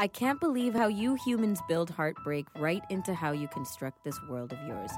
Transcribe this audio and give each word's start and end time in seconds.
I 0.00 0.06
can't 0.06 0.40
believe 0.40 0.72
how 0.72 0.86
you 0.86 1.14
humans 1.26 1.60
build 1.68 1.90
heartbreak 1.90 2.46
right 2.56 2.82
into 2.88 3.12
how 3.12 3.32
you 3.32 3.46
construct 3.48 4.02
this 4.02 4.18
world 4.30 4.50
of 4.50 4.58
yours. 4.66 4.90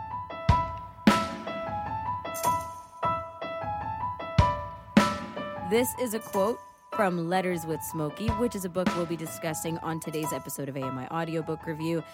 This 5.68 5.88
is 6.00 6.14
a 6.14 6.20
quote 6.20 6.60
from 6.94 7.28
Letters 7.28 7.66
with 7.66 7.80
Smokie, 7.92 8.30
which 8.38 8.54
is 8.54 8.64
a 8.64 8.68
book 8.68 8.86
we'll 8.94 9.04
be 9.04 9.16
discussing 9.16 9.76
on 9.78 9.98
today's 9.98 10.32
episode 10.32 10.68
of 10.68 10.76
AMI 10.76 11.08
Audiobook 11.10 11.66
Review, 11.66 12.04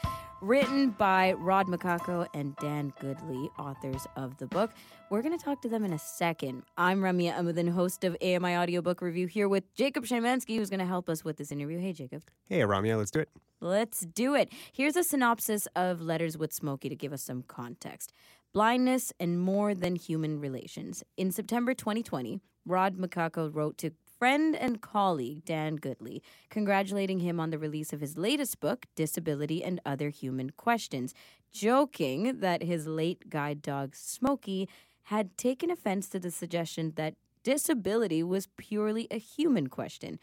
written 0.40 0.90
by 0.90 1.32
Rod 1.32 1.66
Michalko 1.66 2.26
and 2.32 2.54
Dan 2.56 2.92
Goodley, 3.00 3.48
authors 3.58 4.06
of 4.16 4.36
the 4.38 4.46
book. 4.46 4.70
We're 5.10 5.22
going 5.22 5.36
to 5.36 5.44
talk 5.44 5.60
to 5.62 5.68
them 5.68 5.84
in 5.84 5.92
a 5.92 5.98
second. 5.98 6.62
I'm 6.76 7.00
Ramya 7.00 7.36
Amuthan, 7.36 7.68
host 7.70 8.04
of 8.04 8.16
AMI 8.22 8.56
Audiobook 8.56 9.02
Review, 9.02 9.26
here 9.26 9.48
with 9.48 9.74
Jacob 9.74 10.04
Shemansky, 10.04 10.56
who's 10.56 10.70
going 10.70 10.80
to 10.80 10.86
help 10.86 11.08
us 11.08 11.24
with 11.24 11.38
this 11.38 11.50
interview. 11.50 11.78
Hey, 11.78 11.92
Jacob. 11.92 12.22
Hey, 12.48 12.60
Ramya, 12.60 12.96
let's 12.96 13.10
do 13.10 13.20
it. 13.20 13.28
Let's 13.60 14.00
do 14.00 14.34
it. 14.36 14.50
Here's 14.72 14.96
a 14.96 15.02
synopsis 15.02 15.66
of 15.74 16.00
Letters 16.00 16.38
with 16.38 16.52
Smokie 16.52 16.88
to 16.88 16.96
give 16.96 17.12
us 17.12 17.22
some 17.22 17.42
context. 17.42 18.12
Blindness 18.52 19.12
and 19.18 19.40
more 19.40 19.74
than 19.74 19.96
human 19.96 20.38
relations. 20.40 21.02
In 21.16 21.32
September 21.32 21.74
2020, 21.74 22.40
Rod 22.64 22.96
Michalko 22.96 23.52
wrote 23.52 23.76
to 23.78 23.90
friend 24.18 24.56
and 24.56 24.80
colleague 24.80 25.44
Dan 25.44 25.78
Goodley, 25.78 26.20
congratulating 26.50 27.20
him 27.20 27.38
on 27.38 27.50
the 27.50 27.58
release 27.58 27.92
of 27.92 28.00
his 28.00 28.18
latest 28.18 28.60
book, 28.60 28.86
Disability 28.96 29.62
and 29.62 29.80
Other 29.86 30.08
Human 30.08 30.50
Questions, 30.50 31.14
joking 31.52 32.40
that 32.40 32.62
his 32.62 32.86
late 32.86 33.30
guide 33.30 33.62
dog, 33.62 33.92
Smokie, 33.92 34.68
had 35.04 35.38
taken 35.38 35.70
offense 35.70 36.08
to 36.08 36.18
the 36.18 36.30
suggestion 36.30 36.92
that 36.96 37.14
disability 37.42 38.22
was 38.22 38.48
purely 38.56 39.06
a 39.10 39.18
human 39.18 39.68
question. 39.68 40.18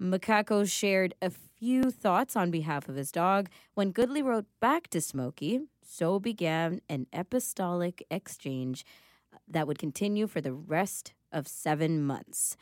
Michalko 0.00 0.68
shared 0.68 1.14
a 1.22 1.30
few 1.30 1.90
thoughts 1.90 2.36
on 2.36 2.50
behalf 2.50 2.88
of 2.88 2.96
his 2.96 3.10
dog. 3.10 3.48
When 3.74 3.92
Goodley 3.92 4.22
wrote 4.22 4.46
back 4.60 4.88
to 4.88 4.98
Smokie, 4.98 5.66
so 5.82 6.20
began 6.20 6.80
an 6.88 7.06
epistolic 7.12 8.02
exchange 8.10 8.84
that 9.48 9.66
would 9.66 9.78
continue 9.78 10.26
for 10.26 10.40
the 10.40 10.52
rest 10.52 11.14
of 11.32 11.48
seven 11.48 12.02
months. 12.02 12.56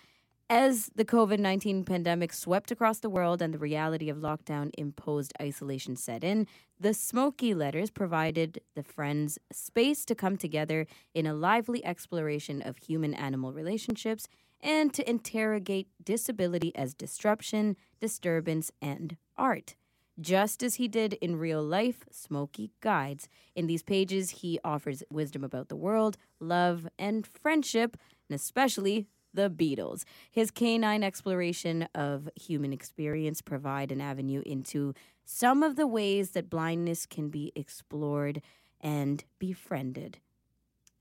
As 0.48 0.90
the 0.94 1.04
COVID 1.04 1.40
19 1.40 1.82
pandemic 1.84 2.32
swept 2.32 2.70
across 2.70 3.00
the 3.00 3.10
world 3.10 3.42
and 3.42 3.52
the 3.52 3.58
reality 3.58 4.08
of 4.08 4.18
lockdown 4.18 4.70
imposed 4.78 5.32
isolation 5.42 5.96
set 5.96 6.22
in, 6.22 6.46
the 6.78 6.90
Smokie 6.90 7.52
Letters 7.52 7.90
provided 7.90 8.60
the 8.76 8.84
friends 8.84 9.40
space 9.50 10.04
to 10.04 10.14
come 10.14 10.36
together 10.36 10.86
in 11.14 11.26
a 11.26 11.34
lively 11.34 11.84
exploration 11.84 12.62
of 12.62 12.76
human 12.76 13.12
animal 13.12 13.52
relationships 13.52 14.28
and 14.60 14.94
to 14.94 15.10
interrogate 15.10 15.88
disability 16.04 16.72
as 16.76 16.94
disruption, 16.94 17.76
disturbance, 18.00 18.70
and 18.80 19.16
art. 19.36 19.74
Just 20.20 20.62
as 20.62 20.76
he 20.76 20.86
did 20.86 21.14
in 21.14 21.40
real 21.40 21.62
life, 21.62 22.04
Smokie 22.12 22.70
guides. 22.80 23.28
In 23.56 23.66
these 23.66 23.82
pages, 23.82 24.30
he 24.30 24.60
offers 24.64 25.02
wisdom 25.10 25.42
about 25.42 25.68
the 25.68 25.76
world, 25.76 26.16
love, 26.38 26.86
and 27.00 27.26
friendship, 27.26 27.96
and 28.28 28.36
especially 28.36 29.08
the 29.36 29.48
Beatles. 29.48 30.02
His 30.30 30.50
canine 30.50 31.04
exploration 31.04 31.88
of 31.94 32.28
human 32.34 32.72
experience 32.72 33.40
provide 33.40 33.92
an 33.92 34.00
avenue 34.00 34.42
into 34.44 34.94
some 35.24 35.62
of 35.62 35.76
the 35.76 35.86
ways 35.86 36.30
that 36.30 36.50
blindness 36.50 37.06
can 37.06 37.28
be 37.28 37.52
explored 37.54 38.42
and 38.80 39.24
befriended 39.38 40.18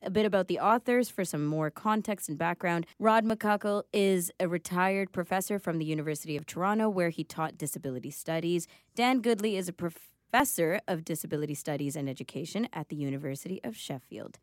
a 0.05 0.09
bit 0.09 0.25
about 0.25 0.47
the 0.47 0.59
authors 0.59 1.09
for 1.09 1.25
some 1.25 1.45
more 1.45 1.69
context 1.69 2.29
and 2.29 2.37
background. 2.37 2.85
Rod 2.99 3.25
Michalko 3.25 3.83
is 3.91 4.31
a 4.39 4.47
retired 4.47 5.11
professor 5.11 5.57
from 5.57 5.79
the 5.79 5.85
University 5.85 6.37
of 6.37 6.45
Toronto, 6.45 6.87
where 6.87 7.09
he 7.09 7.23
taught 7.23 7.57
disability 7.57 8.11
studies. 8.11 8.67
Dan 8.95 9.21
Goodley 9.21 9.57
is 9.57 9.67
a 9.67 9.73
professor 9.73 10.79
of 10.87 11.03
disability 11.03 11.55
studies 11.55 11.95
and 11.95 12.07
education 12.07 12.67
at 12.71 12.89
the 12.89 12.95
University 12.95 13.59
of 13.63 13.75
Sheffield. 13.75 14.37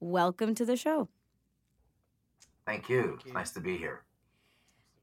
Welcome 0.00 0.54
to 0.54 0.64
the 0.64 0.76
show. 0.76 1.08
Thank 2.66 2.88
you. 2.88 3.02
Thank 3.02 3.26
you. 3.26 3.32
Nice 3.32 3.50
to 3.52 3.60
be 3.60 3.76
here. 3.76 4.02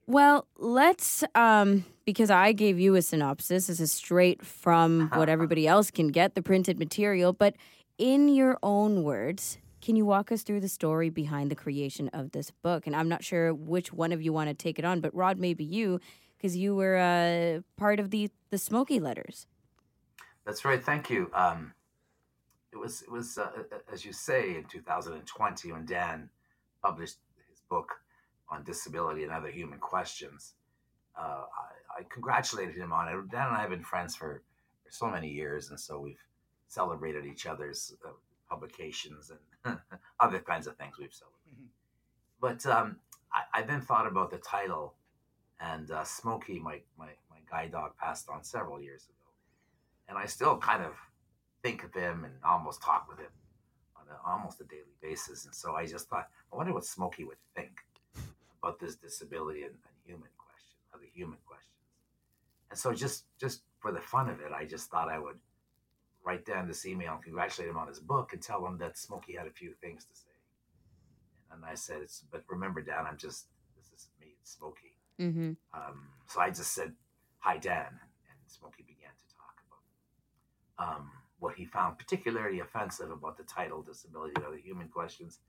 Well, 0.07 0.47
let's 0.57 1.23
um 1.35 1.85
because 2.05 2.31
I 2.31 2.51
gave 2.51 2.79
you 2.79 2.95
a 2.95 3.01
synopsis. 3.01 3.67
This 3.67 3.79
is 3.79 3.91
straight 3.91 4.43
from 4.43 5.09
what 5.13 5.29
everybody 5.29 5.67
else 5.67 5.91
can 5.91 6.07
get, 6.07 6.35
the 6.35 6.41
printed 6.41 6.79
material, 6.79 7.33
but 7.33 7.55
in 7.97 8.29
your 8.29 8.57
own 8.63 9.03
words, 9.03 9.59
can 9.81 9.95
you 9.95 10.05
walk 10.05 10.31
us 10.31 10.41
through 10.41 10.61
the 10.61 10.69
story 10.69 11.09
behind 11.09 11.51
the 11.51 11.55
creation 11.55 12.09
of 12.09 12.31
this 12.31 12.49
book? 12.49 12.87
And 12.87 12.95
I'm 12.95 13.07
not 13.07 13.23
sure 13.23 13.53
which 13.53 13.93
one 13.93 14.11
of 14.11 14.21
you 14.21 14.33
want 14.33 14.49
to 14.49 14.53
take 14.53 14.79
it 14.79 14.85
on, 14.85 14.99
but 14.99 15.13
Rod, 15.13 15.37
maybe 15.37 15.63
you, 15.63 15.99
because 16.37 16.57
you 16.57 16.75
were 16.75 16.97
uh, 16.97 17.61
part 17.77 17.99
of 17.99 18.09
the 18.09 18.31
the 18.49 18.57
Smokie 18.57 19.01
Letters. 19.01 19.45
That's 20.45 20.65
right. 20.65 20.83
Thank 20.83 21.09
you. 21.09 21.29
Um, 21.33 21.73
it 22.71 22.77
was 22.77 23.01
it 23.03 23.11
was 23.11 23.37
uh, 23.37 23.49
as 23.91 24.05
you 24.05 24.13
say 24.13 24.55
in 24.55 24.65
2020 24.65 25.71
when 25.71 25.85
Dan 25.85 26.29
published 26.81 27.17
his 27.27 27.28
book 27.69 28.01
on 28.49 28.63
disability 28.63 29.23
and 29.23 29.31
other 29.31 29.49
human 29.49 29.79
questions. 29.79 30.53
Uh, 31.17 31.43
I, 31.43 31.99
I, 31.99 32.03
congratulated 32.09 32.75
him 32.75 32.91
on 32.91 33.07
it. 33.07 33.29
Dan 33.29 33.47
and 33.47 33.55
I 33.55 33.61
have 33.61 33.69
been 33.69 33.83
friends 33.83 34.15
for, 34.15 34.41
for 34.83 34.91
so 34.91 35.07
many 35.09 35.29
years, 35.29 35.69
and 35.69 35.79
so 35.79 35.99
we've 35.99 36.23
celebrated 36.67 37.25
each 37.25 37.45
other's 37.45 37.93
uh, 38.05 38.11
publications 38.49 39.31
and 39.65 39.77
other 40.19 40.39
kinds 40.39 40.67
of 40.67 40.77
things 40.77 40.95
we've 40.99 41.13
sold. 41.13 41.31
Mm-hmm. 41.51 41.65
But 42.41 42.65
um, 42.65 42.97
I, 43.33 43.59
I, 43.59 43.61
then 43.63 43.81
thought 43.81 44.07
about 44.07 44.31
the 44.31 44.37
title, 44.37 44.95
and 45.59 45.91
uh, 45.91 46.03
Smokie, 46.03 46.61
my, 46.61 46.79
my, 46.97 47.09
my 47.29 47.37
guide 47.51 47.73
dog, 47.73 47.97
passed 47.97 48.29
on 48.29 48.43
several 48.43 48.81
years 48.81 49.03
ago. 49.03 49.15
And 50.07 50.17
I 50.17 50.25
still 50.25 50.57
kind 50.57 50.83
of 50.83 50.93
think 51.61 51.83
of 51.83 51.93
him 51.93 52.23
and 52.23 52.33
almost 52.43 52.81
talk 52.81 53.07
with 53.09 53.19
him 53.19 53.31
a, 54.09 54.29
almost 54.29 54.61
a 54.61 54.65
daily 54.65 54.95
basis. 55.01 55.45
And 55.45 55.53
so 55.53 55.75
I 55.75 55.85
just 55.85 56.09
thought, 56.09 56.29
I 56.51 56.55
wonder 56.55 56.73
what 56.73 56.83
Smokie 56.83 57.25
would 57.27 57.37
think 57.55 57.71
about 58.61 58.79
this 58.79 58.95
disability 58.95 59.63
and, 59.63 59.73
and 59.73 59.95
human 60.05 60.29
question, 60.37 60.77
other 60.93 61.05
human 61.13 61.37
questions. 61.45 61.69
And 62.69 62.77
so 62.77 62.93
just 62.93 63.25
just 63.39 63.61
for 63.79 63.91
the 63.91 63.99
fun 64.01 64.29
of 64.29 64.39
it, 64.41 64.51
I 64.55 64.65
just 64.65 64.89
thought 64.89 65.09
I 65.09 65.19
would 65.19 65.39
write 66.23 66.45
down 66.45 66.67
this 66.67 66.85
email 66.85 67.13
and 67.13 67.23
congratulate 67.23 67.69
him 67.69 67.77
on 67.77 67.87
his 67.87 67.99
book 67.99 68.33
and 68.33 68.41
tell 68.41 68.65
him 68.65 68.77
that 68.77 68.95
Smokie 68.95 69.37
had 69.37 69.47
a 69.47 69.51
few 69.51 69.73
things 69.81 70.05
to 70.05 70.15
say. 70.15 70.27
And 71.51 71.65
I 71.65 71.73
said, 71.73 72.01
"It's 72.01 72.23
but 72.31 72.43
remember, 72.47 72.81
Dan, 72.81 73.05
I'm 73.07 73.17
just 73.17 73.47
this 73.75 73.87
is 73.87 74.09
me, 74.19 74.35
it's 74.39 74.55
Smokie." 74.55 74.97
Mm-hmm. 75.19 75.51
Um, 75.73 76.07
so 76.27 76.41
I 76.41 76.49
just 76.49 76.73
said, 76.73 76.93
"Hi, 77.39 77.57
Dan," 77.57 77.87
and 77.89 78.39
Smokie 78.47 78.85
began 78.85 79.11
to 79.17 79.35
talk 79.35 79.55
about 80.77 80.97
um, 80.97 81.11
what 81.39 81.55
he 81.55 81.65
found 81.65 81.97
particularly 81.97 82.59
offensive 82.59 83.11
about 83.11 83.37
the 83.37 83.43
title 83.43 83.81
"Disability 83.81 84.33
and 84.35 84.45
Other 84.45 84.57
Human 84.57 84.87
Questions." 84.87 85.39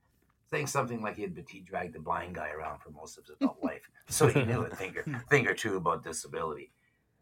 Saying 0.51 0.67
something 0.67 1.01
like 1.01 1.15
he 1.15 1.23
had 1.23 1.35
been 1.35 1.47
he 1.49 1.61
dragged 1.61 1.95
a 1.95 2.01
blind 2.01 2.35
guy 2.35 2.51
around 2.51 2.81
for 2.81 2.91
most 2.91 3.17
of 3.19 3.25
his 3.25 3.37
adult 3.37 3.59
life, 3.63 3.89
so 4.09 4.27
he 4.27 4.45
knew 4.45 4.63
a 4.63 4.75
thing 4.75 4.95
or, 4.97 5.23
thing 5.31 5.47
or 5.47 5.55
two 5.55 5.77
about 5.77 6.03
disability. 6.03 6.73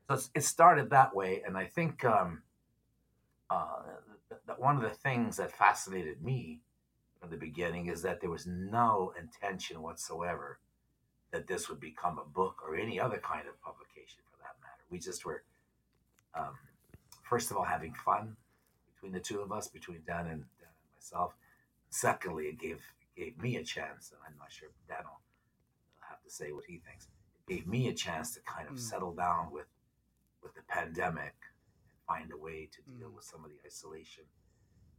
So 0.09 0.19
it 0.35 0.45
started 0.45 0.91
that 0.91 1.15
way, 1.15 1.43
and 1.47 1.57
I 1.57 1.67
think 1.67 2.05
um, 2.05 2.43
uh, 3.51 3.83
that 4.47 4.59
one 4.59 4.77
of 4.77 4.83
the 4.83 4.91
things 4.91 5.37
that 5.37 5.53
fascinated 5.53 6.23
me 6.23 6.63
from 7.21 7.31
the 7.31 7.37
beginning 7.37 7.87
is 7.87 8.03
that 8.03 8.21
there 8.21 8.31
was 8.31 8.47
no 8.47 9.13
intention 9.19 9.83
whatsoever 9.83 10.59
that 11.33 11.47
this 11.47 11.69
would 11.69 11.81
become 11.81 12.19
a 12.19 12.25
book 12.25 12.63
or 12.67 12.77
any 12.77 12.99
other 12.99 13.19
kind 13.19 13.47
of 13.47 13.61
publication 13.61 14.21
for 14.31 14.39
that 14.39 14.55
matter. 14.63 14.83
We 14.91 14.99
just 14.99 15.25
were, 15.25 15.43
um, 16.35 16.57
first 17.23 17.51
of 17.51 17.57
all, 17.57 17.65
having 17.65 17.93
fun 17.93 18.37
between 18.99 19.13
the 19.13 19.21
two 19.21 19.41
of 19.41 19.53
us, 19.53 19.69
between 19.69 20.01
Dan 20.07 20.27
and, 20.27 20.45
Dan 20.59 20.75
and 20.75 20.95
myself. 20.97 21.35
Secondly, 21.91 22.47
it 22.47 22.59
gave 22.59 22.83
gave 23.17 23.41
me 23.41 23.57
a 23.57 23.65
chance, 23.65 24.13
and 24.13 24.21
I'm 24.27 24.39
not 24.39 24.53
sure 24.53 24.69
Dan 24.89 25.05
will 25.05 25.21
have 26.09 26.23
to 26.23 26.31
say 26.31 26.53
what 26.53 26.65
he 26.67 26.79
thinks. 26.79 27.09
It 27.47 27.53
gave 27.53 27.67
me 27.67 27.89
a 27.89 27.95
chance 27.95 28.35
to 28.35 28.41
kind 28.41 28.69
of 28.69 28.75
mm. 28.75 28.81
settle 28.81 29.13
down 29.13 29.51
with 29.53 29.67
with 30.43 30.55
the 30.55 30.63
pandemic 30.69 31.35
and 31.87 31.97
find 32.07 32.33
a 32.33 32.37
way 32.37 32.69
to 32.73 32.99
deal 32.99 33.09
mm. 33.09 33.15
with 33.15 33.25
some 33.25 33.45
of 33.45 33.51
the 33.51 33.57
isolation 33.67 34.25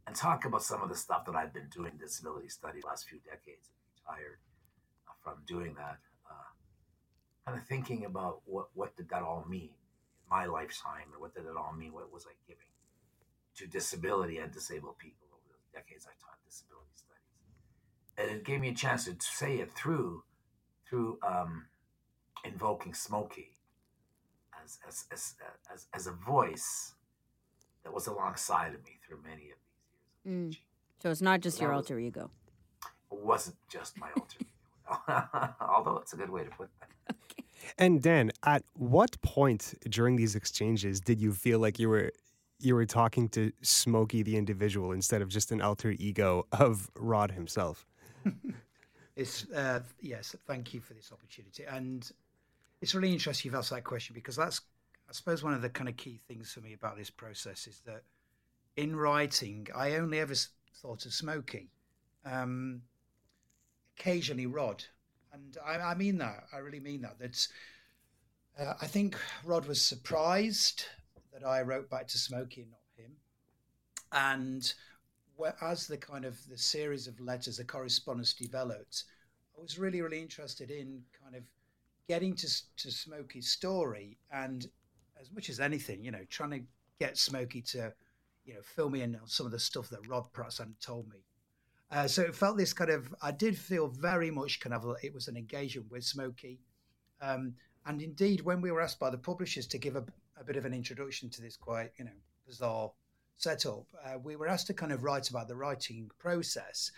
and 0.06 0.16
talk 0.16 0.44
about 0.44 0.62
some 0.62 0.82
of 0.82 0.88
the 0.88 0.96
stuff 0.96 1.24
that 1.26 1.36
I've 1.36 1.52
been 1.52 1.68
doing 1.70 1.92
disability 1.98 2.48
study 2.48 2.80
last 2.84 3.08
few 3.08 3.18
decades 3.18 3.68
and 3.68 3.78
retired 3.94 4.38
uh, 5.08 5.12
from 5.22 5.42
doing 5.46 5.74
that. 5.74 5.98
Uh, 6.28 6.50
kind 7.46 7.58
of 7.58 7.66
thinking 7.66 8.04
about 8.04 8.40
what, 8.44 8.68
what 8.74 8.96
did 8.96 9.08
that 9.10 9.22
all 9.22 9.44
mean 9.48 9.70
in 9.70 10.28
my 10.28 10.46
lifetime 10.46 11.12
or 11.14 11.20
what 11.20 11.34
did 11.34 11.44
it 11.44 11.56
all 11.56 11.72
mean? 11.72 11.92
What 11.92 12.12
was 12.12 12.26
I 12.26 12.34
giving 12.48 12.69
to 13.56 13.66
disability 13.66 14.38
and 14.38 14.52
disabled 14.52 14.98
people 14.98 15.28
over 15.32 15.56
the 15.56 15.78
decades 15.78 16.06
I 16.06 16.14
taught 16.22 16.38
disability 16.46 16.90
studies? 16.94 18.18
And 18.18 18.30
it 18.30 18.44
gave 18.44 18.60
me 18.60 18.68
a 18.68 18.74
chance 18.74 19.04
to 19.04 19.14
say 19.20 19.56
it 19.56 19.72
through 19.72 20.24
through 20.88 21.18
um, 21.22 21.66
invoking 22.44 22.92
Smokie 22.92 23.54
as, 24.62 24.78
as, 24.86 25.04
as, 25.12 25.34
as, 25.72 25.86
as 25.94 26.06
a 26.06 26.12
voice 26.12 26.94
that 27.84 27.92
was 27.92 28.06
alongside 28.06 28.74
of 28.74 28.84
me 28.84 28.98
through 29.06 29.18
many 29.22 29.50
of 29.50 29.58
these 30.24 30.34
years. 30.34 30.54
Mm. 30.54 30.58
So 31.02 31.10
it's 31.10 31.22
not 31.22 31.40
just 31.40 31.58
so 31.58 31.64
your 31.64 31.72
alter 31.72 31.94
was, 31.96 32.04
ego. 32.04 32.30
It 33.10 33.18
wasn't 33.18 33.56
just 33.68 33.98
my 33.98 34.08
alter 34.16 34.38
ego, 34.40 35.28
although 35.60 35.98
it's 35.98 36.12
a 36.12 36.16
good 36.16 36.30
way 36.30 36.44
to 36.44 36.50
put 36.50 36.68
that. 36.80 36.88
Okay. 37.24 37.44
And 37.78 38.02
Dan, 38.02 38.30
at 38.44 38.64
what 38.74 39.20
point 39.22 39.74
during 39.88 40.16
these 40.16 40.34
exchanges 40.34 41.00
did 41.00 41.20
you 41.20 41.32
feel 41.32 41.58
like 41.58 41.78
you 41.78 41.88
were 41.88 42.12
you 42.60 42.74
were 42.74 42.86
talking 42.86 43.28
to 43.30 43.52
Smokie 43.62 44.24
the 44.24 44.36
individual 44.36 44.92
instead 44.92 45.22
of 45.22 45.28
just 45.28 45.52
an 45.52 45.60
alter 45.60 45.94
ego 45.98 46.46
of 46.52 46.90
Rod 46.96 47.30
himself? 47.30 47.86
it's 49.16 49.50
uh, 49.50 49.80
yes, 50.00 50.36
thank 50.46 50.74
you 50.74 50.80
for 50.80 50.94
this 50.94 51.10
opportunity, 51.12 51.64
and 51.64 52.10
it's 52.80 52.94
really 52.94 53.12
interesting 53.12 53.48
you've 53.48 53.58
asked 53.58 53.70
that 53.70 53.84
question 53.84 54.14
because 54.14 54.36
that's 54.36 54.60
I 55.08 55.12
suppose 55.12 55.42
one 55.42 55.54
of 55.54 55.62
the 55.62 55.68
kind 55.68 55.88
of 55.88 55.96
key 55.96 56.20
things 56.28 56.52
for 56.52 56.60
me 56.60 56.72
about 56.72 56.96
this 56.96 57.10
process 57.10 57.66
is 57.66 57.80
that 57.86 58.02
in 58.76 58.94
writing 58.94 59.66
I 59.74 59.96
only 59.96 60.20
ever 60.20 60.34
thought 60.76 61.04
of 61.04 61.12
Smokie, 61.12 61.68
um, 62.24 62.82
occasionally 63.98 64.46
Rod, 64.46 64.84
and 65.32 65.56
I, 65.66 65.78
I, 65.78 65.94
mean 65.94 66.18
that 66.18 66.44
I 66.52 66.58
really 66.58 66.80
mean 66.80 67.02
that. 67.02 67.18
That's 67.18 67.48
uh, 68.58 68.74
I 68.80 68.86
think 68.86 69.16
Rod 69.44 69.66
was 69.66 69.82
surprised 69.82 70.84
that 71.40 71.48
I 71.48 71.62
wrote 71.62 71.90
back 71.90 72.06
to 72.08 72.18
Smokie 72.18 72.68
not 72.68 72.80
him. 72.96 73.12
And 74.12 74.72
as 75.62 75.86
the 75.86 75.96
kind 75.96 76.24
of 76.24 76.38
the 76.48 76.58
series 76.58 77.06
of 77.06 77.18
letters, 77.20 77.56
the 77.56 77.64
correspondence 77.64 78.34
developed, 78.34 79.04
I 79.56 79.62
was 79.62 79.78
really, 79.78 80.02
really 80.02 80.20
interested 80.20 80.70
in 80.70 81.02
kind 81.22 81.36
of 81.36 81.42
getting 82.08 82.34
to, 82.34 82.48
to 82.76 82.88
Smokie's 82.88 83.48
story 83.48 84.18
and 84.32 84.66
as 85.20 85.30
much 85.32 85.48
as 85.48 85.60
anything, 85.60 86.02
you 86.02 86.10
know, 86.10 86.24
trying 86.28 86.50
to 86.50 86.60
get 86.98 87.14
Smokie 87.14 87.68
to, 87.72 87.92
you 88.44 88.54
know, 88.54 88.60
fill 88.62 88.90
me 88.90 89.02
in 89.02 89.14
on 89.16 89.26
some 89.26 89.46
of 89.46 89.52
the 89.52 89.58
stuff 89.58 89.88
that 89.90 90.06
Rod 90.08 90.26
perhaps 90.32 90.58
hadn't 90.58 90.80
told 90.80 91.08
me. 91.08 91.18
Uh, 91.90 92.06
so 92.06 92.22
it 92.22 92.34
felt 92.34 92.56
this 92.56 92.72
kind 92.72 92.90
of, 92.90 93.14
I 93.20 93.32
did 93.32 93.56
feel 93.56 93.88
very 93.88 94.30
much 94.30 94.60
kind 94.60 94.74
of, 94.74 94.84
it 95.02 95.12
was 95.12 95.28
an 95.28 95.36
engagement 95.36 95.90
with 95.90 96.02
Smokie. 96.02 96.58
Um, 97.20 97.54
and 97.86 98.00
indeed, 98.00 98.42
when 98.42 98.60
we 98.60 98.70
were 98.70 98.80
asked 98.80 99.00
by 99.00 99.10
the 99.10 99.18
publishers 99.18 99.66
to 99.68 99.78
give 99.78 99.96
a, 99.96 100.04
a 100.40 100.44
bit 100.44 100.56
of 100.56 100.64
an 100.64 100.74
introduction 100.74 101.28
to 101.30 101.42
this 101.42 101.56
quite, 101.56 101.90
you 101.98 102.04
know, 102.04 102.10
bizarre 102.46 102.90
setup, 103.36 103.86
uh, 104.04 104.18
we 104.18 104.36
were 104.36 104.48
asked 104.48 104.66
to 104.68 104.74
kind 104.74 104.92
of 104.92 105.04
write 105.04 105.30
about 105.30 105.48
the 105.48 105.56
writing 105.56 106.10
process. 106.18 106.90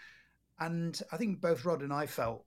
And 0.58 1.00
I 1.12 1.16
think 1.16 1.40
both 1.40 1.64
Rod 1.64 1.82
and 1.82 1.92
I 1.92 2.06
felt, 2.06 2.44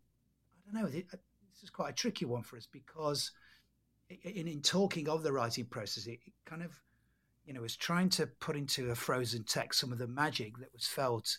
I 0.70 0.74
don't 0.74 0.84
know, 0.84 0.90
this 0.90 1.64
is 1.64 1.70
quite 1.70 1.90
a 1.90 1.94
tricky 1.94 2.26
one 2.26 2.44
for 2.44 2.58
us 2.58 2.68
because 2.72 3.32
in, 4.10 4.48
in 4.48 4.62
talking 4.62 5.10
of 5.10 5.24
the 5.24 5.34
writing 5.34 5.66
process, 5.66 6.08
it, 6.08 6.20
it 6.26 6.34
kind 6.46 6.64
of, 6.64 6.72
you 7.46 7.54
know, 7.54 7.62
was 7.62 7.76
trying 7.76 8.10
to 8.10 8.28
put 8.28 8.56
into 8.56 8.92
a 8.92 8.96
frozen 8.96 9.44
text 9.44 9.80
some 9.80 9.92
of 9.92 9.98
the 9.98 10.08
magic 10.08 10.58
that 10.60 10.74
was 10.74 10.88
felt 10.88 11.38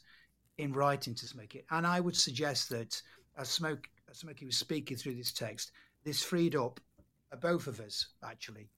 in 0.58 0.72
writing 0.72 1.14
to 1.14 1.26
Smokie. 1.26 1.64
And 1.70 1.86
I 1.86 2.00
would 2.00 2.16
suggest 2.16 2.70
that 2.70 3.00
as 3.36 3.48
Smoke, 3.48 3.88
as 4.10 4.22
Smokie 4.22 4.46
was 4.46 4.56
speaking 4.56 4.96
through 4.96 5.14
this 5.14 5.32
text, 5.32 5.72
this 6.04 6.22
freed 6.22 6.56
up 6.56 6.80
uh, 7.32 7.36
both 7.36 7.66
of 7.66 7.80
us 7.80 8.06
actually 8.24 8.68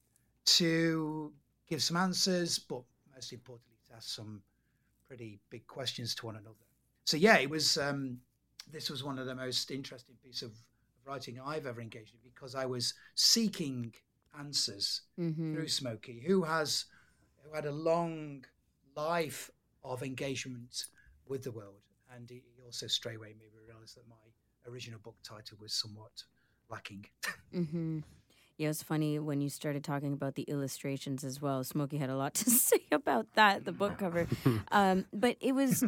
to 0.56 1.32
give 1.68 1.82
some 1.82 1.96
answers, 1.96 2.58
but 2.58 2.82
most 3.14 3.32
importantly, 3.32 3.76
to 3.88 3.96
ask 3.96 4.08
some 4.08 4.42
pretty 5.06 5.40
big 5.50 5.66
questions 5.66 6.14
to 6.16 6.26
one 6.26 6.36
another. 6.36 6.54
So 7.04 7.16
yeah, 7.16 7.38
it 7.38 7.50
was. 7.50 7.78
Um, 7.78 8.18
this 8.70 8.90
was 8.90 9.02
one 9.02 9.18
of 9.18 9.26
the 9.26 9.34
most 9.34 9.70
interesting 9.70 10.14
pieces 10.22 10.42
of 10.42 10.52
writing 11.06 11.40
I've 11.44 11.66
ever 11.66 11.80
engaged 11.80 12.12
in 12.12 12.20
because 12.22 12.54
I 12.54 12.66
was 12.66 12.92
seeking 13.14 13.94
answers 14.38 15.02
mm-hmm. 15.18 15.54
through 15.54 15.66
Smokie, 15.66 16.22
who 16.22 16.42
has 16.42 16.84
who 17.42 17.54
had 17.54 17.64
a 17.64 17.72
long 17.72 18.44
life 18.94 19.50
of 19.82 20.02
engagement 20.02 20.84
with 21.26 21.42
the 21.44 21.52
world, 21.52 21.82
and 22.14 22.28
he 22.28 22.42
also 22.64 22.86
straightway 22.86 23.28
made 23.28 23.52
me 23.52 23.60
realize 23.66 23.94
that 23.94 24.08
my 24.08 24.70
original 24.70 25.00
book 25.02 25.16
title 25.22 25.56
was 25.60 25.72
somewhat 25.72 26.24
lacking. 26.68 27.06
mm-hmm. 27.54 28.00
Yeah, 28.58 28.70
it's 28.70 28.82
funny 28.82 29.20
when 29.20 29.40
you 29.40 29.48
started 29.48 29.84
talking 29.84 30.12
about 30.12 30.34
the 30.34 30.42
illustrations 30.42 31.22
as 31.22 31.40
well. 31.40 31.62
Smokie 31.62 31.98
had 31.98 32.10
a 32.10 32.16
lot 32.16 32.34
to 32.42 32.50
say 32.50 32.80
about 32.90 33.26
that, 33.34 33.64
the 33.64 33.72
book 33.72 33.98
cover. 33.98 34.26
Um, 34.70 35.06
but 35.12 35.36
it 35.40 35.52
was, 35.52 35.84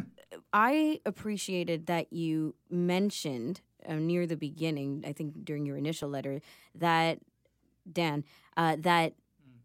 I 0.53 1.01
appreciated 1.05 1.85
that 1.87 2.11
you 2.11 2.55
mentioned 2.69 3.61
uh, 3.87 3.95
near 3.95 4.25
the 4.25 4.37
beginning, 4.37 5.03
I 5.05 5.13
think 5.13 5.45
during 5.45 5.65
your 5.65 5.77
initial 5.77 6.09
letter, 6.09 6.41
that, 6.75 7.19
Dan, 7.91 8.23
uh, 8.57 8.77
that 8.79 9.13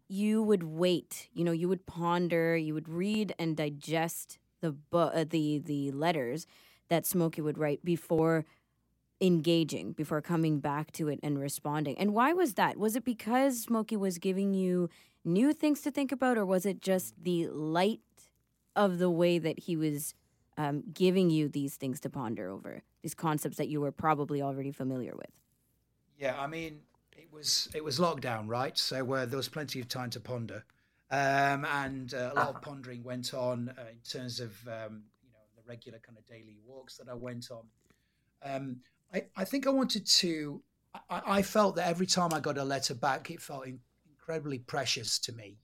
you 0.07 0.43
would 0.43 0.63
wait, 0.63 1.29
you 1.33 1.43
know, 1.43 1.51
you 1.51 1.67
would 1.67 1.85
ponder, 1.85 2.55
you 2.57 2.73
would 2.73 2.89
read 2.89 3.33
and 3.39 3.55
digest 3.57 4.37
the 4.61 4.75
uh, 4.93 5.25
the 5.27 5.59
the 5.59 5.91
letters 5.91 6.47
that 6.89 7.03
Smokie 7.03 7.43
would 7.43 7.57
write 7.57 7.83
before 7.83 8.45
engaging 9.19 9.93
before 9.93 10.21
coming 10.21 10.59
back 10.59 10.91
to 10.93 11.07
it 11.07 11.19
and 11.23 11.39
responding. 11.39 11.97
And 11.97 12.13
why 12.13 12.33
was 12.33 12.53
that? 12.53 12.77
Was 12.77 12.95
it 12.95 13.03
because 13.03 13.65
Smokie 13.65 13.97
was 13.97 14.17
giving 14.17 14.53
you 14.53 14.89
new 15.25 15.53
things 15.53 15.81
to 15.81 15.91
think 15.91 16.11
about, 16.11 16.37
or 16.37 16.45
was 16.45 16.65
it 16.65 16.81
just 16.81 17.13
the 17.21 17.47
light 17.47 18.01
of 18.75 18.99
the 18.99 19.09
way 19.09 19.39
that 19.39 19.59
he 19.59 19.75
was 19.75 20.13
um, 20.57 20.83
giving 20.93 21.29
you 21.29 21.49
these 21.49 21.75
things 21.75 21.99
to 22.01 22.09
ponder 22.09 22.49
over, 22.49 22.83
these 23.01 23.13
concepts 23.13 23.57
that 23.57 23.67
you 23.67 23.81
were 23.81 23.91
probably 23.91 24.41
already 24.41 24.71
familiar 24.71 25.13
with? 25.15 25.31
Yeah, 26.17 26.39
I 26.39 26.47
mean, 26.47 26.81
it 27.15 27.31
was 27.31 27.69
it 27.73 27.83
was 27.83 27.99
lockdown, 27.99 28.47
right? 28.47 28.77
So 28.77 29.13
uh, 29.13 29.25
there 29.25 29.37
was 29.37 29.49
plenty 29.49 29.79
of 29.79 29.87
time 29.87 30.09
to 30.11 30.19
ponder, 30.19 30.63
um, 31.11 31.65
and 31.65 32.13
uh, 32.13 32.31
a 32.33 32.35
lot 32.35 32.55
of 32.55 32.61
pondering 32.61 33.03
went 33.03 33.33
on 33.33 33.73
uh, 33.77 33.81
in 33.91 33.99
terms 34.09 34.39
of 34.39 34.51
um, 34.67 35.03
you 35.21 35.29
know 35.31 35.43
the 35.55 35.63
regular 35.67 35.99
kind 35.99 36.17
of 36.17 36.25
daily 36.25 36.57
walks 36.65 36.97
that 36.97 37.09
I 37.09 37.13
went 37.13 37.49
on. 37.51 37.65
I, 39.13 39.23
I 39.35 39.45
think 39.45 39.67
I 39.67 39.71
wanted 39.71 40.05
to. 40.05 40.61
I, 41.09 41.21
I, 41.25 41.41
felt 41.41 41.75
that 41.75 41.87
every 41.87 42.07
time 42.07 42.33
I 42.33 42.39
got 42.39 42.57
a 42.57 42.63
letter 42.63 42.95
back, 42.95 43.29
it 43.29 43.41
felt 43.41 43.67
in, 43.67 43.79
incredibly 44.09 44.59
precious 44.59 45.19
to 45.19 45.33
me. 45.33 45.57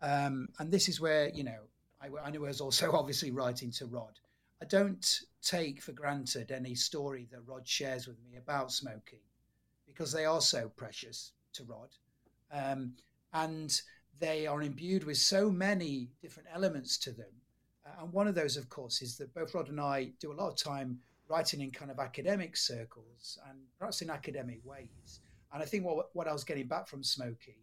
Um, 0.00 0.48
and 0.58 0.70
this 0.70 0.88
is 0.88 1.00
where 1.00 1.30
you 1.30 1.44
know 1.44 1.60
I, 2.00 2.08
I 2.26 2.30
knew 2.30 2.44
I 2.44 2.48
was 2.48 2.60
also 2.60 2.92
obviously 2.94 3.30
writing 3.30 3.70
to 3.72 3.86
Rod. 3.86 4.18
I 4.62 4.66
don't 4.66 5.20
take 5.42 5.82
for 5.82 5.92
granted 5.92 6.50
any 6.50 6.74
story 6.74 7.28
that 7.30 7.46
Rod 7.46 7.66
shares 7.66 8.06
with 8.06 8.16
me 8.22 8.36
about 8.38 8.72
smoking 8.72 9.20
because 9.86 10.12
they 10.12 10.24
are 10.24 10.40
so 10.40 10.70
precious 10.76 11.32
to 11.54 11.64
Rod. 11.64 11.90
Um, 12.50 12.92
and 13.32 13.80
they 14.18 14.46
are 14.46 14.62
imbued 14.62 15.04
with 15.04 15.18
so 15.18 15.50
many 15.50 16.08
different 16.22 16.48
elements 16.52 16.96
to 16.98 17.12
them. 17.12 17.30
Uh, 17.84 18.02
and 18.02 18.12
one 18.12 18.28
of 18.28 18.34
those, 18.34 18.56
of 18.56 18.68
course, 18.68 19.02
is 19.02 19.18
that 19.18 19.34
both 19.34 19.54
Rod 19.54 19.68
and 19.68 19.80
I 19.80 20.12
do 20.20 20.32
a 20.32 20.34
lot 20.34 20.48
of 20.48 20.56
time 20.56 20.98
writing 21.34 21.60
in 21.60 21.70
kind 21.72 21.90
of 21.90 21.98
academic 21.98 22.56
circles 22.56 23.38
and 23.48 23.58
perhaps 23.78 24.02
in 24.02 24.10
academic 24.10 24.60
ways. 24.64 25.20
And 25.52 25.62
I 25.62 25.66
think 25.66 25.84
what, 25.84 26.06
what 26.12 26.28
I 26.28 26.32
was 26.32 26.44
getting 26.44 26.68
back 26.68 26.86
from 26.86 27.02
Smokie 27.02 27.62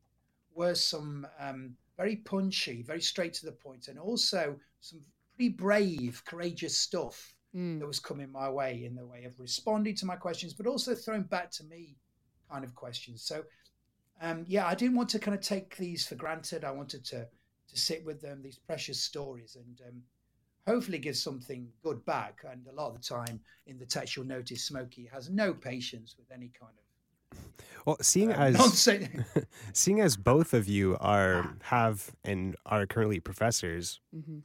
were 0.53 0.75
some 0.75 1.25
um, 1.39 1.75
very 1.95 2.17
punchy, 2.17 2.83
very 2.83 3.01
straight 3.01 3.33
to 3.35 3.45
the 3.45 3.51
point, 3.53 3.87
and 3.87 3.97
also 3.97 4.57
some 4.81 4.99
pretty 5.35 5.49
brave, 5.49 6.21
courageous 6.25 6.77
stuff 6.77 7.33
mm. 7.55 7.79
that 7.79 7.87
was 7.87 7.99
coming 7.99 8.29
my 8.31 8.49
way 8.49 8.83
in 8.85 8.93
the 8.95 9.05
way 9.05 9.23
of 9.23 9.39
responding 9.39 9.95
to 9.95 10.05
my 10.05 10.15
questions, 10.15 10.53
but 10.53 10.67
also 10.67 10.93
throwing 10.93 11.23
back 11.23 11.49
to 11.51 11.63
me 11.63 11.95
kind 12.51 12.65
of 12.65 12.75
questions. 12.75 13.23
So, 13.23 13.43
um, 14.21 14.43
yeah, 14.47 14.67
I 14.67 14.75
didn't 14.75 14.97
want 14.97 15.09
to 15.09 15.19
kind 15.19 15.35
of 15.35 15.41
take 15.41 15.77
these 15.77 16.05
for 16.05 16.15
granted. 16.15 16.65
I 16.65 16.71
wanted 16.71 17.05
to 17.05 17.27
to 17.69 17.79
sit 17.79 18.03
with 18.03 18.19
them, 18.21 18.41
these 18.41 18.59
precious 18.59 19.01
stories, 19.01 19.55
and 19.55 19.79
um, 19.87 20.01
hopefully 20.67 20.97
gives 20.97 21.21
something 21.21 21.67
good 21.83 22.03
back. 22.05 22.43
And 22.49 22.65
a 22.67 22.73
lot 22.73 22.89
of 22.89 22.95
the 22.95 23.01
time 23.01 23.39
in 23.67 23.77
the 23.77 23.85
text, 23.85 24.15
you'll 24.15 24.25
notice 24.25 24.69
Smokie 24.69 25.09
has 25.11 25.29
no 25.29 25.53
patience 25.53 26.15
with 26.17 26.31
any 26.31 26.51
kind 26.59 26.71
of. 26.71 27.39
Well, 27.85 27.97
seeing 28.01 28.31
um, 28.33 28.55
as 28.55 28.89
seeing 29.73 30.01
as 30.01 30.17
both 30.17 30.53
of 30.53 30.67
you 30.67 30.97
are 30.99 31.55
have 31.63 32.11
and 32.23 32.55
are 32.65 32.85
currently 32.85 33.19
professors, 33.19 33.99
mm-hmm. 34.15 34.39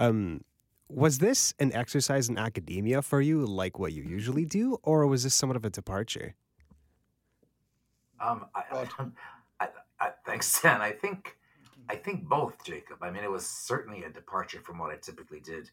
um, 0.00 0.40
was 0.88 1.18
this 1.18 1.52
an 1.58 1.72
exercise 1.72 2.28
in 2.28 2.38
academia 2.38 3.02
for 3.02 3.20
you, 3.20 3.44
like 3.44 3.78
what 3.78 3.92
you 3.92 4.02
usually 4.02 4.44
do, 4.44 4.78
or 4.82 5.06
was 5.06 5.24
this 5.24 5.34
somewhat 5.34 5.56
of 5.56 5.64
a 5.64 5.70
departure? 5.70 6.34
Um, 8.20 8.46
I, 8.54 8.86
I, 9.60 9.68
I, 10.00 10.10
thanks, 10.24 10.62
Dan. 10.62 10.80
I 10.80 10.92
think 10.92 11.35
I 11.88 11.96
think 11.96 12.24
both, 12.24 12.64
Jacob. 12.64 12.98
I 13.02 13.10
mean, 13.10 13.24
it 13.24 13.30
was 13.30 13.46
certainly 13.46 14.04
a 14.04 14.10
departure 14.10 14.60
from 14.60 14.78
what 14.78 14.90
I 14.90 14.96
typically 14.96 15.40
did 15.40 15.70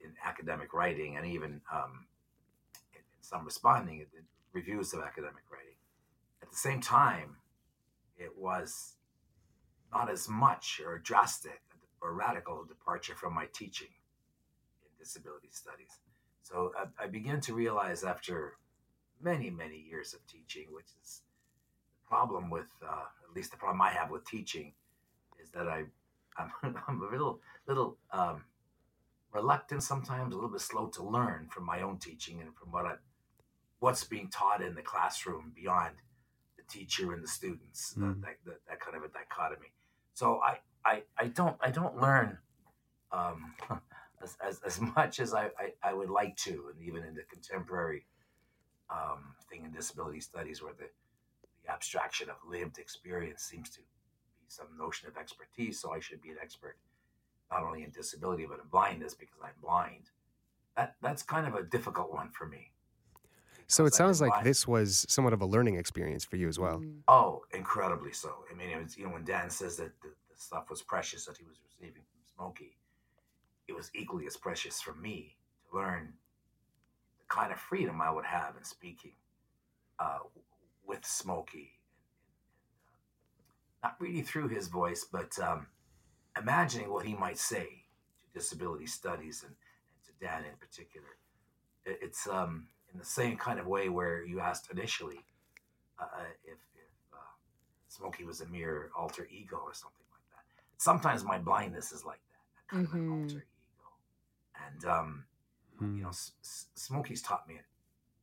in 0.00 0.12
academic 0.24 0.74
writing 0.74 1.16
and 1.16 1.26
even 1.26 1.60
um, 1.72 2.06
in, 2.92 2.98
in 2.98 3.22
some 3.22 3.44
responding 3.44 4.00
in 4.00 4.06
reviews 4.52 4.92
of 4.92 5.00
academic 5.00 5.44
writing. 5.50 5.76
At 6.42 6.50
the 6.50 6.56
same 6.56 6.80
time, 6.80 7.36
it 8.16 8.36
was 8.36 8.94
not 9.92 10.10
as 10.10 10.28
much 10.28 10.80
or 10.84 10.98
drastic 10.98 11.62
or 12.00 12.12
radical 12.12 12.64
departure 12.64 13.14
from 13.14 13.34
my 13.34 13.46
teaching 13.52 13.88
in 14.82 14.88
disability 14.98 15.48
studies. 15.50 15.98
So 16.42 16.72
I, 16.78 17.04
I 17.04 17.06
began 17.06 17.40
to 17.42 17.54
realize 17.54 18.04
after 18.04 18.54
many, 19.20 19.50
many 19.50 19.84
years 19.88 20.14
of 20.14 20.26
teaching, 20.26 20.66
which 20.70 20.86
is 21.02 21.22
the 22.02 22.08
problem 22.08 22.50
with, 22.50 22.68
uh, 22.82 23.06
at 23.28 23.34
least 23.34 23.50
the 23.50 23.56
problem 23.56 23.80
I 23.82 23.90
have 23.90 24.10
with 24.10 24.24
teaching, 24.26 24.72
is 25.48 25.52
that 25.52 25.68
I, 25.68 25.84
I'm, 26.36 26.50
I'm 26.88 27.02
a 27.02 27.10
little, 27.10 27.40
little 27.66 27.96
um, 28.12 28.44
reluctant 29.32 29.82
sometimes, 29.82 30.32
a 30.32 30.36
little 30.36 30.50
bit 30.50 30.60
slow 30.60 30.86
to 30.88 31.02
learn 31.02 31.48
from 31.50 31.64
my 31.64 31.82
own 31.82 31.98
teaching 31.98 32.40
and 32.40 32.54
from 32.54 32.72
what 32.72 32.86
I, 32.86 32.94
what's 33.80 34.04
being 34.04 34.28
taught 34.28 34.62
in 34.62 34.74
the 34.74 34.82
classroom 34.82 35.52
beyond 35.54 35.96
the 36.56 36.62
teacher 36.68 37.12
and 37.12 37.22
the 37.22 37.28
students, 37.28 37.94
mm. 37.96 38.20
that, 38.22 38.36
that, 38.44 38.60
that, 38.68 38.80
kind 38.80 38.96
of 38.96 39.02
a 39.02 39.08
dichotomy. 39.08 39.72
So 40.14 40.40
I, 40.42 40.58
I, 40.84 41.02
I 41.16 41.26
don't 41.28 41.56
I 41.60 41.70
don't 41.70 42.00
learn 42.00 42.38
um, 43.12 43.54
as, 44.22 44.36
as, 44.44 44.60
as, 44.66 44.80
much 44.80 45.20
as 45.20 45.32
I, 45.32 45.44
I, 45.58 45.72
I, 45.82 45.94
would 45.94 46.10
like 46.10 46.36
to, 46.38 46.72
and 46.74 46.86
even 46.86 47.04
in 47.04 47.14
the 47.14 47.22
contemporary 47.30 48.04
um, 48.90 49.34
thing 49.48 49.64
in 49.64 49.70
disability 49.70 50.20
studies, 50.20 50.60
where 50.60 50.72
the, 50.72 50.88
the 51.64 51.72
abstraction 51.72 52.28
of 52.28 52.36
lived 52.46 52.78
experience 52.78 53.42
seems 53.42 53.70
to 53.70 53.80
some 54.48 54.66
notion 54.78 55.08
of 55.08 55.16
expertise. 55.16 55.80
So 55.80 55.92
I 55.92 56.00
should 56.00 56.22
be 56.22 56.30
an 56.30 56.36
expert 56.42 56.76
not 57.50 57.62
only 57.62 57.82
in 57.82 57.90
disability 57.90 58.46
but 58.46 58.58
in 58.58 58.68
blindness 58.70 59.14
because 59.14 59.38
I'm 59.42 59.54
blind. 59.62 60.10
That 60.76 60.96
that's 61.02 61.22
kind 61.22 61.46
of 61.46 61.54
a 61.54 61.62
difficult 61.62 62.12
one 62.12 62.30
for 62.30 62.46
me. 62.46 62.72
So 63.66 63.84
it 63.84 63.94
sounds 63.94 64.20
like 64.22 64.44
this 64.44 64.66
was 64.66 65.04
somewhat 65.10 65.34
of 65.34 65.42
a 65.42 65.46
learning 65.46 65.76
experience 65.76 66.24
for 66.24 66.36
you 66.36 66.48
as 66.48 66.58
well. 66.58 66.78
Mm. 66.78 67.00
Oh, 67.06 67.42
incredibly 67.52 68.12
so. 68.12 68.44
I 68.50 68.56
mean, 68.56 68.70
it 68.70 68.82
was 68.82 68.96
you 68.96 69.04
know 69.04 69.12
when 69.12 69.24
Dan 69.24 69.50
says 69.50 69.76
that 69.76 69.92
the, 70.00 70.08
the 70.08 70.36
stuff 70.36 70.70
was 70.70 70.82
precious 70.82 71.26
that 71.26 71.36
he 71.36 71.44
was 71.44 71.58
receiving 71.64 72.02
from 72.02 72.52
Smokie, 72.52 72.76
it 73.66 73.74
was 73.74 73.90
equally 73.94 74.26
as 74.26 74.36
precious 74.36 74.80
for 74.80 74.94
me 74.94 75.36
to 75.70 75.76
learn 75.76 76.14
the 77.18 77.26
kind 77.28 77.52
of 77.52 77.58
freedom 77.58 78.00
I 78.00 78.10
would 78.10 78.24
have 78.24 78.56
in 78.56 78.64
speaking 78.64 79.12
uh, 79.98 80.20
with 80.86 81.02
Smokie. 81.02 81.72
Not 83.82 83.96
really 84.00 84.22
through 84.22 84.48
his 84.48 84.68
voice, 84.68 85.06
but 85.10 85.38
um, 85.38 85.66
imagining 86.36 86.90
what 86.90 87.06
he 87.06 87.14
might 87.14 87.38
say 87.38 87.66
to 87.66 88.38
disability 88.38 88.86
studies 88.86 89.44
and, 89.46 89.54
and 89.54 90.04
to 90.04 90.24
Dan 90.24 90.44
in 90.44 90.56
particular. 90.58 91.08
It, 91.84 91.98
it's 92.02 92.26
um, 92.26 92.68
in 92.92 92.98
the 92.98 93.04
same 93.04 93.36
kind 93.36 93.58
of 93.58 93.66
way 93.66 93.88
where 93.88 94.24
you 94.24 94.40
asked 94.40 94.70
initially 94.70 95.20
uh, 96.00 96.06
if, 96.44 96.58
if 96.74 97.12
uh, 97.12 97.16
Smokie 97.90 98.26
was 98.26 98.40
a 98.40 98.46
mere 98.46 98.90
alter 98.96 99.28
ego 99.30 99.60
or 99.62 99.74
something 99.74 100.06
like 100.12 100.22
that. 100.30 100.44
Sometimes 100.78 101.24
my 101.24 101.38
blindness 101.38 101.92
is 101.92 102.04
like 102.04 102.20
that, 102.30 102.44
that 102.56 102.74
kind 102.74 102.88
mm-hmm. 102.88 102.96
of 102.96 103.02
an 103.02 103.22
alter 103.22 103.44
ego. 103.44 104.66
and 104.66 104.84
um, 104.84 105.24
hmm. 105.78 105.96
you 105.96 106.02
know, 106.02 106.08
S- 106.08 106.32
S- 106.42 106.66
Smokie's 106.76 107.22
taught 107.22 107.46
me 107.48 107.54
it, 107.54 107.64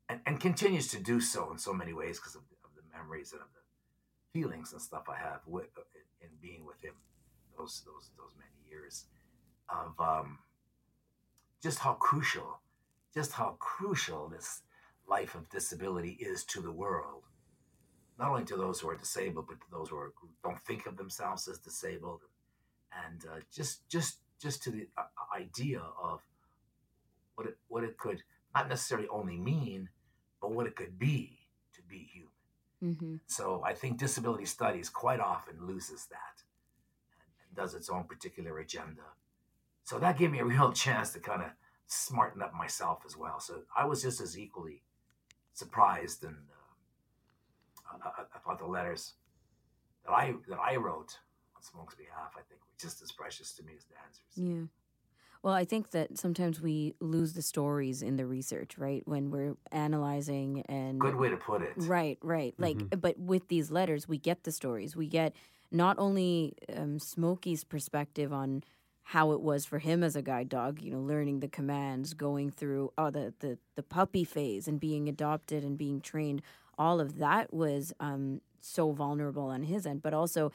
and, 0.10 0.20
and 0.26 0.40
continues 0.40 0.88
to 0.90 1.00
do 1.00 1.20
so 1.20 1.52
in 1.52 1.58
so 1.58 1.74
many 1.74 1.94
ways 1.94 2.20
because 2.20 2.36
of, 2.36 2.42
of, 2.64 2.72
the 2.76 2.82
memories 2.98 3.32
and 3.32 3.42
of 3.42 3.48
the 3.54 3.55
feelings 4.36 4.74
and 4.74 4.82
stuff 4.82 5.06
I 5.08 5.18
have 5.18 5.42
with 5.48 5.72
uh, 5.78 5.84
in 6.22 6.30
being 6.42 6.66
with 6.66 6.82
him 6.84 6.96
those 7.58 7.84
those 7.86 8.12
those 8.18 8.34
many 8.38 8.70
years 8.70 9.06
of 9.70 9.94
um, 10.00 10.40
just 11.64 11.80
how 11.80 11.94
crucial, 11.94 12.60
just 13.14 13.32
how 13.32 13.56
crucial 13.60 14.28
this 14.28 14.62
life 15.08 15.36
of 15.36 15.50
disability 15.50 16.18
is 16.20 16.44
to 16.46 16.62
the 16.62 16.72
world. 16.72 17.24
Not 18.20 18.30
only 18.30 18.46
to 18.46 18.56
those 18.56 18.80
who 18.80 18.90
are 18.90 18.98
disabled, 18.98 19.48
but 19.48 19.60
to 19.62 19.68
those 19.72 19.90
who, 19.90 19.98
are, 19.98 20.14
don't 20.44 20.62
think 20.62 20.86
of 20.86 20.96
themselves 20.98 21.48
as 21.48 21.58
disabled, 21.58 22.22
and 23.06 23.24
uh, 23.32 23.40
just 23.54 23.88
just 23.90 24.20
just 24.42 24.64
to 24.64 24.72
the 24.72 24.88
uh, 24.98 25.04
idea 25.36 25.82
of 26.02 26.20
what 27.36 27.48
it 27.48 27.58
what 27.68 27.84
it 27.84 27.98
could 27.98 28.22
not 28.54 28.70
necessarily 28.70 29.08
only 29.10 29.38
mean, 29.38 29.90
but 30.42 30.52
what 30.52 30.68
it 30.68 30.76
could 30.76 31.00
be 31.00 31.40
to 31.74 31.82
be 31.82 32.10
human. 32.14 32.35
Mm-hmm. 32.84 33.16
So 33.28 33.62
I 33.66 33.74
think 33.74 33.98
disability 33.98 34.46
studies 34.46 34.90
quite 34.90 35.20
often 35.20 35.66
loses 35.66 36.06
that 36.08 36.44
and, 37.20 37.56
does 37.56 37.74
its 37.74 37.90
own 37.90 38.04
particular 38.04 38.60
agenda. 38.60 39.04
So 39.84 40.00
that 40.00 40.18
gave 40.18 40.32
me 40.32 40.40
a 40.40 40.46
real 40.46 40.72
chance 40.84 41.12
to 41.12 41.20
kind 41.20 41.42
of 41.42 41.50
smarten 41.88 42.42
up 42.42 42.54
myself 42.54 43.04
as 43.06 43.16
well. 43.16 43.40
So 43.40 43.62
I 43.76 43.86
was 43.86 44.02
just 44.02 44.22
as 44.22 44.38
equally 44.38 44.84
surprised, 45.54 46.24
and 46.24 46.36
uh, 47.90 48.24
thought 48.46 48.60
the 48.60 48.66
letters 48.66 49.14
that 50.06 50.12
I 50.12 50.34
that 50.48 50.60
I 50.60 50.76
wrote 50.76 51.18
on 51.56 51.64
Smoke's 51.64 51.96
behalf, 51.96 52.34
I 52.34 52.42
think, 52.48 52.62
were 52.62 52.78
just 52.80 53.02
as 53.02 53.12
precious 53.12 53.54
to 53.54 53.64
me 53.64 53.74
as 53.76 53.86
the 53.86 53.96
answers. 54.06 54.36
Yeah. 54.36 54.68
Well, 55.46 55.54
I 55.54 55.64
think 55.64 55.92
that 55.92 56.18
sometimes 56.18 56.60
we 56.60 56.96
lose 57.00 57.34
the 57.34 57.44
stories 57.44 58.02
in 58.02 58.16
the 58.16 58.26
research, 58.26 58.80
right? 58.80 59.04
When 59.06 59.30
we're 59.30 59.56
analyzing 59.72 60.64
and 60.68 61.00
good 61.00 61.18
way 61.18 61.30
to 61.30 61.38
put 61.38 61.62
it. 61.62 61.74
Right, 61.78 62.18
right. 62.24 62.56
Like, 62.58 62.78
mm-hmm. 62.78 63.00
but 63.00 63.20
with 63.20 63.48
these 63.48 63.70
letters, 63.70 64.08
we 64.08 64.18
get 64.18 64.44
the 64.44 64.52
stories. 64.52 64.96
We 64.96 65.06
get 65.06 65.36
not 65.72 66.00
only 66.00 66.56
um, 66.76 66.98
Smokie's 66.98 67.64
perspective 67.64 68.34
on 68.34 68.64
how 69.04 69.34
it 69.34 69.42
was 69.42 69.66
for 69.66 69.78
him 69.78 70.04
as 70.04 70.16
a 70.16 70.24
guide 70.24 70.50
dog, 70.50 70.82
you 70.82 70.90
know, 70.90 70.98
learning 71.00 71.42
the 71.42 71.48
commands, 71.48 72.16
going 72.16 72.50
through 72.50 72.92
oh, 72.98 73.12
the, 73.12 73.32
the, 73.38 73.60
the 73.76 73.84
puppy 73.84 74.24
phase 74.24 74.68
and 74.68 74.80
being 74.80 75.08
adopted 75.08 75.64
and 75.64 75.78
being 75.78 76.02
trained. 76.02 76.42
All 76.76 77.00
of 77.00 77.20
that 77.20 77.54
was 77.54 77.94
um, 78.00 78.42
so 78.62 78.94
vulnerable 78.94 79.50
on 79.50 79.62
his 79.62 79.86
end, 79.86 80.02
but 80.02 80.12
also 80.12 80.52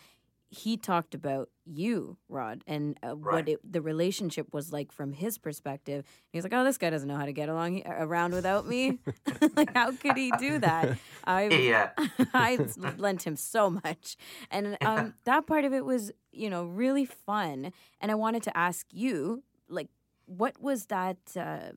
he 0.51 0.77
talked 0.77 1.15
about 1.15 1.49
you, 1.65 2.17
Rod, 2.29 2.65
and 2.67 2.99
uh, 3.05 3.17
right. 3.17 3.35
what 3.35 3.49
it, 3.49 3.73
the 3.73 3.81
relationship 3.81 4.53
was 4.53 4.73
like 4.73 4.91
from 4.91 5.13
his 5.13 5.39
perspective. 5.39 6.05
He's 6.33 6.43
like, 6.43 6.53
"Oh, 6.53 6.65
this 6.65 6.77
guy 6.77 6.91
doesn't 6.91 7.09
know 7.09 7.17
how 7.17 7.25
to 7.25 7.33
get 7.33 7.49
along 7.49 7.75
he- 7.75 7.85
around 7.87 8.33
without 8.33 8.67
me. 8.67 8.99
like, 9.57 9.73
how 9.75 9.93
could 9.93 10.17
he 10.17 10.33
do 10.39 10.59
that?" 10.59 10.99
I 11.25 11.45
yeah. 11.49 11.91
I 12.35 12.59
lent 12.97 13.25
him 13.25 13.37
so 13.37 13.71
much, 13.71 14.17
and 14.51 14.77
um, 14.81 15.15
that 15.25 15.47
part 15.47 15.65
of 15.65 15.73
it 15.73 15.85
was, 15.85 16.11
you 16.33 16.51
know, 16.51 16.65
really 16.65 17.05
fun. 17.05 17.73
And 18.01 18.11
I 18.11 18.17
wanted 18.17 18.43
to 18.45 18.57
ask 18.57 18.87
you, 18.91 19.45
like, 19.69 19.89
what 20.27 20.61
was 20.61 20.87
that 20.87 21.19
uh, 21.39 21.73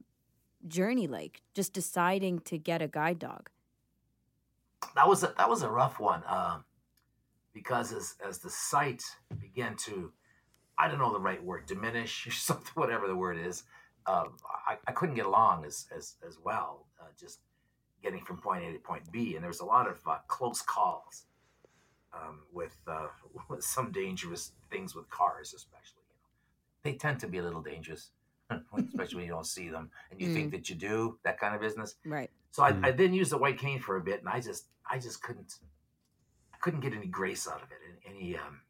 journey 0.68 1.06
like? 1.06 1.42
Just 1.53 1.74
deciding 1.74 2.39
to 2.39 2.58
get 2.58 2.82
a 2.82 2.88
guide 2.88 3.20
dog. 3.20 3.51
That 4.96 5.08
was 5.08 5.24
a, 5.24 5.34
that 5.38 5.48
was 5.48 5.62
a 5.62 5.70
rough 5.70 6.00
one. 6.00 6.24
Um, 6.27 6.65
because 7.53 7.93
as 7.93 8.15
as 8.27 8.39
the 8.39 8.50
sight 8.50 9.03
began 9.39 9.75
to, 9.86 10.12
I 10.77 10.88
don't 10.88 11.00
know 11.00 11.13
the 11.13 11.19
right 11.19 11.43
word, 11.43 11.65
diminish, 11.65 12.27
or 12.27 12.31
something, 12.31 12.74
whatever 12.75 13.07
the 13.07 13.15
word 13.15 13.38
is, 13.38 13.63
uh, 14.05 14.25
I, 14.67 14.77
I 14.88 14.91
couldn't 14.91 15.15
get 15.15 15.25
along 15.25 15.65
as 15.65 15.88
as 15.95 16.15
as 16.27 16.38
well, 16.43 16.88
uh, 17.00 17.05
just 17.19 17.39
getting 18.01 18.24
from 18.24 18.38
point 18.38 18.63
A 18.65 18.74
to 18.74 18.79
point 18.79 19.12
B, 19.12 19.36
and 19.36 19.43
there 19.43 19.50
was 19.50 19.62
a 19.62 19.65
lot 19.65 19.88
of 19.88 20.00
uh, 20.05 20.17
close 20.27 20.62
calls 20.62 21.24
um, 22.13 22.39
with, 22.51 22.77
uh, 22.88 23.07
with 23.50 23.63
some 23.63 23.91
dangerous 23.91 24.51
things 24.72 24.93
with 24.93 25.10
cars, 25.10 25.53
especially. 25.53 26.03
You 26.10 26.15
know, 26.15 26.91
they 26.91 26.98
tend 26.98 27.19
to 27.22 27.27
be 27.27 27.39
a 27.39 27.43
little 27.43 27.62
dangerous. 27.62 28.12
especially 28.77 29.15
when 29.15 29.25
you 29.25 29.31
don't 29.31 29.48
see 29.48 29.69
them 29.69 29.89
and 30.12 30.19
you 30.19 30.27
mm. 30.27 30.33
think 30.33 30.51
that 30.51 30.69
you 30.69 30.75
do 30.75 31.17
that 31.24 31.39
kind 31.39 31.55
of 31.55 31.62
business 31.62 31.95
right 32.05 32.29
so 32.51 32.62
I, 32.62 32.74
mm. 32.74 32.86
I 32.86 32.91
then 32.91 33.13
used 33.13 33.31
the 33.31 33.38
white 33.38 33.57
cane 33.57 33.79
for 33.79 33.95
a 33.95 34.01
bit 34.01 34.19
and 34.19 34.27
i 34.27 34.41
just 34.41 34.65
i 34.88 35.00
just 35.00 35.24
couldn't 35.24 35.55
couldn't 36.63 36.79
get 36.79 36.93
any 36.93 37.08
grace 37.08 37.46
out 37.46 37.62
of 37.62 37.70
it, 37.72 38.10
any 38.10 38.38
um, 38.38 38.62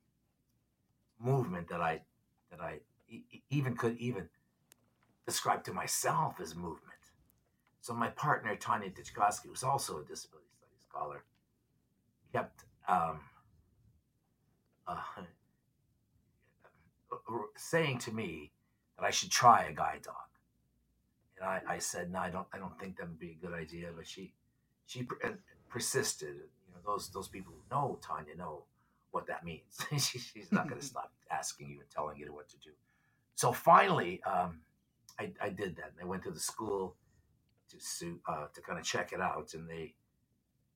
movement 1.20 1.68
that 1.70 1.80
I 1.80 2.02
that 2.50 2.60
I 2.60 2.80
e- 3.08 3.44
even 3.52 3.78
could 3.78 3.98
even 4.00 4.30
describe 5.28 5.64
to 5.66 5.74
myself 5.74 6.40
as 6.42 6.56
movement. 6.56 6.82
So 7.82 7.94
my 7.94 8.08
partner 8.08 8.56
Tanya 8.56 8.90
Titchkosky, 8.90 9.46
who's 9.48 9.64
also 9.64 10.00
a 10.00 10.06
disability 10.06 10.50
studies 10.58 10.82
scholar, 10.90 11.24
kept 12.34 12.64
um, 12.88 13.20
uh, 14.88 14.98
saying 17.56 18.00
to 18.00 18.12
me 18.12 18.52
that 18.98 19.06
I 19.06 19.12
should 19.12 19.30
try 19.30 19.66
a 19.66 19.72
guide 19.72 20.02
dog, 20.02 20.16
and 21.40 21.48
I, 21.48 21.62
I 21.76 21.78
said, 21.78 22.12
"No, 22.12 22.18
I 22.18 22.32
don't. 22.32 22.48
I 22.52 22.58
don't 22.58 22.80
think 22.80 22.98
that 22.98 23.08
would 23.08 23.20
be 23.20 23.38
a 23.40 23.46
good 23.46 23.54
idea." 23.54 23.92
But 23.96 24.08
she 24.08 24.34
she 24.88 25.08
persisted 25.70 26.38
those 26.86 27.10
those 27.10 27.28
people 27.28 27.54
who 27.54 27.76
know 27.76 28.00
Tanya 28.02 28.36
know 28.36 28.66
what 29.12 29.28
that 29.28 29.46
means. 29.46 29.80
she, 29.92 30.20
she's 30.20 30.52
not 30.52 30.68
going 30.68 30.82
to 30.82 30.86
stop 30.86 31.12
asking 31.32 31.70
you 31.70 31.80
and 31.80 31.90
telling 31.90 32.18
you 32.18 32.34
what 32.34 32.50
to 32.50 32.58
do. 32.58 32.72
So 33.36 33.52
finally, 33.52 34.22
um, 34.24 34.62
I, 35.20 35.32
I, 35.42 35.50
did 35.50 35.76
that. 35.78 35.92
I 36.02 36.06
went 36.06 36.24
to 36.24 36.32
the 36.32 36.40
school 36.40 36.96
to 37.70 38.20
uh, 38.28 38.48
to 38.54 38.62
kind 38.62 38.78
of 38.78 38.86
check 38.86 39.14
it 39.14 39.22
out, 39.22 39.54
and 39.54 39.70
they 39.70 39.96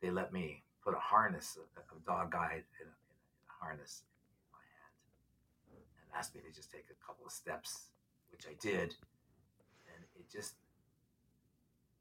they 0.01 0.09
let 0.09 0.31
me 0.31 0.63
put 0.83 0.93
a 0.93 0.99
harness, 0.99 1.57
a, 1.57 1.79
a 1.79 1.99
dog 2.05 2.31
guide, 2.31 2.63
in 2.81 2.87
a, 2.87 2.95
in 3.09 3.17
a, 3.19 3.65
harness 3.65 4.03
in 4.05 4.49
my 4.53 4.65
hand, 4.77 5.83
and 6.01 6.17
asked 6.17 6.33
me 6.33 6.41
to 6.41 6.55
just 6.55 6.71
take 6.71 6.85
a 6.89 7.05
couple 7.05 7.25
of 7.25 7.31
steps, 7.31 7.89
which 8.31 8.45
I 8.47 8.55
did, 8.59 8.95
and 9.93 10.03
it 10.15 10.31
just 10.31 10.55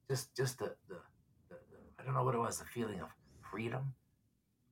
just 0.08 0.34
just 0.34 0.58
the 0.58 0.74
the, 0.88 1.00
the, 1.48 1.56
the 1.70 1.78
I 1.98 2.04
don't 2.04 2.14
know 2.14 2.24
what 2.24 2.34
it 2.34 2.40
was, 2.40 2.58
the 2.58 2.64
feeling 2.64 3.00
of 3.00 3.08
freedom 3.50 3.94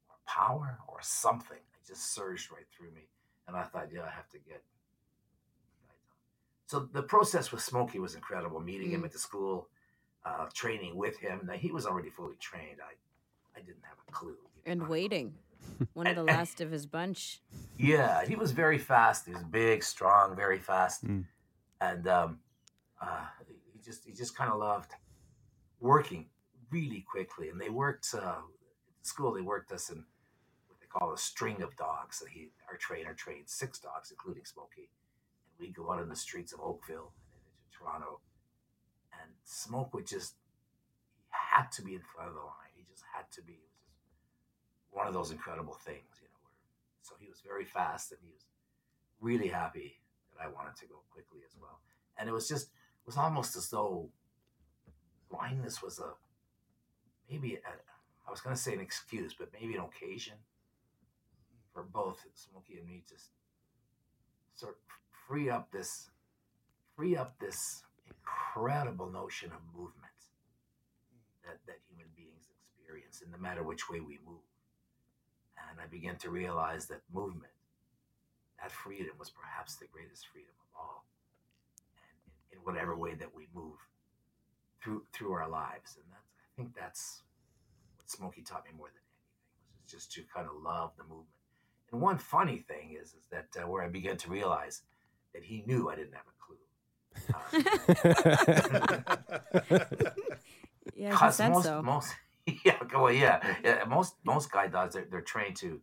or 0.09 0.17
power 0.27 0.79
or 0.89 0.99
something. 1.03 1.59
It 1.59 1.89
just 1.89 2.15
surged 2.15 2.51
right 2.51 2.67
through 2.77 2.93
me. 2.93 3.09
And 3.47 3.57
I 3.57 3.63
thought, 3.65 3.89
yeah, 3.93 4.03
I 4.03 4.11
have 4.11 4.29
to 4.31 4.39
get. 4.39 4.63
So 6.67 6.89
the 6.93 7.03
process 7.03 7.53
with 7.53 7.61
Smokie 7.61 7.99
was 7.99 8.15
incredible. 8.15 8.61
Meeting 8.61 8.89
mm. 8.89 8.95
him 8.95 9.05
at 9.05 9.13
the 9.13 9.19
school, 9.19 9.69
uh, 10.25 10.47
training 10.55 10.97
with 10.97 11.19
him. 11.19 11.43
Now 11.47 11.55
he 11.55 11.71
was 11.71 11.87
already 11.87 12.11
fully 12.11 12.37
trained. 12.41 12.79
I, 12.83 12.95
I 13.59 13.63
didn't 13.63 13.85
have 13.85 13.99
a 14.09 14.13
clue. 14.13 14.37
And 14.65 14.89
waiting, 14.89 15.35
one 15.93 16.07
of 16.07 16.17
the 16.17 16.25
last 16.25 16.61
of 16.61 16.71
his 16.71 16.87
bunch. 16.87 17.41
Yeah, 17.79 18.25
he 18.25 18.37
was 18.37 18.53
very 18.53 18.79
fast. 18.79 19.27
He 19.27 19.35
was 19.35 19.43
big, 19.45 19.83
strong, 19.83 20.37
very 20.37 20.59
fast, 20.59 21.05
mm. 21.05 21.25
and 21.81 22.07
um, 22.09 22.39
uh, 23.01 23.27
he 23.47 23.81
just 23.85 24.05
he 24.05 24.13
just 24.13 24.37
kind 24.37 24.51
of 24.51 24.59
loved 24.59 24.93
working 25.81 26.27
really 26.71 27.05
quickly. 27.09 27.49
And 27.49 27.61
they 27.61 27.69
worked 27.69 28.15
uh, 28.15 28.37
school, 29.05 29.33
they 29.33 29.41
worked 29.41 29.73
us 29.73 29.91
in 29.91 30.05
what 30.69 30.81
they 30.81 30.87
call 30.87 31.13
a 31.13 31.19
string 31.19 31.63
of 31.63 31.77
dogs. 31.77 32.19
So 32.19 32.27
he, 32.27 32.49
our 32.71 32.77
trainer 32.77 33.15
trained 33.15 33.49
six 33.49 33.79
dogs, 33.79 34.11
including 34.11 34.45
Smokie. 34.45 34.89
And 35.47 35.59
we'd 35.59 35.75
go 35.75 35.91
out 35.91 36.03
in 36.03 36.09
the 36.09 36.17
streets 36.17 36.53
of 36.53 36.61
Oakville 36.61 37.13
and 37.33 37.43
into 37.47 37.79
Toronto. 37.79 38.21
And 39.21 39.31
Smoke 39.45 39.95
would 39.95 40.07
just, 40.07 40.35
he 41.31 41.37
had 41.57 41.71
to 41.73 41.83
be 41.83 41.95
in 41.95 42.03
front 42.15 42.29
of 42.29 42.35
the 42.35 42.41
line. 42.41 42.73
He 42.75 42.85
just 42.91 43.05
had 43.15 43.31
to 43.33 43.43
be. 43.43 43.53
It 43.53 43.71
was 43.71 43.85
just 43.87 44.01
one 44.91 45.07
of 45.07 45.15
those 45.15 45.31
incredible 45.31 45.75
things, 45.75 46.21
you 46.21 46.29
know. 46.29 46.41
Where, 46.43 46.57
so 47.03 47.15
he 47.21 47.29
was 47.29 47.41
very 47.47 47.65
fast 47.65 48.11
and 48.13 48.21
he 48.23 48.31
was 48.31 48.47
really 49.21 49.49
happy 49.49 50.01
that 50.33 50.45
I 50.45 50.49
wanted 50.49 50.77
to 50.77 50.87
go 50.87 51.03
quickly 51.11 51.41
as 51.47 51.57
well. 51.61 51.81
And 52.19 52.29
it 52.29 52.33
was 52.33 52.49
just, 52.49 52.67
it 52.67 53.07
was 53.07 53.17
almost 53.17 53.57
as 53.57 53.69
though 53.69 54.09
blindness 55.31 55.83
was 55.83 55.99
a 55.99 56.13
maybe 57.31 57.55
a, 57.55 57.94
I 58.27 58.31
was 58.31 58.41
going 58.41 58.57
to 58.57 58.61
say 58.61 58.73
an 58.73 58.81
excuse, 58.81 59.35
but 59.35 59.49
maybe 59.53 59.75
an 59.75 59.83
occasion 59.83 60.35
for 61.73 61.83
both 61.83 62.25
Smokie 62.35 62.79
and 62.79 62.87
me 62.87 63.03
to 63.09 63.15
sort 64.55 64.73
of 64.73 64.79
free 65.27 65.51
up 65.51 65.71
this 65.73 66.11
free 66.97 67.17
up 67.17 67.35
this 67.41 67.83
incredible 68.07 69.11
notion 69.11 69.51
of 69.51 69.59
movement 69.75 70.15
that, 71.45 71.59
that 71.67 71.79
human 71.89 72.07
beings 72.17 72.47
experience 72.63 73.21
in 73.21 73.31
no 73.31 73.39
matter 73.39 73.63
which 73.63 73.91
way 73.91 74.01
we 74.01 74.19
move. 74.25 74.47
And 75.71 75.81
I 75.81 75.87
began 75.87 76.17
to 76.19 76.31
realize 76.31 76.87
that 76.87 77.03
movement, 77.13 77.53
that 78.63 78.71
freedom 78.71 79.17
was 79.19 79.31
perhaps 79.31 79.77
the 79.77 79.87
greatest 79.93 80.27
freedom 80.29 80.55
of 80.61 80.81
all. 80.81 81.05
And 81.99 82.33
in, 82.53 82.59
in 82.59 82.65
whatever 82.65 82.97
way 82.97 83.15
that 83.15 83.35
we 83.35 83.49
move 83.55 83.79
through 84.83 85.03
through 85.13 85.33
our 85.33 85.49
lives. 85.49 85.97
And 85.97 86.07
that's 86.13 86.31
I 86.39 86.49
think 86.57 86.75
that's 86.77 87.23
Smokie 88.07 88.45
taught 88.45 88.65
me 88.65 88.73
more 88.77 88.89
than 88.89 88.97
anything 88.97 89.73
was 89.83 89.91
just 89.91 90.13
to 90.13 90.23
kind 90.35 90.47
of 90.47 90.63
love 90.63 90.93
the 90.97 91.05
movement. 91.05 91.29
And 91.93 92.01
one 92.01 92.19
funny 92.19 92.59
thing 92.59 92.97
is 93.01 93.15
is 93.15 93.27
that 93.31 93.49
uh, 93.57 93.67
where 93.69 93.83
I 93.83 93.89
began 93.89 94.17
to 94.19 94.31
realize 94.31 94.83
that 95.33 95.45
he 95.45 95.63
knew 95.67 95.91
I 95.91 95.97
didn't 95.97 96.15
have 96.15 96.27
a 96.27 96.35
clue. 96.41 96.59
Yeah, 100.97 101.19
he 101.19 101.33
said 101.33 101.53
most, 101.53 101.65
so. 101.65 101.83
Most, 101.83 102.15
yeah, 102.65 102.79
well, 102.95 103.11
yeah, 103.11 103.57
yeah. 103.65 103.85
Most 103.89 104.15
most 104.25 104.51
guide 104.53 104.73
dogs 104.73 104.95
they're, 104.95 105.07
they're 105.11 105.23
trained 105.23 105.57
to 105.57 105.81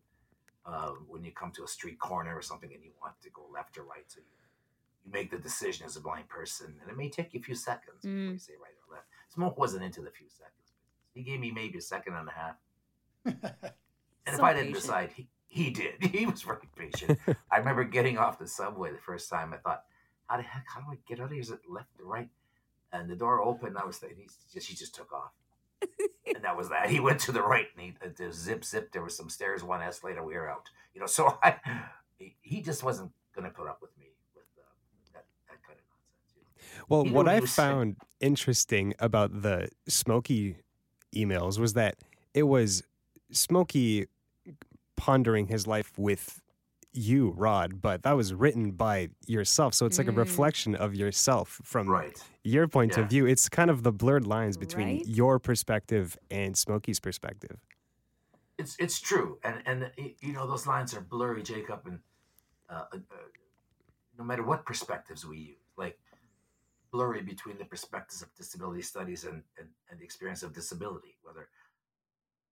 uh, 0.66 0.92
when 1.08 1.24
you 1.24 1.32
come 1.32 1.52
to 1.52 1.64
a 1.64 1.68
street 1.68 2.00
corner 2.00 2.36
or 2.36 2.42
something 2.42 2.72
and 2.74 2.84
you 2.84 2.92
want 3.02 3.16
to 3.22 3.30
go 3.32 3.44
left 3.52 3.78
or 3.78 3.84
right, 3.84 4.06
so 4.08 4.20
you 4.20 4.26
you 5.04 5.12
make 5.12 5.32
the 5.32 5.38
decision 5.38 5.86
as 5.86 5.96
a 5.96 6.02
blind 6.02 6.30
person, 6.30 6.76
and 6.82 6.90
it 6.90 6.96
may 6.96 7.10
take 7.10 7.34
you 7.34 7.40
a 7.40 7.44
few 7.44 7.56
seconds 7.56 8.04
mm. 8.06 8.14
before 8.14 8.34
you 8.34 8.38
say 8.38 8.54
right 8.62 8.74
or 8.88 8.96
left. 8.96 9.08
Smoke 9.30 9.58
wasn't 9.58 9.84
into 9.84 10.02
the 10.02 10.12
few 10.12 10.28
seconds. 10.30 10.61
He 11.14 11.24
gave 11.24 11.40
me 11.40 11.52
maybe 11.52 11.78
a 11.78 11.82
second 11.82 12.16
and 12.16 12.28
a 12.28 12.32
half. 12.32 12.56
and 13.26 13.36
so 14.28 14.34
if 14.34 14.40
I 14.42 14.54
didn't 14.54 14.68
patient. 14.68 14.82
decide, 14.82 15.10
he, 15.16 15.28
he 15.48 15.70
did. 15.70 16.04
He 16.12 16.26
was 16.26 16.42
very 16.42 16.70
patient. 16.76 17.20
I 17.52 17.58
remember 17.58 17.84
getting 17.84 18.18
off 18.18 18.40
the 18.40 18.48
subway 18.48 18.92
the 18.92 18.98
first 18.98 19.30
time. 19.30 19.54
I 19.54 19.58
thought, 19.58 19.84
how 20.28 20.38
the 20.38 20.44
heck, 20.44 20.66
how 20.68 20.82
do 20.82 20.88
I 20.92 20.98
get 21.08 21.20
out 21.20 21.26
of 21.26 21.32
here? 21.32 21.42
Is 21.42 21.52
it 21.52 21.60
left 21.70 21.90
or 22.00 22.06
right? 22.06 22.30
And 22.94 23.10
the 23.10 23.16
door 23.16 23.42
opened. 23.42 23.78
I 23.78 23.86
was 23.86 23.98
thinking, 23.98 24.18
he 24.20 24.28
just, 24.54 24.68
he 24.68 24.76
just 24.76 24.96
took 24.96 25.12
off. 25.14 25.32
and 26.36 26.44
that 26.44 26.56
was 26.56 26.70
that. 26.70 26.90
He 26.90 27.00
went 27.00 27.20
to 27.22 27.32
the 27.32 27.42
right 27.42 27.68
and 27.76 27.86
he, 27.86 27.94
uh, 28.06 28.32
zip, 28.32 28.64
zip. 28.64 28.92
There 28.92 29.04
was 29.04 29.16
some 29.16 29.30
stairs, 29.30 29.64
one 29.64 29.82
escalator. 29.82 30.24
We 30.24 30.36
were 30.36 30.50
out. 30.50 30.70
You 30.94 31.02
know, 31.02 31.08
so 31.08 31.38
I, 31.44 31.56
he, 32.18 32.36
he 32.42 32.62
just 32.62 32.84
wasn't 32.84 33.12
going 33.36 33.46
to 33.46 33.54
put 33.54 33.68
up 33.68 33.80
with 33.82 33.98
me. 33.98 34.12
Well, 36.90 37.06
what 37.06 37.28
I 37.28 37.40
found 37.42 37.98
interesting 38.20 38.94
about 39.00 39.44
the 39.44 39.70
Smokie 39.90 40.58
emails 41.16 41.60
was 41.60 41.74
that 41.74 41.98
it 42.34 42.44
was 42.44 42.84
Smokie 43.32 44.08
pondering 44.96 45.48
his 45.48 45.68
life 45.68 45.92
with 45.98 46.42
you, 46.94 47.32
Rod, 47.38 47.82
but 47.82 48.04
that 48.04 48.14
was 48.14 48.34
written 48.34 48.72
by 48.72 49.10
yourself. 49.26 49.74
So 49.74 49.86
it's 49.86 49.98
like 49.98 50.08
mm. 50.08 50.12
a 50.12 50.18
reflection 50.18 50.76
of 50.76 50.94
yourself 50.94 51.62
from 51.64 51.88
right. 51.88 52.22
your 52.44 52.68
point 52.68 52.94
yeah. 52.98 53.04
of 53.04 53.10
view. 53.10 53.26
It's 53.26 53.48
kind 53.50 53.70
of 53.70 53.84
the 53.84 53.92
blurred 53.92 54.28
lines 54.28 54.58
between 54.58 54.88
right? 54.88 55.08
your 55.08 55.40
perspective 55.40 56.18
and 56.30 56.56
Smokie's 56.56 57.00
perspective. 57.00 57.58
It's 58.58 58.76
it's 58.78 59.00
true, 59.00 59.40
and 59.44 59.64
and 59.66 59.90
you 60.20 60.34
know 60.34 60.46
those 60.46 60.68
lines 60.68 60.94
are 60.94 61.02
blurry, 61.02 61.42
Jacob, 61.42 61.82
and 61.86 62.00
uh, 62.70 62.84
uh, 62.94 62.98
no 64.20 64.24
matter 64.24 64.44
what 64.44 64.66
perspectives 64.66 65.26
we 65.26 65.38
use, 65.38 65.58
like 65.78 65.98
blurry 66.92 67.22
between 67.22 67.58
the 67.58 67.66
perspectives 67.66 68.22
of 68.22 68.34
disability 68.36 68.82
studies 68.82 69.24
and, 69.24 69.44
and, 69.58 69.70
and 69.90 70.00
the 70.00 70.04
experience 70.04 70.44
of 70.44 70.54
disability, 70.54 71.18
whether 71.24 71.48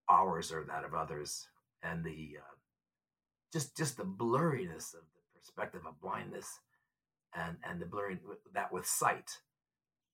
ours 0.08 0.50
or 0.50 0.64
that 0.64 0.84
of 0.84 0.94
others, 0.94 1.46
and 1.82 2.04
the 2.04 2.38
uh, 2.38 2.54
just 3.52 3.76
just 3.76 3.96
the 3.96 4.04
blurriness 4.04 4.94
of 4.94 5.02
the 5.14 5.38
perspective 5.38 5.82
of 5.86 6.00
blindness, 6.00 6.60
and 7.34 7.56
and 7.68 7.80
the 7.80 7.86
blurring 7.86 8.18
that 8.54 8.72
with 8.72 8.86
sight, 8.86 9.30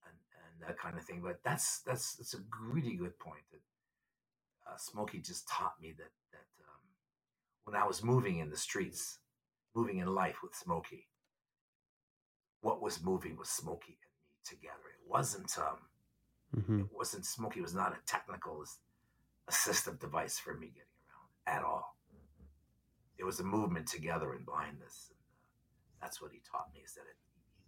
and 0.04 0.16
and 0.44 0.68
that 0.68 0.78
kind 0.78 0.98
of 0.98 1.04
thing. 1.04 1.22
But 1.22 1.40
that's 1.44 1.80
that's 1.80 2.16
that's 2.16 2.34
a 2.34 2.38
really 2.72 2.96
good 2.96 3.18
point 3.18 3.44
that 3.52 3.60
uh, 4.68 4.76
Smokie 4.76 5.24
just 5.24 5.48
taught 5.48 5.74
me 5.80 5.94
that 5.96 6.12
that 6.32 6.46
um, 6.68 6.82
when 7.64 7.80
I 7.80 7.86
was 7.86 8.02
moving 8.02 8.38
in 8.38 8.50
the 8.50 8.56
streets, 8.56 9.18
moving 9.74 9.98
in 9.98 10.14
life 10.14 10.38
with 10.42 10.52
Smokie, 10.52 11.06
what 12.60 12.82
was 12.82 13.02
moving 13.02 13.36
was 13.36 13.48
Smokie 13.48 13.98
together. 14.46 14.86
It 14.94 15.10
wasn't 15.10 15.52
um, 15.58 15.78
mm-hmm. 16.56 16.80
it 16.80 16.86
wasn't 16.92 17.24
Smokie 17.24 17.62
was 17.62 17.74
not 17.74 17.92
a 17.92 17.98
technical 18.06 18.64
assistive 19.50 19.98
device 19.98 20.38
for 20.38 20.54
me 20.54 20.68
getting 20.68 20.82
around 21.08 21.58
at 21.58 21.64
all. 21.64 21.96
It 23.18 23.24
was 23.24 23.40
a 23.40 23.44
movement 23.44 23.86
together 23.86 24.34
in 24.34 24.44
blindness. 24.44 25.10
And, 25.10 25.18
uh, 25.18 26.02
that's 26.02 26.20
what 26.20 26.30
he 26.32 26.40
taught 26.50 26.68
me 26.74 26.80
is 26.84 26.94
that 26.94 27.02
it, 27.02 27.16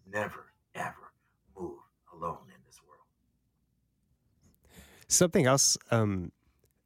you 0.04 0.12
never 0.12 0.52
ever 0.74 1.12
move 1.58 1.78
alone 2.12 2.46
in 2.48 2.60
this 2.66 2.78
world. 2.86 4.82
Something 5.08 5.46
else 5.46 5.78
um, 5.90 6.32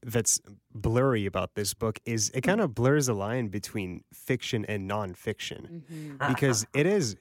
that's 0.03 0.41
blurry 0.75 1.27
about 1.27 1.55
this 1.55 1.75
book 1.75 1.99
is 2.05 2.31
it 2.35 2.43
kind 2.43 2.61
of 2.61 2.75
blurs 2.75 3.07
the 3.07 3.15
line 3.15 3.49
between 3.49 4.05
fiction 4.13 4.65
and 4.67 4.91
nonfiction 4.91 5.83
mm-hmm. 5.91 6.29
because 6.29 6.67
it 6.75 6.87
is 6.87 7.17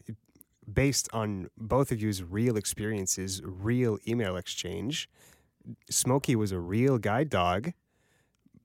based 0.71 1.09
on 1.13 1.49
both 1.57 1.91
of 1.91 2.01
you's 2.01 2.23
real 2.23 2.57
experiences, 2.57 3.41
real 3.43 3.97
email 4.07 4.35
exchange. 4.35 5.09
Smokie 5.91 6.35
was 6.35 6.51
a 6.51 6.59
real 6.59 6.97
guide 6.97 7.29
dog, 7.29 7.73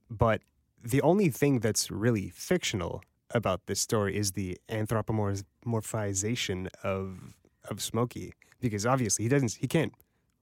but 0.09 0.41
the 0.83 1.01
only 1.01 1.29
thing 1.29 1.59
that's 1.59 1.91
really 1.91 2.29
fictional 2.29 3.03
about 3.31 3.65
this 3.67 3.79
story 3.79 4.15
is 4.15 4.31
the 4.33 4.57
anthropomorphization 4.69 6.67
of 6.83 7.33
of 7.69 7.77
Smokie, 7.79 8.31
because 8.61 8.85
obviously 8.85 9.23
he 9.23 9.29
doesn't 9.29 9.57
he 9.59 9.67
can't 9.67 9.93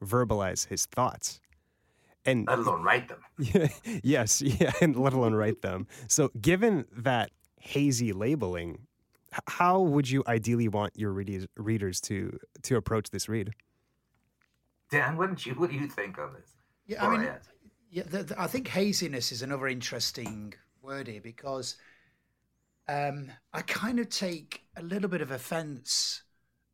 verbalize 0.04 0.68
his 0.68 0.86
thoughts. 0.86 1.40
And 2.26 2.48
let 2.48 2.60
alone 2.60 2.82
write 2.82 3.08
them. 3.08 3.20
yes, 4.04 4.42
yeah, 4.42 4.72
and 4.82 4.96
let 4.96 5.14
alone 5.14 5.36
write 5.36 5.62
them. 5.62 5.88
So 6.08 6.30
given 6.40 6.86
that 6.92 7.32
hazy 7.60 8.14
labeling, 8.14 8.88
how 9.48 9.82
would 9.82 10.10
you 10.10 10.24
ideally 10.28 10.68
want 10.68 10.94
your 10.96 11.12
readers, 11.12 11.48
readers 11.58 12.02
to 12.02 12.38
to 12.64 12.76
approach 12.76 13.10
this 13.10 13.28
read? 13.30 13.52
Dan, 14.92 15.18
what 15.18 15.36
do 15.36 15.50
you 15.50 15.56
what 15.56 15.70
do 15.70 15.76
you 15.76 15.88
think 15.88 16.18
on 16.18 16.34
this? 16.34 16.52
Yeah, 16.86 17.06
I 17.06 17.18
mean, 17.18 17.28
yeah, 17.90 18.04
the, 18.08 18.24
the, 18.24 18.42
I 18.42 18.48
think 18.48 18.68
haziness 18.68 19.32
is 19.32 19.42
another 19.42 19.68
interesting 19.68 20.54
word 20.82 21.08
here 21.08 21.22
because 21.22 21.78
um, 22.88 23.32
I 23.54 23.62
kind 23.62 24.00
of 24.00 24.10
take 24.10 24.64
a 24.78 24.84
little 24.84 25.10
bit 25.10 25.22
of 25.22 25.32
offence 25.32 26.22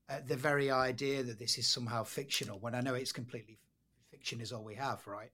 at 0.10 0.28
the 0.28 0.36
very 0.36 0.70
idea 0.70 1.24
that 1.24 1.40
this 1.40 1.58
is 1.58 1.68
somehow 1.68 2.04
fictional 2.04 2.60
when 2.60 2.76
I 2.76 2.82
know 2.82 2.96
it's 2.96 3.14
completely 3.14 3.60
fiction 4.12 4.42
is 4.42 4.52
all 4.52 4.64
we 4.64 4.76
have, 4.76 5.08
right? 5.08 5.32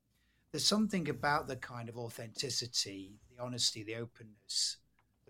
There's 0.52 0.66
something 0.66 1.10
about 1.10 1.48
the 1.48 1.56
kind 1.56 1.90
of 1.90 1.98
authenticity, 1.98 3.20
the 3.36 3.44
honesty, 3.44 3.84
the 3.84 3.96
openness 3.96 4.78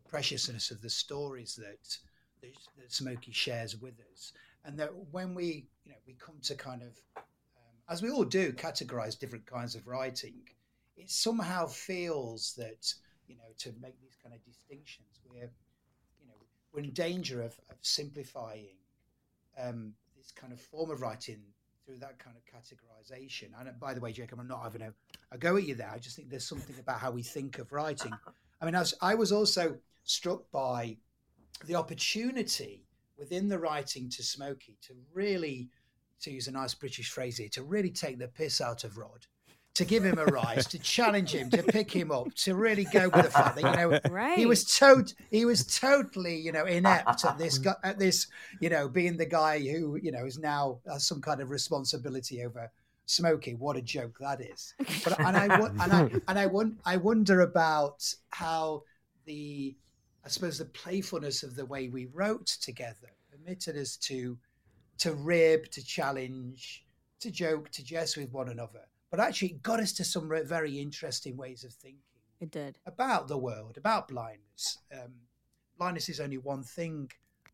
preciousness 0.07 0.71
of 0.71 0.81
the 0.81 0.89
stories 0.89 1.55
that, 1.55 1.97
that, 2.41 2.55
that 2.77 2.89
Smokie 2.89 3.33
shares 3.33 3.77
with 3.77 3.95
us, 4.13 4.33
and 4.65 4.77
that 4.79 4.89
when 5.11 5.33
we 5.33 5.67
you 5.85 5.91
know 5.91 5.97
we 6.05 6.13
come 6.13 6.35
to 6.43 6.55
kind 6.55 6.81
of 6.81 6.99
um, 7.17 7.23
as 7.89 8.01
we 8.01 8.09
all 8.09 8.23
do 8.23 8.51
categorize 8.53 9.17
different 9.17 9.45
kinds 9.45 9.75
of 9.75 9.87
writing, 9.87 10.41
it 10.95 11.09
somehow 11.09 11.65
feels 11.65 12.53
that 12.57 12.93
you 13.27 13.35
know 13.35 13.51
to 13.59 13.73
make 13.81 13.99
these 14.01 14.17
kind 14.21 14.33
of 14.33 14.43
distinctions 14.43 15.19
we're 15.29 15.51
you 16.19 16.27
know 16.27 16.33
we're 16.73 16.83
in 16.83 16.91
danger 16.91 17.41
of, 17.41 17.57
of 17.69 17.77
simplifying 17.81 18.77
um, 19.61 19.93
this 20.15 20.31
kind 20.31 20.53
of 20.53 20.59
form 20.59 20.91
of 20.91 21.01
writing 21.01 21.41
through 21.85 21.97
that 21.99 22.19
kind 22.19 22.35
of 22.35 22.43
categorization. 22.43 23.49
And 23.57 23.79
by 23.79 23.93
the 23.93 24.01
way, 24.01 24.11
Jacob, 24.11 24.39
I'm 24.39 24.47
not 24.47 24.61
having 24.61 24.81
a, 24.81 24.93
a 25.31 25.37
go 25.37 25.55
at 25.55 25.65
you 25.65 25.73
there. 25.73 25.89
I 25.89 25.97
just 25.97 26.15
think 26.15 26.29
there's 26.29 26.47
something 26.47 26.75
about 26.79 26.99
how 26.99 27.11
we 27.11 27.23
think 27.23 27.59
of 27.59 27.71
writing. 27.71 28.11
I 28.61 28.65
mean, 28.65 28.75
as 28.75 28.93
I 29.01 29.15
was 29.15 29.31
also 29.31 29.77
struck 30.03 30.49
by 30.51 30.97
the 31.65 31.75
opportunity 31.75 32.83
within 33.17 33.47
the 33.47 33.59
writing 33.59 34.09
to 34.09 34.21
Smokie 34.21 34.79
to 34.81 34.93
really, 35.13 35.69
to 36.21 36.31
use 36.31 36.47
a 36.47 36.51
nice 36.51 36.73
British 36.73 37.09
phrase 37.09 37.37
here, 37.37 37.49
to 37.49 37.63
really 37.63 37.91
take 37.91 38.19
the 38.19 38.27
piss 38.27 38.61
out 38.61 38.83
of 38.83 38.97
Rod, 38.97 39.25
to 39.75 39.85
give 39.85 40.03
him 40.03 40.17
a 40.17 40.25
rise, 40.25 40.65
to 40.67 40.79
challenge 40.79 41.31
him, 41.31 41.49
to 41.51 41.61
pick 41.61 41.91
him 41.91 42.11
up, 42.11 42.33
to 42.33 42.55
really 42.55 42.85
go 42.85 43.09
with 43.09 43.25
the 43.25 43.31
fact 43.31 43.55
that 43.57 43.63
you 43.63 43.89
know 43.89 43.99
right. 44.09 44.37
he 44.37 44.45
was 44.45 44.65
tot 44.65 45.13
he 45.29 45.45
was 45.45 45.65
totally 45.65 46.35
you 46.35 46.51
know 46.51 46.65
inept 46.65 47.23
at 47.23 47.37
this 47.37 47.59
at 47.83 47.99
this 47.99 48.27
you 48.59 48.69
know 48.69 48.89
being 48.89 49.17
the 49.17 49.25
guy 49.25 49.59
who 49.59 49.99
you 50.01 50.11
know 50.11 50.25
is 50.25 50.39
now 50.39 50.79
has 50.87 51.07
some 51.07 51.21
kind 51.21 51.41
of 51.41 51.51
responsibility 51.51 52.43
over 52.43 52.71
Smokie. 53.07 53.57
What 53.57 53.77
a 53.77 53.81
joke 53.81 54.17
that 54.19 54.41
is! 54.41 54.73
But 55.03 55.19
and 55.19 55.37
I 55.37 55.45
and 55.45 55.93
I 55.93 56.09
and 56.27 56.39
I, 56.39 56.45
want 56.45 56.79
I 56.85 56.97
wonder 56.97 57.41
about 57.41 58.13
how 58.29 58.83
the 59.25 59.75
I 60.25 60.29
suppose 60.29 60.57
the 60.57 60.65
playfulness 60.65 61.43
of 61.43 61.55
the 61.55 61.65
way 61.65 61.87
we 61.87 62.07
wrote 62.07 62.47
together 62.47 63.13
permitted 63.31 63.77
us 63.77 63.95
to 63.97 64.37
to 64.99 65.13
rib, 65.13 65.69
to 65.71 65.83
challenge, 65.83 66.85
to 67.19 67.31
joke, 67.31 67.69
to 67.71 67.83
jest 67.83 68.17
with 68.17 68.33
one 68.33 68.49
another. 68.49 68.81
But 69.09 69.19
actually, 69.19 69.49
it 69.49 69.63
got 69.63 69.79
us 69.79 69.93
to 69.93 70.03
some 70.03 70.29
very 70.45 70.79
interesting 70.79 71.37
ways 71.37 71.63
of 71.63 71.71
thinking. 71.73 72.01
It 72.39 72.51
did 72.51 72.77
about 72.85 73.27
the 73.27 73.37
world, 73.37 73.77
about 73.77 74.09
blindness. 74.09 74.79
Um, 74.93 75.13
blindness 75.77 76.09
is 76.09 76.19
only 76.19 76.37
one 76.37 76.63
thing 76.63 77.09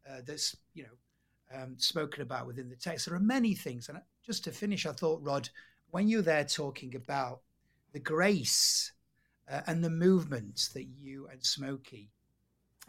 uh, 0.10 0.22
that's 0.26 0.58
you 0.74 0.84
know 0.84 1.62
um, 1.62 1.76
spoken 1.78 2.24
about 2.24 2.48
within 2.48 2.70
the 2.70 2.76
text. 2.76 3.06
There 3.06 3.16
are 3.16 3.20
many 3.20 3.54
things, 3.54 3.90
and 3.90 4.00
just 4.26 4.44
to 4.46 4.52
finish, 4.52 4.86
I 4.86 4.92
thought, 4.92 5.22
Rod, 5.24 5.50
when 5.92 6.08
you're 6.08 6.22
there 6.22 6.46
talking 6.46 6.96
about 6.96 7.42
the 7.92 8.00
grace 8.00 8.92
uh, 9.50 9.62
and 9.68 9.84
the 9.84 9.90
movements 9.90 10.70
that 10.70 10.86
you 10.86 11.28
and 11.32 11.42
Smokie 11.42 12.10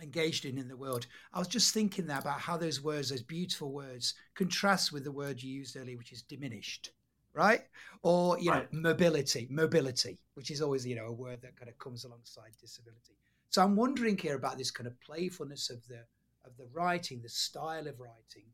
engaged 0.02 0.44
in 0.44 0.58
in 0.58 0.68
the 0.68 0.76
world. 0.76 1.06
I 1.32 1.38
was 1.38 1.48
just 1.48 1.72
thinking 1.72 2.06
that 2.06 2.22
about 2.22 2.40
how 2.40 2.56
those 2.56 2.82
words, 2.82 3.10
those 3.10 3.22
beautiful 3.22 3.70
words, 3.70 4.14
contrast 4.34 4.92
with 4.92 5.04
the 5.04 5.12
word 5.12 5.42
you 5.42 5.52
used 5.52 5.76
earlier, 5.76 5.96
which 5.96 6.12
is 6.12 6.22
diminished, 6.22 6.90
right? 7.32 7.62
Or 8.02 8.38
you 8.38 8.50
right. 8.50 8.72
know, 8.72 8.80
mobility, 8.80 9.46
mobility, 9.50 10.18
which 10.34 10.50
is 10.50 10.60
always 10.60 10.86
you 10.86 10.96
know 10.96 11.06
a 11.06 11.12
word 11.12 11.42
that 11.42 11.56
kind 11.56 11.68
of 11.68 11.78
comes 11.78 12.04
alongside 12.04 12.52
disability. 12.60 13.16
So 13.50 13.62
I'm 13.62 13.76
wondering 13.76 14.18
here 14.18 14.34
about 14.34 14.58
this 14.58 14.70
kind 14.70 14.86
of 14.86 15.00
playfulness 15.00 15.70
of 15.70 15.86
the 15.86 16.04
of 16.44 16.56
the 16.56 16.66
writing, 16.72 17.20
the 17.22 17.28
style 17.28 17.86
of 17.86 18.00
writing, 18.00 18.46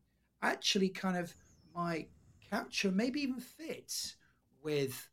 actually 0.42 0.90
kind 0.90 1.16
of 1.16 1.34
might 1.74 2.08
capture, 2.50 2.90
maybe 2.90 3.20
even 3.20 3.40
fit 3.40 4.14
with 4.62 5.08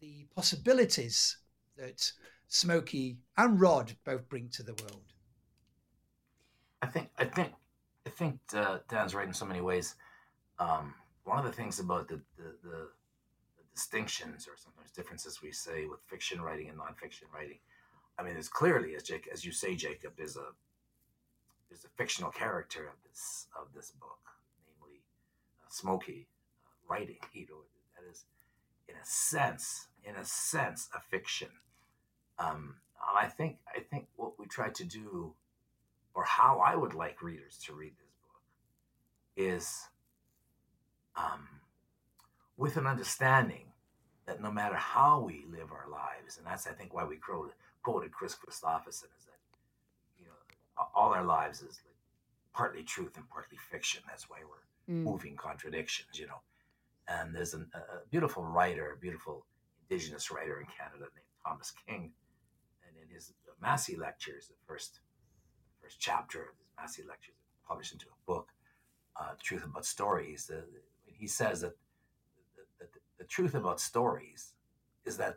the 0.00 0.26
possibilities 0.34 1.38
that 1.76 2.12
Smokie 2.50 3.16
and 3.36 3.60
Rod 3.60 3.96
both 4.04 4.28
bring 4.28 4.48
to 4.50 4.62
the 4.62 4.74
world. 4.74 5.12
I 6.82 6.86
think 6.86 7.08
I 7.16 7.24
think 7.24 7.52
I 8.06 8.10
think 8.10 8.40
uh, 8.54 8.78
Dan's 8.88 9.14
right 9.14 9.26
in 9.26 9.32
so 9.32 9.46
many 9.46 9.60
ways. 9.60 9.94
Um, 10.58 10.94
one 11.24 11.38
of 11.38 11.44
the 11.44 11.52
things 11.52 11.78
about 11.78 12.08
the, 12.08 12.20
the, 12.36 12.54
the, 12.62 12.88
distinctions 13.74 14.46
or 14.46 14.52
sometimes 14.54 14.90
differences 14.90 15.40
we 15.40 15.50
say 15.50 15.86
with 15.86 15.98
fiction 16.06 16.42
writing 16.42 16.68
and 16.68 16.78
nonfiction 16.78 17.24
writing, 17.34 17.56
I 18.18 18.22
mean, 18.22 18.34
there's 18.34 18.50
clearly, 18.50 18.94
as 18.96 19.02
Jake, 19.02 19.30
as 19.32 19.46
you 19.46 19.52
say, 19.52 19.74
Jacob, 19.74 20.12
there's 20.18 20.36
a 20.36 20.48
there's 21.70 21.84
a 21.86 21.88
fictional 21.96 22.30
character 22.30 22.86
of 22.86 22.96
this 23.08 23.46
of 23.58 23.68
this 23.74 23.92
book, 23.92 24.20
namely 24.66 25.00
uh, 25.62 25.70
Smokie 25.70 26.26
writing. 26.92 27.18
You 27.32 27.46
know, 27.48 27.56
that 27.96 28.10
is, 28.10 28.24
in 28.88 28.94
a 28.94 29.04
sense, 29.04 29.88
in 30.04 30.14
a 30.16 30.24
sense, 30.24 30.88
a 30.94 31.00
fiction. 31.00 31.48
Um, 32.38 32.76
I 33.14 33.26
think 33.26 33.58
I 33.74 33.80
think 33.80 34.06
what 34.16 34.38
we 34.38 34.46
try 34.46 34.68
to 34.70 34.84
do 34.84 35.34
or 36.14 36.24
how 36.24 36.62
I 36.64 36.76
would 36.76 36.94
like 36.94 37.22
readers 37.22 37.58
to 37.66 37.72
read 37.72 37.92
this 37.98 38.12
book 38.22 38.42
is 39.36 39.88
um, 41.16 41.48
with 42.56 42.76
an 42.76 42.86
understanding 42.86 43.66
that 44.26 44.40
no 44.40 44.50
matter 44.52 44.76
how 44.76 45.20
we 45.20 45.44
live 45.50 45.72
our 45.72 45.90
lives, 45.90 46.38
and 46.38 46.46
that's 46.46 46.66
I 46.66 46.72
think 46.72 46.94
why 46.94 47.04
we 47.04 47.16
quoted, 47.16 47.54
quoted 47.82 48.12
Kris 48.12 48.34
Kristofferson 48.34 49.10
is 49.18 49.24
that 49.26 49.40
you 50.18 50.26
know 50.26 50.86
all 50.94 51.12
our 51.12 51.24
lives 51.24 51.58
is 51.58 51.80
like 51.84 51.96
partly 52.54 52.82
truth 52.82 53.16
and 53.16 53.28
partly 53.30 53.58
fiction. 53.70 54.02
That's 54.06 54.28
why 54.28 54.38
we're 54.48 54.94
mm. 54.94 55.02
moving 55.02 55.36
contradictions, 55.36 56.18
you 56.18 56.26
know. 56.26 56.40
And 57.08 57.34
there's 57.34 57.54
an, 57.54 57.68
a 57.74 58.08
beautiful 58.10 58.44
writer, 58.44 58.92
a 58.92 59.00
beautiful 59.00 59.44
indigenous 59.82 60.30
writer 60.30 60.60
in 60.60 60.66
Canada 60.66 61.10
named 61.14 61.32
Thomas 61.44 61.72
King, 61.86 62.12
and 62.86 62.96
in 62.96 63.14
his 63.14 63.32
Massey 63.60 63.96
lectures, 63.96 64.48
the 64.48 64.54
first 64.66 65.00
first 65.80 65.98
chapter 66.00 66.40
of 66.40 66.58
his 66.58 66.68
Massey 66.76 67.02
lectures, 67.08 67.34
published 67.66 67.92
into 67.92 68.06
a 68.06 68.26
book, 68.26 68.48
uh, 69.20 69.32
Truth 69.42 69.64
About 69.64 69.84
Stories. 69.84 70.46
The, 70.46 70.64
he 71.06 71.26
says 71.26 71.60
that 71.60 71.76
the, 72.56 72.86
the, 72.86 73.00
the, 73.18 73.24
truth 73.24 73.54
about 73.54 73.80
stories 73.80 74.54
is 75.04 75.16
that 75.18 75.36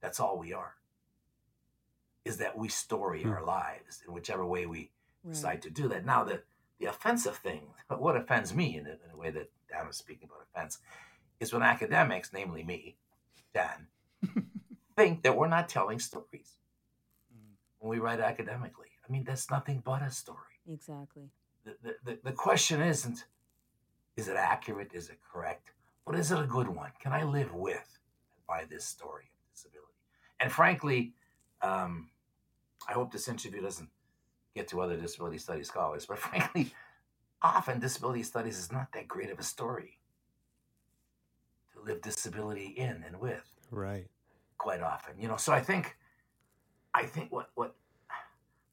that's 0.00 0.20
all 0.20 0.38
we 0.38 0.52
are. 0.52 0.74
Is 2.24 2.36
that 2.38 2.56
we 2.56 2.68
story 2.68 3.22
hmm. 3.22 3.30
our 3.30 3.44
lives 3.44 4.02
in 4.06 4.12
whichever 4.12 4.44
way 4.44 4.66
we 4.66 4.90
right. 5.24 5.32
decide 5.34 5.62
to 5.62 5.70
do 5.70 5.88
that. 5.88 6.04
Now, 6.04 6.24
the, 6.24 6.42
the 6.78 6.86
offensive 6.86 7.36
thing, 7.36 7.62
what 7.88 8.16
offends 8.16 8.54
me 8.54 8.76
in 8.76 8.86
a, 8.86 8.90
in 8.90 9.10
a 9.12 9.16
way 9.16 9.30
that 9.30 9.50
Dan 9.72 9.86
was 9.86 9.96
speaking 9.96 10.28
about 10.28 10.46
offense, 10.52 10.78
is 11.40 11.52
when 11.52 11.62
academics, 11.62 12.32
namely 12.32 12.62
me, 12.62 12.96
Dan, 13.54 13.86
think 14.96 15.22
that 15.22 15.36
we're 15.36 15.48
not 15.48 15.68
telling 15.68 15.98
stories 15.98 16.58
hmm. 17.32 17.54
when 17.78 17.90
we 17.90 17.98
write 17.98 18.20
academically. 18.20 18.88
I 19.08 19.12
mean, 19.12 19.24
that's 19.24 19.50
nothing 19.50 19.82
but 19.84 20.02
a 20.02 20.10
story. 20.10 20.38
Exactly. 20.70 21.30
The, 21.64 21.94
the, 22.04 22.18
the 22.22 22.32
question 22.32 22.80
isn't, 22.80 23.24
is 24.16 24.28
it 24.28 24.36
accurate? 24.36 24.92
Is 24.92 25.08
it 25.08 25.18
correct? 25.32 25.72
But 26.06 26.16
is 26.16 26.32
it 26.32 26.38
a 26.38 26.44
good 26.44 26.68
one? 26.68 26.90
Can 27.00 27.12
I 27.12 27.24
live 27.24 27.54
with 27.54 27.98
by 28.48 28.64
this 28.68 28.84
story 28.84 29.24
of 29.24 29.54
disability? 29.54 29.92
And 30.40 30.50
frankly, 30.50 31.14
um, 31.62 32.10
I 32.88 32.92
hope 32.92 33.12
this 33.12 33.28
interview 33.28 33.62
doesn't 33.62 33.88
get 34.54 34.68
to 34.68 34.80
other 34.80 34.96
disability 34.96 35.38
studies 35.38 35.68
scholars, 35.68 36.06
but 36.06 36.18
frankly, 36.28 36.72
often 37.42 37.80
disability 37.80 38.22
studies 38.22 38.58
is 38.58 38.72
not 38.72 38.92
that 38.92 39.08
great 39.08 39.30
of 39.30 39.38
a 39.38 39.42
story 39.42 39.98
to 41.72 41.80
live 41.80 42.02
disability 42.02 42.66
in 42.76 43.04
and 43.06 43.20
with. 43.20 43.50
Right. 43.70 44.06
Quite 44.58 44.80
often, 44.80 45.14
you 45.18 45.28
know. 45.28 45.36
So 45.36 45.52
I 45.52 45.60
think, 45.60 45.96
I 46.94 47.04
think 47.04 47.32
what 47.32 47.50
what 47.54 47.74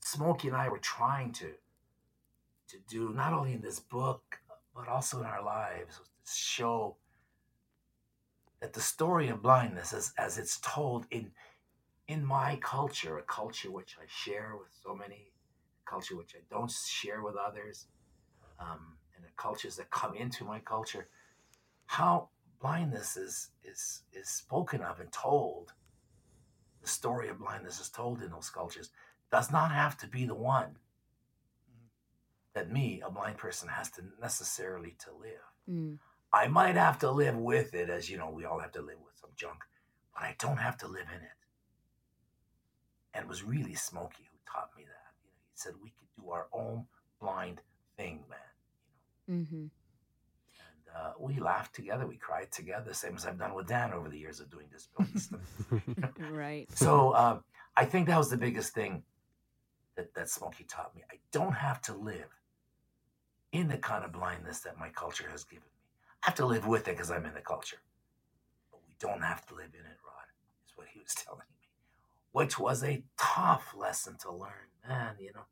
Smokie 0.06 0.48
and 0.48 0.56
I 0.56 0.70
were 0.70 0.80
trying 0.80 1.32
to 1.34 1.52
to 2.70 2.78
do 2.88 3.14
not 3.14 3.34
only 3.34 3.54
in 3.54 3.62
this 3.62 3.80
book 3.80 4.40
but 4.76 4.88
also 4.88 5.20
in 5.20 5.26
our 5.26 5.44
lives 5.44 6.00
was 6.00 6.08
to 6.08 6.32
show 6.32 6.96
that 8.62 8.74
the 8.74 8.82
story 8.82 9.30
of 9.30 9.42
blindness 9.42 9.94
as, 9.94 10.14
as 10.18 10.38
it's 10.38 10.60
told 10.60 11.06
in 11.12 11.32
in 12.08 12.24
my 12.24 12.58
culture 12.62 13.18
a 13.18 13.24
culture 13.24 13.72
which 13.72 13.98
i 14.00 14.06
share 14.08 14.54
with 14.58 14.70
so 14.84 14.96
many 14.96 15.32
a 15.86 15.90
culture 15.90 16.16
which 16.16 16.36
i 16.36 16.42
don't 16.50 16.72
share 16.72 17.24
with 17.24 17.36
others 17.36 17.88
um, 18.60 18.98
and 19.16 19.24
the 19.24 19.30
cultures 19.38 19.76
that 19.78 19.90
come 19.90 20.16
into 20.16 20.44
my 20.44 20.60
culture 20.60 21.08
how 21.86 22.30
blindness 22.62 23.18
is 23.18 23.50
is 23.64 24.04
is 24.14 24.30
spoken 24.30 24.82
of 24.82 25.00
and 25.00 25.12
told 25.12 25.74
the 26.82 26.88
story 26.88 27.30
of 27.30 27.40
blindness 27.40 27.80
is 27.80 27.90
told 27.90 28.22
in 28.22 28.32
those 28.32 28.50
cultures 28.50 28.90
does 29.32 29.52
not 29.52 29.72
have 29.72 29.98
to 29.98 30.08
be 30.08 30.26
the 30.26 30.36
one 30.36 30.78
that 32.54 32.72
me, 32.72 33.02
a 33.06 33.12
blind 33.12 33.38
person, 33.38 33.70
has 33.70 33.90
to 33.92 34.04
necessarily 34.20 34.96
to 35.00 35.12
live. 35.20 35.54
Mm. 35.70 35.98
I 36.34 36.48
might 36.48 36.76
have 36.76 37.00
to 37.00 37.12
live 37.12 37.38
with 37.38 37.74
it, 37.74 37.90
as 37.90 38.10
you 38.10 38.18
know, 38.18 38.30
we 38.30 38.46
all 38.46 38.60
have 38.60 38.72
to 38.74 38.82
live 38.82 38.98
with 39.04 39.16
some 39.20 39.32
junk, 39.36 39.60
but 40.14 40.24
I 40.24 40.36
don't 40.40 40.58
have 40.58 40.78
to 40.80 40.88
live 40.88 41.08
in 41.16 41.22
it. 41.22 41.40
And 43.14 43.24
it 43.24 43.30
was 43.30 43.44
really 43.44 43.74
Smokie 43.74 44.28
who 44.30 44.38
taught 44.52 44.70
me 44.76 44.84
that. 44.84 45.14
You 45.24 45.32
know, 45.32 45.42
he 45.52 45.56
said 45.56 45.74
we 45.82 45.94
could 45.98 46.10
do 46.22 46.32
our 46.32 46.48
own 46.52 46.86
blind 47.20 47.62
thing, 47.98 48.24
man. 48.30 48.40
You 49.30 49.36
know. 49.36 49.42
Mm-hmm. 49.42 49.56
And 49.56 50.96
uh, 50.96 51.12
we 51.20 51.40
laughed 51.40 51.76
together, 51.76 52.08
we 52.08 52.18
cried 52.18 52.52
together, 52.52 52.94
same 52.94 53.16
as 53.16 53.26
I've 53.26 53.40
done 53.40 53.54
with 53.54 53.68
Dan 53.68 53.94
over 53.94 54.10
the 54.10 54.18
years 54.18 54.40
of 54.40 54.50
doing 54.50 54.66
disability 54.72 55.20
stuff. 55.20 55.40
right. 56.32 56.68
So 56.76 57.12
uh, 57.12 57.40
I 57.78 57.86
think 57.86 58.08
that 58.08 58.18
was 58.18 58.30
the 58.30 58.38
biggest 58.38 58.74
thing 58.74 59.04
that, 59.96 60.14
that 60.16 60.28
Smokie 60.28 60.68
taught 60.68 60.96
me. 60.96 61.04
I 61.12 61.16
don't 61.32 61.54
have 61.54 61.82
to 61.84 61.94
live 61.96 62.40
in 63.52 63.68
the 63.68 63.78
kind 63.78 64.04
of 64.04 64.12
blindness 64.12 64.60
that 64.62 64.78
my 64.78 64.90
culture 64.90 65.28
has 65.32 65.44
given 65.44 65.64
me. 65.64 65.80
I 66.24 66.28
have 66.28 66.36
to 66.36 66.46
live 66.46 66.68
with 66.68 66.88
it 66.88 66.96
because 66.96 67.12
I'm 67.12 67.26
in 67.26 67.34
the 67.34 67.42
culture. 67.42 67.82
But 68.72 68.82
we 68.88 68.94
don't 69.00 69.22
have 69.22 69.46
to 69.48 69.56
live 69.56 69.74
in 69.74 69.86
it, 69.86 69.98
Rod, 70.06 70.28
is 70.66 70.74
what 70.76 70.88
he 70.94 71.00
was 71.00 71.14
telling 71.26 71.40
me, 71.40 71.70
which 72.32 72.60
was 72.60 72.84
a 72.84 73.04
tough 73.18 73.74
lesson 73.78 74.18
to 74.22 74.32
learn. 74.32 74.70
Man, 74.88 75.16
you 75.20 75.32
know. 75.34 75.46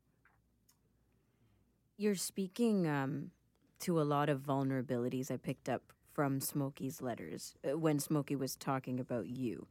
You're 1.96 2.14
speaking 2.14 2.86
um, 2.86 3.32
to 3.80 4.00
a 4.00 4.02
lot 4.02 4.28
of 4.28 4.40
vulnerabilities 4.40 5.30
I 5.30 5.36
picked 5.36 5.68
up 5.68 5.92
from 6.12 6.40
Smokie's 6.40 7.00
letters 7.00 7.54
uh, 7.68 7.78
when 7.78 7.98
Smokie 7.98 8.38
was 8.38 8.56
talking 8.56 8.98
about 9.00 9.28
you 9.28 9.66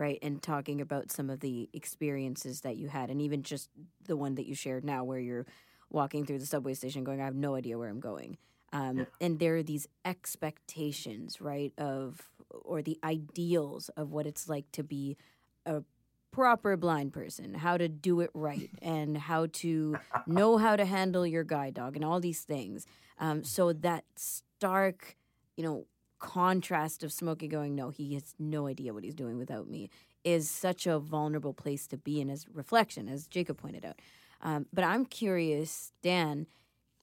right? 0.00 0.18
And 0.22 0.42
talking 0.42 0.80
about 0.80 1.12
some 1.12 1.28
of 1.28 1.40
the 1.40 1.68
experiences 1.74 2.62
that 2.62 2.78
you 2.78 2.88
had, 2.88 3.10
and 3.10 3.20
even 3.20 3.42
just 3.42 3.68
the 4.06 4.16
one 4.16 4.34
that 4.36 4.46
you 4.46 4.54
shared 4.54 4.82
now, 4.82 5.04
where 5.04 5.18
you're 5.18 5.44
walking 5.90 6.24
through 6.24 6.38
the 6.38 6.46
subway 6.46 6.72
station 6.72 7.04
going, 7.04 7.20
I 7.20 7.26
have 7.26 7.34
no 7.34 7.54
idea 7.54 7.76
where 7.76 7.90
I'm 7.90 8.00
going. 8.00 8.38
Um, 8.72 9.00
yeah. 9.00 9.04
And 9.20 9.38
there 9.38 9.56
are 9.56 9.62
these 9.62 9.86
expectations, 10.06 11.42
right, 11.42 11.74
of 11.76 12.30
or 12.50 12.80
the 12.80 12.98
ideals 13.04 13.90
of 13.90 14.10
what 14.10 14.26
it's 14.26 14.48
like 14.48 14.72
to 14.72 14.82
be 14.82 15.18
a 15.66 15.82
proper 16.30 16.76
blind 16.76 17.12
person, 17.12 17.54
how 17.54 17.76
to 17.76 17.88
do 17.88 18.20
it 18.20 18.30
right, 18.34 18.70
and 18.82 19.16
how 19.16 19.46
to 19.52 19.96
know 20.26 20.58
how 20.58 20.76
to 20.76 20.84
handle 20.84 21.26
your 21.26 21.44
guide 21.44 21.74
dog, 21.74 21.96
and 21.96 22.04
all 22.04 22.20
these 22.20 22.42
things. 22.42 22.86
Um, 23.18 23.44
so 23.44 23.72
that 23.72 24.04
stark, 24.16 25.16
you 25.56 25.64
know, 25.64 25.86
contrast 26.18 27.02
of 27.02 27.10
Smokie 27.10 27.50
going, 27.50 27.74
no, 27.74 27.90
he 27.90 28.14
has 28.14 28.34
no 28.38 28.66
idea 28.66 28.92
what 28.92 29.04
he's 29.04 29.14
doing 29.14 29.38
without 29.38 29.68
me, 29.68 29.90
is 30.24 30.50
such 30.50 30.86
a 30.86 30.98
vulnerable 30.98 31.54
place 31.54 31.86
to 31.88 31.96
be 31.96 32.20
in 32.20 32.30
as 32.30 32.46
reflection, 32.52 33.08
as 33.08 33.26
Jacob 33.26 33.58
pointed 33.58 33.84
out. 33.84 33.98
Um, 34.42 34.66
but 34.72 34.84
I'm 34.84 35.04
curious, 35.04 35.92
Dan, 36.02 36.46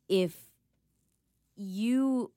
if 0.08 0.48
you 1.56 2.32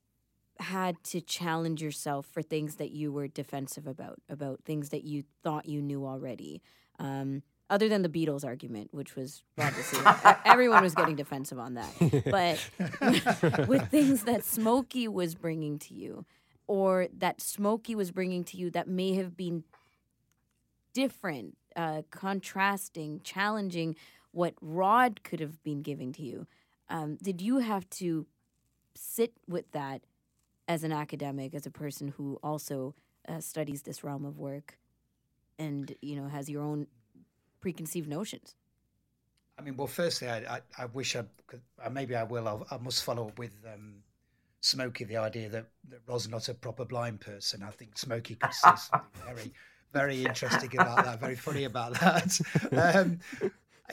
had 0.59 1.03
to 1.03 1.21
challenge 1.21 1.81
yourself 1.81 2.25
for 2.25 2.41
things 2.41 2.75
that 2.75 2.91
you 2.91 3.11
were 3.11 3.27
defensive 3.27 3.87
about, 3.87 4.19
about 4.29 4.63
things 4.63 4.89
that 4.89 5.03
you 5.03 5.23
thought 5.43 5.65
you 5.67 5.81
knew 5.81 6.05
already. 6.05 6.61
Um, 7.01 7.43
other 7.69 7.87
than 7.87 8.01
the 8.01 8.09
Beatles 8.09 8.43
argument, 8.43 8.89
which 8.93 9.15
was 9.15 9.43
everyone 10.45 10.83
was 10.83 10.93
getting 10.93 11.15
defensive 11.15 11.57
on 11.57 11.75
that. 11.75 11.89
But 12.29 13.67
with 13.67 13.89
things 13.89 14.25
that 14.25 14.41
Smokie 14.41 15.07
was 15.07 15.35
bringing 15.35 15.79
to 15.79 15.93
you, 15.93 16.25
or 16.67 17.07
that 17.17 17.39
Smokie 17.39 17.95
was 17.95 18.11
bringing 18.11 18.43
to 18.45 18.57
you 18.57 18.69
that 18.71 18.89
may 18.89 19.13
have 19.15 19.37
been 19.37 19.63
different, 20.93 21.57
uh, 21.75 22.01
contrasting, 22.11 23.21
challenging 23.23 23.95
what 24.31 24.53
Rod 24.61 25.23
could 25.23 25.39
have 25.39 25.63
been 25.63 25.81
giving 25.81 26.11
to 26.13 26.21
you. 26.21 26.47
Um, 26.89 27.17
did 27.21 27.41
you 27.41 27.59
have 27.59 27.89
to 27.91 28.27
sit 28.95 29.33
with 29.47 29.71
that 29.71 30.01
as 30.67 30.83
an 30.83 30.91
academic, 30.91 31.53
as 31.53 31.65
a 31.65 31.71
person 31.71 32.09
who 32.09 32.37
also 32.43 32.95
uh, 33.27 33.39
studies 33.39 33.83
this 33.83 34.03
realm 34.03 34.25
of 34.25 34.37
work, 34.37 34.77
and 35.61 35.95
you 36.01 36.15
know 36.15 36.27
has 36.27 36.49
your 36.49 36.63
own 36.63 36.87
preconceived 37.61 38.09
notions? 38.09 38.55
I 39.59 39.61
mean, 39.61 39.77
well, 39.77 39.87
firstly, 39.87 40.27
I, 40.27 40.37
I, 40.55 40.61
I 40.77 40.85
wish 40.85 41.15
I 41.15 41.23
could, 41.45 41.61
uh, 41.83 41.89
maybe 41.89 42.15
I 42.15 42.23
will. 42.23 42.47
I'll, 42.47 42.65
i 42.71 42.77
must 42.77 43.03
follow 43.03 43.27
up 43.27 43.37
with 43.37 43.55
um, 43.71 43.97
Smokie 44.63 45.07
the 45.07 45.17
idea 45.17 45.49
that, 45.49 45.67
that 45.89 45.99
Rod's 46.07 46.27
not 46.27 46.49
a 46.49 46.55
proper 46.55 46.83
blind 46.83 47.21
person. 47.21 47.61
I 47.61 47.69
think 47.69 47.95
Smokie 47.95 48.39
could 48.39 48.53
say 48.53 48.71
something 48.75 49.09
very, 49.25 49.53
very 49.93 50.25
interesting 50.25 50.71
about 50.73 51.05
that, 51.05 51.19
very 51.19 51.35
funny 51.35 51.65
about 51.65 51.93
that. 51.99 52.39
Um, 52.71 53.19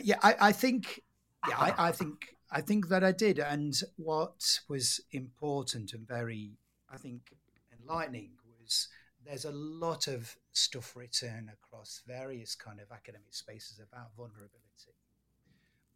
yeah, 0.02 0.16
I, 0.22 0.36
I 0.40 0.52
think, 0.52 1.02
yeah, 1.46 1.58
I, 1.58 1.88
I 1.88 1.92
think, 1.92 2.34
I 2.50 2.62
think 2.62 2.88
that 2.88 3.04
I 3.04 3.12
did. 3.12 3.38
And 3.38 3.78
what 3.96 4.60
was 4.68 5.02
important 5.12 5.92
and 5.92 6.08
very, 6.08 6.52
I 6.90 6.96
think, 6.96 7.34
enlightening 7.78 8.30
was 8.62 8.88
there's 9.28 9.44
a 9.44 9.52
lot 9.52 10.08
of 10.08 10.34
stuff 10.52 10.96
written 10.96 11.50
across 11.52 12.00
various 12.06 12.54
kind 12.54 12.80
of 12.80 12.90
academic 12.90 13.34
spaces 13.34 13.78
about 13.78 14.16
vulnerability. 14.16 14.96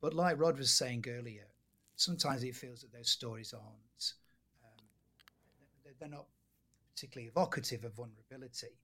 But 0.03 0.12
like 0.12 0.38
Rod 0.38 0.59
was 0.59 0.71
saying 0.71 1.07
earlier, 1.09 1.47
sometimes 1.97 2.45
it 2.45 2.55
feels 2.55 2.83
that 2.83 2.92
those 2.92 3.09
stories 3.09 3.55
aren't, 3.55 4.12
um, 4.62 4.85
they're 5.99 6.09
not 6.11 6.27
particularly 6.95 7.29
evocative 7.29 7.85
of 7.85 7.95
vulnerability. 7.95 8.77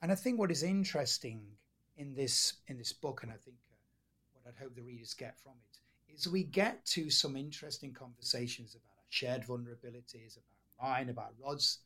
And 0.00 0.10
I 0.10 0.14
think 0.14 0.38
what 0.38 0.50
is 0.50 0.62
interesting 0.62 1.42
in 1.98 2.14
this 2.14 2.54
in 2.68 2.78
this 2.78 2.94
book, 2.94 3.22
and 3.22 3.30
I 3.30 3.36
think 3.36 3.56
what 4.32 4.48
I'd 4.48 4.62
hope 4.62 4.74
the 4.74 4.82
readers 4.82 5.12
get 5.12 5.38
from 5.38 5.52
it 5.70 6.14
is 6.14 6.26
we 6.26 6.44
get 6.44 6.86
to 6.86 7.10
some 7.10 7.36
interesting 7.36 7.92
conversations 7.92 8.74
about 8.74 8.96
our 8.96 9.10
shared 9.10 9.42
vulnerabilities, 9.42 10.38
about 10.38 10.90
mine, 10.90 11.10
about 11.10 11.34
Rod's 11.38 11.80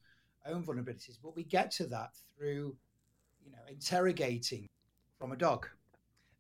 own 0.47 0.63
vulnerabilities, 0.63 1.19
but 1.23 1.37
we 1.37 1.45
get 1.45 1.71
to 1.73 1.87
that 1.87 2.11
through, 2.37 2.77
you 3.45 3.53
know, 3.53 3.59
interrogating 3.69 4.67
from 5.19 5.33
a 5.33 5.37
dog. 5.37 5.69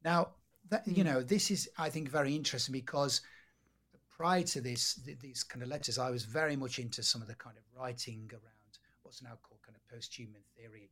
Now, 0.04 0.28
that, 0.70 0.86
you 0.86 1.02
hmm. 1.02 1.10
know, 1.10 1.22
this 1.22 1.50
is, 1.50 1.68
I 1.78 1.90
think, 1.90 2.08
very 2.08 2.34
interesting 2.34 2.72
because 2.72 3.20
prior 4.10 4.42
to 4.42 4.60
this, 4.60 5.00
these 5.20 5.42
kind 5.42 5.62
of 5.62 5.68
letters, 5.68 5.98
I 5.98 6.10
was 6.10 6.24
very 6.24 6.56
much 6.56 6.78
into 6.78 7.02
some 7.02 7.22
of 7.22 7.28
the 7.28 7.34
kind 7.34 7.56
of 7.56 7.62
writing 7.78 8.30
around 8.32 8.78
what's 9.02 9.22
now 9.22 9.38
called 9.42 9.60
kind 9.62 9.76
of 9.76 9.94
post-human 9.94 10.40
theory 10.56 10.90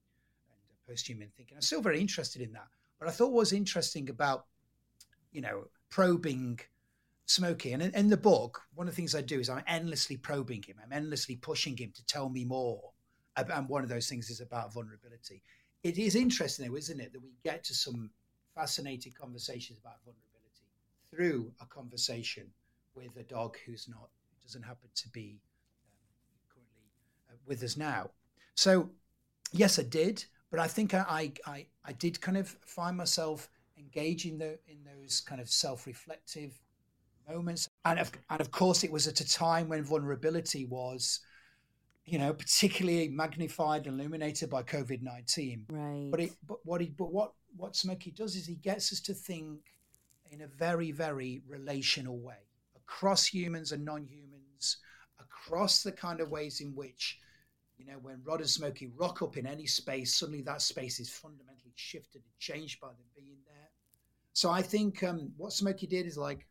and 0.48 0.86
post-human 0.88 1.30
thinking. 1.36 1.56
I'm 1.56 1.62
still 1.62 1.82
very 1.82 2.00
interested 2.00 2.42
in 2.42 2.52
that. 2.52 2.66
But 2.98 3.08
I 3.08 3.10
thought 3.12 3.32
what 3.32 3.40
was 3.40 3.52
interesting 3.52 4.10
about 4.10 4.46
you 5.32 5.40
know, 5.40 5.64
probing 5.90 6.60
Smokie. 7.26 7.72
And 7.72 7.82
in, 7.82 7.94
in, 7.94 8.08
the 8.08 8.16
book, 8.16 8.62
one 8.74 8.86
of 8.86 8.94
the 8.94 8.96
things 8.96 9.14
I 9.14 9.22
do 9.22 9.40
is 9.40 9.48
I'm 9.48 9.64
endlessly 9.66 10.16
probing 10.16 10.62
him. 10.62 10.76
I'm 10.82 10.92
endlessly 10.92 11.36
pushing 11.36 11.76
him 11.76 11.92
to 11.96 12.06
tell 12.06 12.28
me 12.28 12.44
more. 12.44 12.91
And 13.36 13.68
one 13.68 13.82
of 13.82 13.88
those 13.88 14.08
things 14.08 14.30
is 14.30 14.40
about 14.40 14.72
vulnerability. 14.72 15.42
It 15.82 15.98
is 15.98 16.14
interesting, 16.14 16.68
though, 16.68 16.76
isn't 16.76 17.00
it, 17.00 17.12
that 17.12 17.22
we 17.22 17.32
get 17.42 17.64
to 17.64 17.74
some 17.74 18.10
fascinating 18.54 19.12
conversations 19.18 19.78
about 19.78 19.96
vulnerability 20.04 20.68
through 21.10 21.52
a 21.60 21.66
conversation 21.66 22.46
with 22.94 23.16
a 23.16 23.22
dog 23.22 23.56
who's 23.64 23.88
not, 23.88 24.10
doesn't 24.42 24.62
happen 24.62 24.88
to 24.94 25.08
be 25.08 25.40
um, 25.86 26.54
currently 26.54 26.84
uh, 27.30 27.36
with 27.46 27.62
us 27.62 27.76
now. 27.76 28.10
So, 28.54 28.90
yes, 29.52 29.78
I 29.78 29.84
did, 29.84 30.24
but 30.50 30.60
I 30.60 30.68
think 30.68 30.92
I, 30.92 31.32
I, 31.46 31.66
I 31.84 31.92
did 31.92 32.20
kind 32.20 32.36
of 32.36 32.54
find 32.66 32.96
myself 32.96 33.48
engaging 33.78 34.32
in, 34.32 34.38
the, 34.38 34.58
in 34.68 34.78
those 34.84 35.20
kind 35.20 35.40
of 35.40 35.48
self-reflective 35.48 36.60
moments. 37.26 37.68
And 37.84 37.98
of, 37.98 38.12
and 38.28 38.40
of 38.40 38.50
course, 38.50 38.84
it 38.84 38.92
was 38.92 39.08
at 39.08 39.20
a 39.20 39.28
time 39.28 39.68
when 39.68 39.82
vulnerability 39.84 40.66
was, 40.66 41.20
you 42.04 42.18
know, 42.18 42.32
particularly 42.32 43.08
magnified 43.08 43.86
and 43.86 43.98
illuminated 43.98 44.50
by 44.50 44.62
COVID 44.62 45.02
nineteen. 45.02 45.66
Right. 45.68 46.10
But 46.10 46.20
it, 46.20 46.30
but 46.46 46.58
what 46.64 46.80
he, 46.80 46.88
but 46.88 47.12
what 47.12 47.32
what 47.56 47.74
Smokie 47.74 48.14
does 48.14 48.36
is 48.36 48.46
he 48.46 48.56
gets 48.56 48.92
us 48.92 49.00
to 49.02 49.14
think 49.14 49.60
in 50.30 50.42
a 50.42 50.46
very 50.46 50.90
very 50.90 51.42
relational 51.48 52.18
way 52.18 52.48
across 52.76 53.26
humans 53.26 53.72
and 53.72 53.84
non-humans, 53.84 54.78
across 55.20 55.82
the 55.82 55.92
kind 55.92 56.20
of 56.20 56.30
ways 56.30 56.60
in 56.60 56.74
which, 56.74 57.18
you 57.78 57.86
know, 57.86 57.98
when 58.02 58.20
Rod 58.24 58.40
and 58.40 58.48
Smokie 58.48 58.90
rock 58.96 59.22
up 59.22 59.36
in 59.36 59.46
any 59.46 59.66
space, 59.66 60.14
suddenly 60.14 60.42
that 60.42 60.60
space 60.60 61.00
is 61.00 61.08
fundamentally 61.08 61.72
shifted 61.76 62.22
and 62.22 62.38
changed 62.38 62.80
by 62.80 62.88
them 62.88 63.06
being 63.14 63.38
there 63.46 63.70
so 64.32 64.50
I 64.50 64.62
think 64.62 65.02
um, 65.02 65.32
what 65.36 65.52
Smokie 65.52 65.88
did 65.88 66.06
is 66.06 66.16
like 66.16 66.46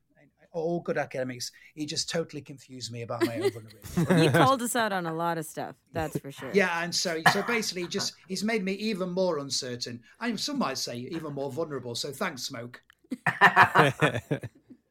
all 0.51 0.81
good 0.81 0.97
academics. 0.97 1.51
He 1.75 1.85
just 1.85 2.09
totally 2.09 2.41
confused 2.41 2.91
me 2.91 3.01
about 3.01 3.25
my 3.25 3.35
own 3.35 3.51
vulnerability. 3.51 4.21
he 4.23 4.29
called 4.29 4.61
us 4.61 4.75
out 4.75 4.91
on 4.91 5.05
a 5.05 5.13
lot 5.13 5.37
of 5.37 5.45
stuff, 5.45 5.75
that's 5.93 6.17
for 6.19 6.31
sure. 6.31 6.51
Yeah, 6.53 6.83
and 6.83 6.93
so 6.93 7.21
so 7.31 7.43
basically, 7.43 7.87
just 7.87 8.13
he's 8.27 8.43
made 8.43 8.63
me 8.63 8.73
even 8.73 9.09
more 9.09 9.39
uncertain. 9.39 10.01
and 10.19 10.39
some 10.39 10.59
might 10.59 10.77
say 10.77 10.97
even 10.97 11.33
more 11.33 11.51
vulnerable. 11.51 11.95
So 11.95 12.11
thanks, 12.11 12.43
Smoke. 12.43 12.81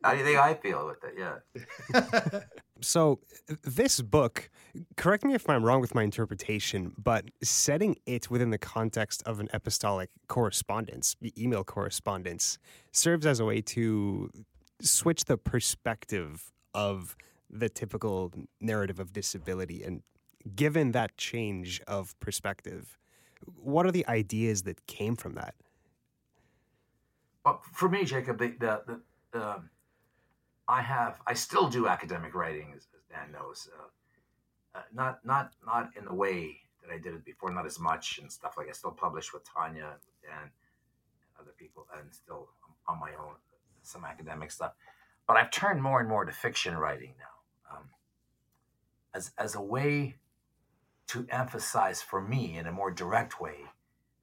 How 0.03 0.13
do 0.13 0.19
you 0.19 0.25
think 0.25 0.39
I 0.39 0.55
feel 0.55 0.87
with 0.87 1.05
it? 1.05 1.15
Yeah. 1.19 2.41
so 2.81 3.21
this 3.65 4.01
book, 4.01 4.49
correct 4.97 5.25
me 5.25 5.35
if 5.35 5.49
I'm 5.49 5.63
wrong 5.63 5.83
with 5.83 5.95
my 5.95 6.03
interpretation, 6.03 6.95
but 6.97 7.27
setting 7.43 7.97
it 8.07 8.31
within 8.31 8.49
the 8.49 8.59
context 8.59 9.23
of 9.27 9.41
an 9.41 9.49
epistolic 9.53 10.07
correspondence, 10.27 11.17
email 11.37 11.65
correspondence, 11.65 12.59
serves 12.93 13.27
as 13.27 13.41
a 13.41 13.45
way 13.45 13.61
to 13.61 14.31
switch 14.81 15.25
the 15.25 15.37
perspective 15.37 16.53
of 16.75 17.17
the 17.49 17.69
typical 17.69 18.33
narrative 18.61 19.01
of 19.01 19.13
disability. 19.13 19.83
And 19.83 20.03
given 20.55 20.93
that 20.93 21.17
change 21.17 21.81
of 21.87 22.19
perspective, 22.21 22.99
what 23.57 23.87
are 23.87 23.91
the 23.91 24.07
ideas 24.07 24.63
that 24.63 24.87
came 24.87 25.17
from 25.17 25.35
that? 25.35 25.55
Well, 27.45 27.63
for 27.73 27.89
me, 27.89 28.05
Jacob, 28.05 28.39
the, 28.39 28.55
the, 28.59 29.01
the 29.33 29.63
I 30.69 30.83
have, 30.83 31.21
I 31.27 31.35
still 31.35 31.69
do 31.69 31.89
academic 31.89 32.35
writing, 32.35 32.73
as, 32.77 32.87
Dan 33.11 33.33
knows. 33.33 33.69
Uh, 33.77 34.79
uh, 34.79 34.83
not, 34.95 35.19
not, 35.25 35.53
not 35.67 35.91
in 35.99 36.05
the 36.05 36.15
way 36.15 36.59
that 36.83 36.95
I 36.95 36.99
did 36.99 37.15
it 37.15 37.25
before, 37.25 37.51
not 37.51 37.67
as 37.67 37.81
much 37.81 38.19
and 38.19 38.31
stuff 38.31 38.55
like. 38.57 38.69
I 38.69 38.73
still 38.73 38.93
publish 38.93 39.33
with 39.33 39.43
Tanya 39.45 39.97
and 39.99 40.01
Dan 40.23 40.43
and 40.43 40.51
other 41.41 41.51
people, 41.59 41.87
and 41.99 42.07
still 42.15 42.49
on 42.87 43.01
my 43.01 43.11
own 43.19 43.35
some 43.83 44.05
academic 44.05 44.51
stuff. 44.51 44.73
But 45.27 45.37
I've 45.37 45.51
turned 45.51 45.83
more 45.83 46.01
and 46.01 46.09
more 46.09 46.25
to 46.25 46.33
fiction 46.33 46.77
writing 46.77 47.15
now, 47.19 47.77
um, 47.77 47.85
as 49.15 49.33
as 49.39 49.55
a 49.55 49.63
way 49.63 50.17
to 51.09 51.27
emphasize 51.31 52.03
for 52.03 52.21
me 52.21 52.59
in 52.59 52.67
a 52.67 52.73
more 52.73 52.91
direct 52.91 53.41
way 53.41 53.57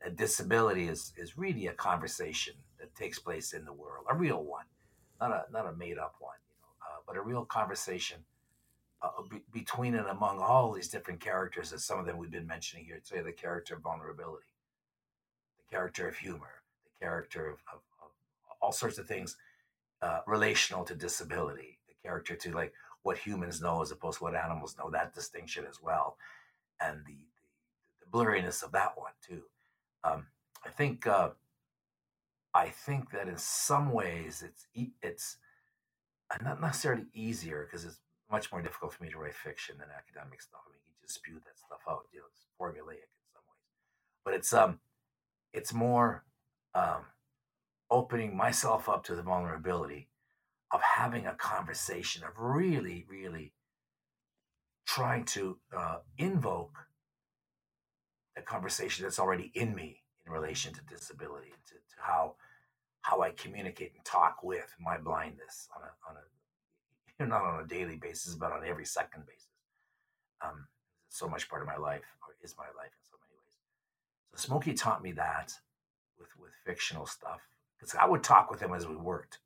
that 0.03 0.17
disability 0.17 0.87
is 0.87 1.13
is 1.17 1.37
really 1.37 1.67
a 1.67 1.73
conversation 1.73 2.55
that 2.79 2.95
takes 2.95 3.19
place 3.19 3.53
in 3.53 3.65
the 3.65 3.73
world, 3.73 4.05
a 4.09 4.15
real 4.15 4.43
one 4.43 4.65
not 5.21 5.31
a 5.31 5.51
not 5.51 5.67
a 5.67 5.73
made 5.73 5.97
up 5.97 6.15
one, 6.19 6.37
you 6.49 6.55
know, 6.61 6.69
uh, 6.87 6.99
but 7.07 7.17
a 7.17 7.21
real 7.21 7.45
conversation 7.45 8.17
uh, 9.01 9.09
be, 9.29 9.41
between 9.53 9.95
and 9.95 10.07
among 10.07 10.39
all 10.39 10.73
these 10.73 10.89
different 10.89 11.19
characters. 11.19 11.73
As 11.73 11.83
some 11.85 11.99
of 11.99 12.05
them 12.05 12.17
we've 12.17 12.31
been 12.31 12.47
mentioning 12.47 12.85
here 12.85 13.01
today, 13.05 13.21
the 13.21 13.31
character 13.31 13.75
of 13.75 13.81
vulnerability, 13.81 14.47
the 15.57 15.75
character 15.75 16.07
of 16.07 16.17
humor, 16.17 16.63
the 16.85 17.05
character 17.05 17.47
of, 17.47 17.55
of, 17.73 17.81
of 18.03 18.11
all 18.61 18.71
sorts 18.71 18.97
of 18.97 19.07
things 19.07 19.37
uh, 20.01 20.19
relational 20.27 20.83
to 20.85 20.95
disability, 20.95 21.79
the 21.87 21.95
character 22.01 22.35
to 22.35 22.51
like 22.53 22.73
what 23.03 23.17
humans 23.17 23.61
know 23.61 23.81
as 23.81 23.91
opposed 23.91 24.19
to 24.19 24.23
what 24.23 24.35
animals 24.35 24.75
know. 24.77 24.89
That 24.89 25.13
distinction 25.13 25.65
as 25.69 25.81
well, 25.81 26.17
and 26.81 26.99
the 27.05 27.13
the, 27.13 28.05
the 28.05 28.17
blurriness 28.17 28.63
of 28.63 28.71
that 28.73 28.97
one 28.97 29.13
too. 29.27 29.43
Um, 30.03 30.27
I 30.65 30.69
think 30.69 31.07
uh, 31.07 31.29
I 32.53 32.69
think 32.69 33.11
that 33.11 33.27
in 33.27 33.37
some 33.37 33.91
ways 33.91 34.43
it's 34.45 34.67
it's 35.01 35.37
uh, 36.31 36.37
not 36.43 36.61
necessarily 36.61 37.05
easier 37.13 37.65
because 37.65 37.85
it's 37.85 38.01
much 38.29 38.51
more 38.51 38.61
difficult 38.61 38.93
for 38.93 39.03
me 39.03 39.09
to 39.09 39.17
write 39.17 39.35
fiction 39.35 39.77
than 39.77 39.87
academic 39.95 40.41
stuff. 40.41 40.61
I 40.67 40.71
mean, 40.71 40.81
you 40.85 40.93
just 41.01 41.15
spew 41.15 41.35
that 41.35 41.57
stuff 41.57 41.79
out. 41.89 42.05
You 42.11 42.19
know, 42.19 42.25
it's 42.31 42.45
formulaic 42.59 43.07
in 43.07 43.25
some 43.31 43.43
ways, 43.47 43.67
but 44.25 44.33
it's 44.33 44.53
um, 44.53 44.79
it's 45.53 45.73
more 45.73 46.23
um, 46.75 47.05
opening 47.89 48.35
myself 48.35 48.89
up 48.89 49.03
to 49.05 49.15
the 49.15 49.21
vulnerability 49.21 50.09
of 50.71 50.81
having 50.81 51.25
a 51.25 51.33
conversation, 51.35 52.23
of 52.23 52.31
really, 52.37 53.05
really 53.09 53.53
trying 54.85 55.23
to 55.25 55.57
uh, 55.75 55.97
invoke 56.17 56.77
a 58.37 58.41
conversation 58.41 59.03
that's 59.03 59.19
already 59.19 59.51
in 59.53 59.73
me 59.73 60.03
in 60.25 60.31
relation 60.31 60.73
to 60.73 60.81
disability, 60.83 61.53
to, 61.67 61.73
to 61.73 61.95
how 61.99 62.35
how 63.01 63.21
I 63.21 63.29
communicate 63.31 63.93
and 63.95 64.03
talk 64.03 64.43
with 64.43 64.75
my 64.81 64.97
blindness 64.97 65.69
on 65.75 65.83
a 65.83 66.09
on 66.09 66.17
a 66.17 67.25
not 67.29 67.43
on 67.43 67.63
a 67.63 67.67
daily 67.67 67.95
basis, 67.95 68.35
but 68.35 68.51
on 68.51 68.65
every 68.65 68.85
second 68.85 69.25
basis. 69.25 69.47
Um, 70.43 70.67
so 71.07 71.27
much 71.27 71.49
part 71.49 71.61
of 71.61 71.67
my 71.67 71.77
life, 71.77 72.03
or 72.21 72.35
is 72.43 72.55
my 72.57 72.65
life 72.77 72.91
in 72.91 73.03
so 73.09 73.15
many 73.23 73.37
ways. 73.39 74.35
So 74.35 74.49
Smokie 74.49 74.77
taught 74.77 75.01
me 75.01 75.13
that 75.13 75.53
with 76.19 76.29
with 76.37 76.51
fictional 76.65 77.05
stuff 77.05 77.39
because 77.77 77.95
I 77.95 78.05
would 78.05 78.23
talk 78.23 78.49
with 78.49 78.59
him 78.59 78.73
as 78.73 78.87
we 78.87 78.95
worked. 78.95 79.39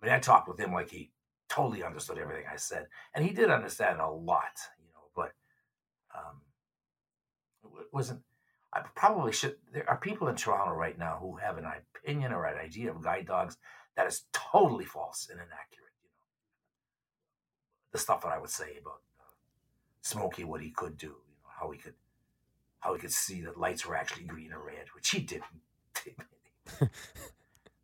I 0.00 0.06
mean, 0.06 0.14
I 0.14 0.18
talked 0.18 0.48
with 0.48 0.58
him 0.58 0.72
like 0.72 0.90
he 0.90 1.10
totally 1.48 1.82
understood 1.82 2.18
everything 2.18 2.44
I 2.50 2.56
said, 2.56 2.86
and 3.14 3.24
he 3.24 3.32
did 3.32 3.50
understand 3.50 4.00
a 4.00 4.08
lot, 4.08 4.58
you 4.78 4.88
know. 4.92 5.08
But 5.14 5.32
um, 6.14 6.40
it 7.80 7.88
wasn't. 7.92 8.20
I 8.72 8.80
probably 8.94 9.32
should. 9.32 9.56
There 9.72 9.88
are 9.88 9.96
people 9.96 10.28
in 10.28 10.36
Toronto 10.36 10.74
right 10.74 10.98
now 10.98 11.18
who 11.20 11.36
have 11.36 11.58
an 11.58 11.66
opinion 11.96 12.32
or 12.32 12.44
an 12.44 12.58
idea 12.58 12.90
of 12.90 13.02
guide 13.02 13.26
dogs 13.26 13.56
that 13.96 14.06
is 14.06 14.24
totally 14.32 14.84
false 14.84 15.28
and 15.30 15.38
inaccurate. 15.38 15.94
You 16.02 16.08
know, 16.08 16.16
the 17.92 17.98
stuff 17.98 18.22
that 18.22 18.32
I 18.32 18.38
would 18.38 18.50
say 18.50 18.76
about 18.80 19.00
uh, 19.18 19.24
Smokie, 20.04 20.44
what 20.44 20.60
he 20.60 20.70
could 20.70 20.98
do, 20.98 21.06
you 21.06 21.36
know, 21.42 21.50
how 21.58 21.70
he 21.70 21.78
could, 21.78 21.94
how 22.80 22.92
he 22.92 23.00
could 23.00 23.12
see 23.12 23.40
that 23.42 23.58
lights 23.58 23.86
were 23.86 23.96
actually 23.96 24.24
green 24.24 24.52
or 24.52 24.62
red, 24.62 24.86
which 24.94 25.10
he 25.10 25.20
didn't. 25.20 25.62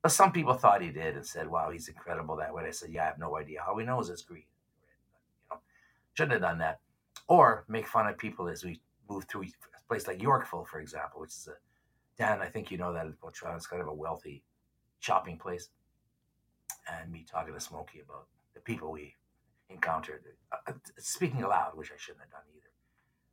but 0.02 0.10
some 0.12 0.32
people 0.32 0.54
thought 0.54 0.82
he 0.82 0.90
did 0.90 1.16
and 1.16 1.26
said, 1.26 1.48
"Wow, 1.48 1.70
he's 1.70 1.88
incredible 1.88 2.36
that 2.36 2.52
way." 2.52 2.64
I 2.66 2.70
said, 2.70 2.90
"Yeah, 2.90 3.04
I 3.04 3.06
have 3.06 3.18
no 3.18 3.36
idea 3.36 3.62
how 3.64 3.76
he 3.78 3.86
knows 3.86 4.10
it's 4.10 4.22
green." 4.22 4.44
You 4.82 5.56
know, 5.56 5.60
shouldn't 6.14 6.32
have 6.32 6.42
done 6.42 6.58
that, 6.58 6.80
or 7.28 7.64
make 7.68 7.86
fun 7.86 8.08
of 8.08 8.18
people 8.18 8.48
as 8.48 8.64
we 8.64 8.80
move 9.08 9.24
through 9.24 9.44
a 9.44 9.88
place 9.88 10.06
like 10.06 10.20
Yorkville, 10.22 10.64
for 10.64 10.80
example, 10.80 11.20
which 11.20 11.30
is 11.30 11.48
a 11.48 11.56
Dan. 12.18 12.40
I 12.40 12.46
think 12.48 12.70
you 12.70 12.78
know 12.78 12.92
that. 12.92 13.06
It's 13.06 13.66
kind 13.66 13.82
of 13.82 13.88
a 13.88 13.94
wealthy 13.94 14.42
shopping 15.00 15.38
place, 15.38 15.68
and 16.90 17.10
me 17.10 17.24
talking 17.30 17.54
to 17.54 17.60
Smokie 17.60 18.02
about 18.04 18.26
the 18.54 18.60
people 18.60 18.90
we 18.92 19.14
encountered, 19.70 20.24
uh, 20.52 20.56
uh, 20.66 20.72
speaking 20.98 21.42
aloud, 21.42 21.76
which 21.76 21.90
I 21.92 21.96
shouldn't 21.96 22.22
have 22.22 22.30
done 22.30 22.42
either. 22.54 22.70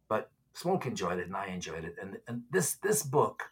But 0.07 0.31
Smoke 0.53 0.85
enjoyed 0.85 1.19
it, 1.19 1.27
and 1.27 1.35
I 1.35 1.47
enjoyed 1.47 1.83
it, 1.83 1.95
and 2.01 2.19
and 2.27 2.43
this 2.51 2.75
this 2.75 3.03
book 3.03 3.51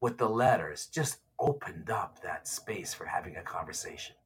with 0.00 0.18
the 0.18 0.28
letters 0.28 0.86
just 0.86 1.18
opened 1.38 1.90
up 1.90 2.22
that 2.22 2.46
space 2.48 2.94
for 2.94 3.06
having 3.06 3.36
a 3.36 3.42
conversation. 3.42 4.16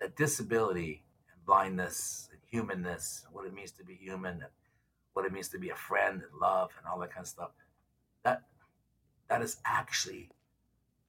That 0.00 0.16
disability 0.16 1.04
and 1.32 1.44
blindness 1.44 2.28
and 2.32 2.40
humanness, 2.50 3.26
what 3.32 3.46
it 3.46 3.54
means 3.54 3.72
to 3.72 3.84
be 3.84 3.94
human, 3.94 4.34
and 4.34 4.50
what 5.12 5.26
it 5.26 5.32
means 5.32 5.48
to 5.48 5.58
be 5.58 5.70
a 5.70 5.76
friend 5.76 6.22
and 6.22 6.40
love 6.40 6.70
and 6.78 6.86
all 6.86 6.98
that 7.00 7.10
kind 7.12 7.24
of 7.24 7.28
stuff. 7.28 7.50
That 8.24 8.42
that 9.28 9.42
is 9.42 9.58
actually 9.64 10.30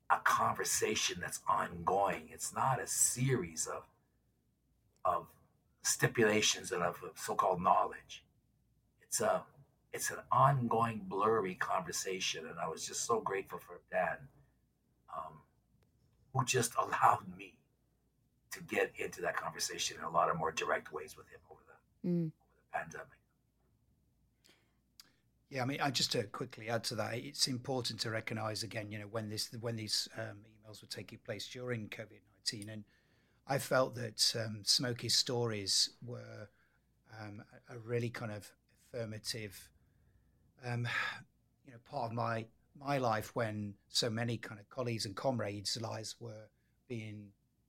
a 0.09 0.17
conversation 0.23 1.19
that's 1.21 1.39
ongoing. 1.47 2.29
It's 2.31 2.53
not 2.53 2.81
a 2.81 2.87
series 2.87 3.67
of 3.67 3.83
of 5.03 5.27
stipulations 5.83 6.71
and 6.71 6.83
of 6.83 6.97
so-called 7.15 7.61
knowledge. 7.61 8.23
It's 9.01 9.21
a 9.21 9.43
it's 9.93 10.09
an 10.09 10.17
ongoing 10.31 11.01
blurry 11.07 11.55
conversation, 11.55 12.45
and 12.47 12.57
I 12.59 12.67
was 12.67 12.85
just 12.85 13.05
so 13.05 13.19
grateful 13.19 13.59
for 13.59 13.81
Dan, 13.91 14.17
um, 15.15 15.33
who 16.33 16.45
just 16.45 16.73
allowed 16.79 17.25
me 17.37 17.55
to 18.51 18.61
get 18.63 18.91
into 18.97 19.21
that 19.21 19.35
conversation 19.35 19.97
in 19.97 20.03
a 20.03 20.09
lot 20.09 20.29
of 20.29 20.37
more 20.37 20.51
direct 20.51 20.91
ways 20.91 21.15
with 21.15 21.27
him 21.27 21.39
over 21.49 21.61
the, 21.65 22.09
mm. 22.09 22.25
over 22.25 22.31
the 22.55 22.77
pandemic. 22.77 23.07
Yeah, 25.49 25.63
I 25.63 25.65
mean, 25.65 25.81
I 25.81 25.89
just 25.91 26.13
to 26.13 26.23
quickly 26.23 26.69
add 26.69 26.85
to 26.85 26.95
that, 26.95 27.13
it's 27.15 27.47
important 27.47 27.99
to 28.01 28.09
recognise 28.09 28.63
again, 28.63 28.89
you 28.89 28.99
know, 28.99 29.07
when 29.07 29.29
this 29.29 29.49
when 29.59 29.75
these 29.75 30.07
um, 30.17 30.37
emails 30.47 30.81
were 30.81 30.87
taking 30.87 31.19
place 31.25 31.47
during 31.49 31.89
COVID 31.89 32.21
nineteen, 32.37 32.69
and 32.69 32.85
I 33.47 33.57
felt 33.57 33.95
that 33.95 34.33
um, 34.39 34.61
Smokie's 34.63 35.15
stories 35.15 35.89
were 36.05 36.47
um, 37.19 37.43
a 37.69 37.77
really 37.79 38.09
kind 38.09 38.31
of 38.31 38.49
affirmative, 38.93 39.69
um, 40.65 40.87
you 41.65 41.71
know, 41.71 41.79
part 41.89 42.05
of 42.05 42.13
my 42.13 42.45
my 42.79 42.97
life 42.97 43.35
when 43.35 43.73
so 43.89 44.09
many 44.09 44.37
kind 44.37 44.59
of 44.59 44.69
colleagues 44.69 45.05
and 45.05 45.15
comrades' 45.15 45.79
lives 45.81 46.15
were 46.19 46.49
being 46.87 47.27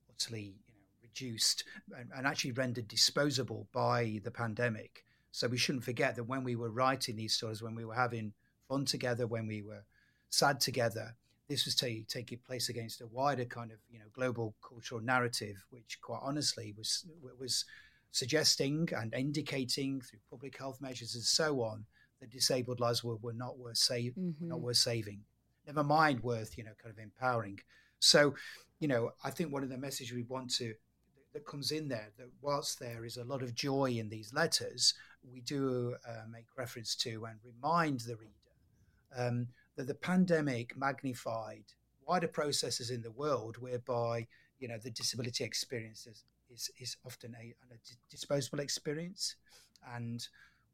utterly, 0.09 0.55
you 0.67 0.73
know, 0.73 0.87
reduced 1.01 1.65
and, 1.97 2.09
and 2.15 2.25
actually 2.25 2.51
rendered 2.51 2.87
disposable 2.87 3.67
by 3.71 4.19
the 4.23 4.31
pandemic. 4.31 5.05
So 5.31 5.47
we 5.47 5.57
shouldn't 5.57 5.83
forget 5.83 6.15
that 6.15 6.23
when 6.23 6.43
we 6.43 6.55
were 6.55 6.69
writing 6.69 7.15
these 7.15 7.33
stories, 7.33 7.61
when 7.61 7.75
we 7.75 7.85
were 7.85 7.95
having 7.95 8.33
fun 8.67 8.85
together, 8.85 9.27
when 9.27 9.47
we 9.47 9.61
were 9.61 9.83
sad 10.29 10.59
together, 10.59 11.15
this 11.47 11.65
was 11.65 11.75
t- 11.75 12.05
taking 12.07 12.39
place 12.39 12.69
against 12.69 13.01
a 13.01 13.07
wider 13.07 13.45
kind 13.45 13.71
of 13.71 13.77
you 13.91 13.99
know 13.99 14.05
global 14.13 14.55
cultural 14.67 15.01
narrative, 15.01 15.65
which 15.69 15.99
quite 16.01 16.21
honestly 16.23 16.73
was 16.77 17.05
was 17.39 17.65
suggesting 18.11 18.87
and 18.95 19.13
indicating 19.13 19.99
through 19.99 20.19
public 20.29 20.57
health 20.57 20.79
measures 20.79 21.15
and 21.15 21.23
so 21.23 21.61
on 21.61 21.83
that 22.23 22.31
disabled 22.31 22.79
lives 22.79 23.03
were, 23.03 23.17
were 23.17 23.33
not 23.33 23.57
worth 23.57 23.77
save, 23.77 24.13
mm-hmm. 24.13 24.47
not 24.47 24.61
worth 24.61 24.77
saving. 24.77 25.19
Never 25.67 25.83
mind 25.83 26.23
worth 26.23 26.57
you 26.57 26.63
know 26.63 26.71
kind 26.81 26.93
of 26.93 27.03
empowering. 27.03 27.59
So, 27.99 28.35
you 28.79 28.87
know, 28.87 29.11
I 29.23 29.29
think 29.29 29.51
one 29.51 29.63
of 29.63 29.69
the 29.69 29.77
messages 29.77 30.13
we 30.13 30.23
want 30.23 30.53
to 30.55 30.73
that 31.33 31.45
comes 31.45 31.71
in 31.71 31.87
there 31.87 32.09
that 32.17 32.29
whilst 32.41 32.79
there 32.79 33.05
is 33.05 33.17
a 33.17 33.23
lot 33.23 33.41
of 33.41 33.55
joy 33.55 33.91
in 33.91 34.09
these 34.09 34.33
letters, 34.33 34.93
we 35.31 35.41
do 35.41 35.95
uh, 36.07 36.23
make 36.31 36.45
reference 36.57 36.95
to 36.95 37.25
and 37.25 37.39
remind 37.43 38.01
the 38.01 38.15
reader 38.15 38.33
um, 39.17 39.47
that 39.75 39.87
the 39.87 39.95
pandemic 39.95 40.77
magnified 40.77 41.65
wider 42.07 42.27
processes 42.27 42.89
in 42.89 43.01
the 43.01 43.11
world 43.11 43.57
whereby 43.57 44.27
you 44.59 44.67
know 44.67 44.77
the 44.77 44.91
disability 44.91 45.43
experience 45.43 46.05
is, 46.07 46.23
is, 46.53 46.69
is 46.79 46.97
often 47.05 47.35
a, 47.39 47.53
a, 47.73 47.77
disposable 48.09 48.59
experience 48.59 49.35
and 49.95 50.27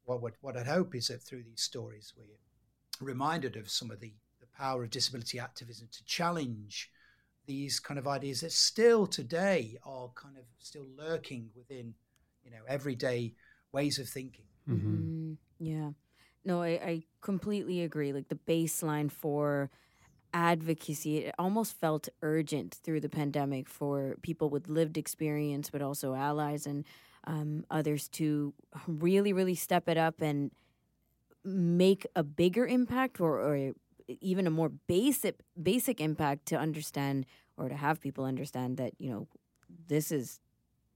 what, 0.09 0.21
what, 0.21 0.33
what 0.41 0.57
I 0.57 0.63
hope 0.63 0.95
is 0.95 1.07
that 1.07 1.21
through 1.21 1.43
these 1.43 1.61
stories 1.61 2.13
we're 2.17 3.05
reminded 3.05 3.55
of 3.55 3.69
some 3.69 3.91
of 3.91 3.99
the, 3.99 4.13
the 4.39 4.47
power 4.57 4.83
of 4.83 4.89
disability 4.89 5.39
activism 5.39 5.87
to 5.91 6.03
challenge 6.05 6.89
these 7.45 7.79
kind 7.79 7.99
of 7.99 8.07
ideas 8.07 8.41
that 8.41 8.51
still 8.51 9.05
today 9.05 9.77
are 9.85 10.09
kind 10.15 10.35
of 10.37 10.43
still 10.57 10.85
lurking 10.97 11.49
within 11.55 11.93
you 12.43 12.51
know 12.51 12.63
everyday 12.67 13.33
ways 13.71 13.99
of 13.99 14.09
thinking. 14.09 14.45
Mm-hmm. 14.67 14.95
Mm, 14.95 15.37
yeah. 15.59 15.89
No, 16.43 16.63
I, 16.63 16.69
I 16.69 17.03
completely 17.21 17.81
agree. 17.81 18.11
Like 18.13 18.29
the 18.29 18.39
baseline 18.47 19.11
for 19.11 19.69
advocacy, 20.33 21.25
it 21.25 21.35
almost 21.37 21.73
felt 21.79 22.09
urgent 22.21 22.77
through 22.83 23.01
the 23.01 23.09
pandemic 23.09 23.69
for 23.69 24.15
people 24.21 24.49
with 24.49 24.67
lived 24.67 24.97
experience, 24.97 25.69
but 25.69 25.81
also 25.81 26.15
allies 26.15 26.65
and 26.65 26.85
um, 27.25 27.65
others 27.69 28.07
to 28.09 28.53
really, 28.87 29.33
really 29.33 29.55
step 29.55 29.87
it 29.87 29.97
up 29.97 30.21
and 30.21 30.51
make 31.43 32.05
a 32.15 32.23
bigger 32.23 32.65
impact 32.65 33.19
or, 33.19 33.39
or 33.39 33.73
even 34.21 34.47
a 34.47 34.49
more 34.49 34.69
basic 34.69 35.39
basic 35.61 36.01
impact 36.01 36.47
to 36.47 36.57
understand 36.57 37.25
or 37.57 37.69
to 37.69 37.75
have 37.75 38.01
people 38.01 38.25
understand 38.25 38.77
that 38.77 38.93
you 38.97 39.09
know 39.09 39.27
this 39.87 40.11
is 40.11 40.39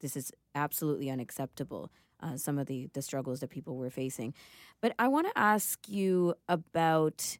this 0.01 0.17
is 0.17 0.31
absolutely 0.55 1.09
unacceptable 1.09 1.91
uh, 2.23 2.37
some 2.37 2.57
of 2.57 2.67
the 2.67 2.89
the 2.93 3.01
struggles 3.01 3.41
that 3.41 3.49
people 3.49 3.75
were 3.75 3.89
facing. 3.89 4.33
But 4.81 4.93
I 4.97 5.07
want 5.07 5.27
to 5.27 5.37
ask 5.37 5.87
you 5.87 6.35
about 6.47 7.37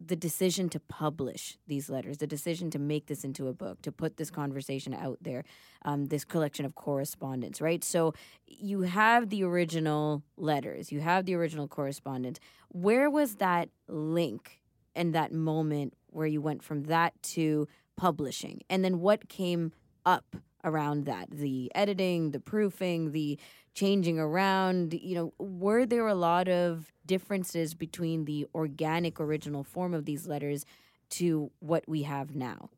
the 0.00 0.16
decision 0.16 0.68
to 0.68 0.80
publish 0.80 1.58
these 1.66 1.90
letters, 1.90 2.18
the 2.18 2.26
decision 2.26 2.70
to 2.70 2.78
make 2.78 3.06
this 3.06 3.24
into 3.24 3.48
a 3.48 3.52
book, 3.52 3.82
to 3.82 3.90
put 3.90 4.16
this 4.16 4.30
conversation 4.30 4.94
out 4.94 5.18
there, 5.20 5.44
um, 5.84 6.06
this 6.06 6.24
collection 6.24 6.64
of 6.64 6.74
correspondence, 6.74 7.60
right? 7.60 7.82
So 7.82 8.14
you 8.46 8.82
have 8.82 9.28
the 9.28 9.42
original 9.42 10.22
letters, 10.36 10.92
you 10.92 11.00
have 11.00 11.26
the 11.26 11.34
original 11.34 11.66
correspondence. 11.66 12.38
Where 12.68 13.10
was 13.10 13.36
that 13.36 13.70
link 13.88 14.60
and 14.94 15.14
that 15.14 15.32
moment 15.32 15.94
where 16.10 16.26
you 16.26 16.40
went 16.40 16.62
from 16.62 16.84
that 16.84 17.20
to 17.22 17.66
publishing? 17.96 18.60
And 18.70 18.84
then 18.84 19.00
what 19.00 19.28
came 19.28 19.72
up 20.06 20.36
around 20.64 21.06
that 21.06 21.30
the 21.30 21.70
editing, 21.74 22.30
the 22.32 22.40
proofing, 22.40 23.12
the 23.12 23.38
changing 23.74 24.18
around. 24.18 24.94
You 24.94 25.14
know, 25.14 25.34
were 25.38 25.86
there 25.86 26.06
a 26.06 26.14
lot 26.14 26.48
of 26.48 26.92
differences 27.06 27.74
between 27.74 28.24
the 28.24 28.46
organic 28.54 29.20
original 29.20 29.64
form 29.64 29.94
of 29.94 30.04
these 30.04 30.26
letters 30.26 30.64
to 31.10 31.50
what 31.60 31.84
we 31.88 32.02
have 32.02 32.34
now? 32.34 32.70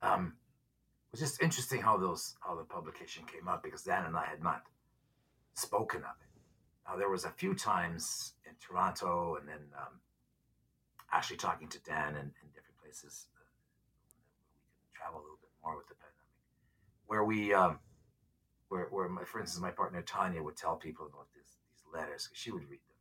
Um, 0.00 0.34
it 1.08 1.12
was 1.12 1.20
just 1.20 1.42
interesting 1.42 1.80
how 1.80 1.96
those 1.96 2.36
how 2.40 2.54
the 2.54 2.64
publication 2.64 3.24
came 3.24 3.48
up 3.48 3.62
because 3.62 3.82
Dan 3.82 4.04
and 4.04 4.16
I 4.16 4.26
had 4.26 4.42
not 4.42 4.62
spoken 5.54 6.00
of 6.00 6.14
it. 6.20 6.40
Now 6.86 6.96
there 6.96 7.10
was 7.10 7.24
a 7.24 7.30
few 7.30 7.54
times 7.54 8.34
in 8.46 8.52
Toronto 8.60 9.36
and 9.40 9.48
then 9.48 9.66
um, 9.76 10.00
actually 11.12 11.38
talking 11.38 11.68
to 11.68 11.80
Dan 11.80 12.14
in, 12.14 12.30
in 12.42 12.48
different 12.54 12.78
places. 12.82 13.26
Uh, 13.34 13.42
we 14.04 14.86
could 14.86 14.94
travel 14.94 15.20
a 15.20 15.24
little 15.24 15.40
bit 15.40 15.50
more 15.64 15.76
with 15.76 15.88
the 15.88 15.94
where 17.08 17.24
we, 17.24 17.52
um, 17.52 17.80
where, 18.68 18.86
where 18.90 19.08
my, 19.08 19.24
for 19.24 19.40
instance, 19.40 19.60
my 19.60 19.70
partner 19.70 20.02
Tanya 20.02 20.42
would 20.42 20.56
tell 20.56 20.76
people 20.76 21.06
about 21.06 21.26
this, 21.34 21.56
these 21.72 21.82
letters 21.92 22.28
because 22.28 22.38
she 22.38 22.52
would 22.52 22.68
read 22.68 22.80
them. 22.86 22.96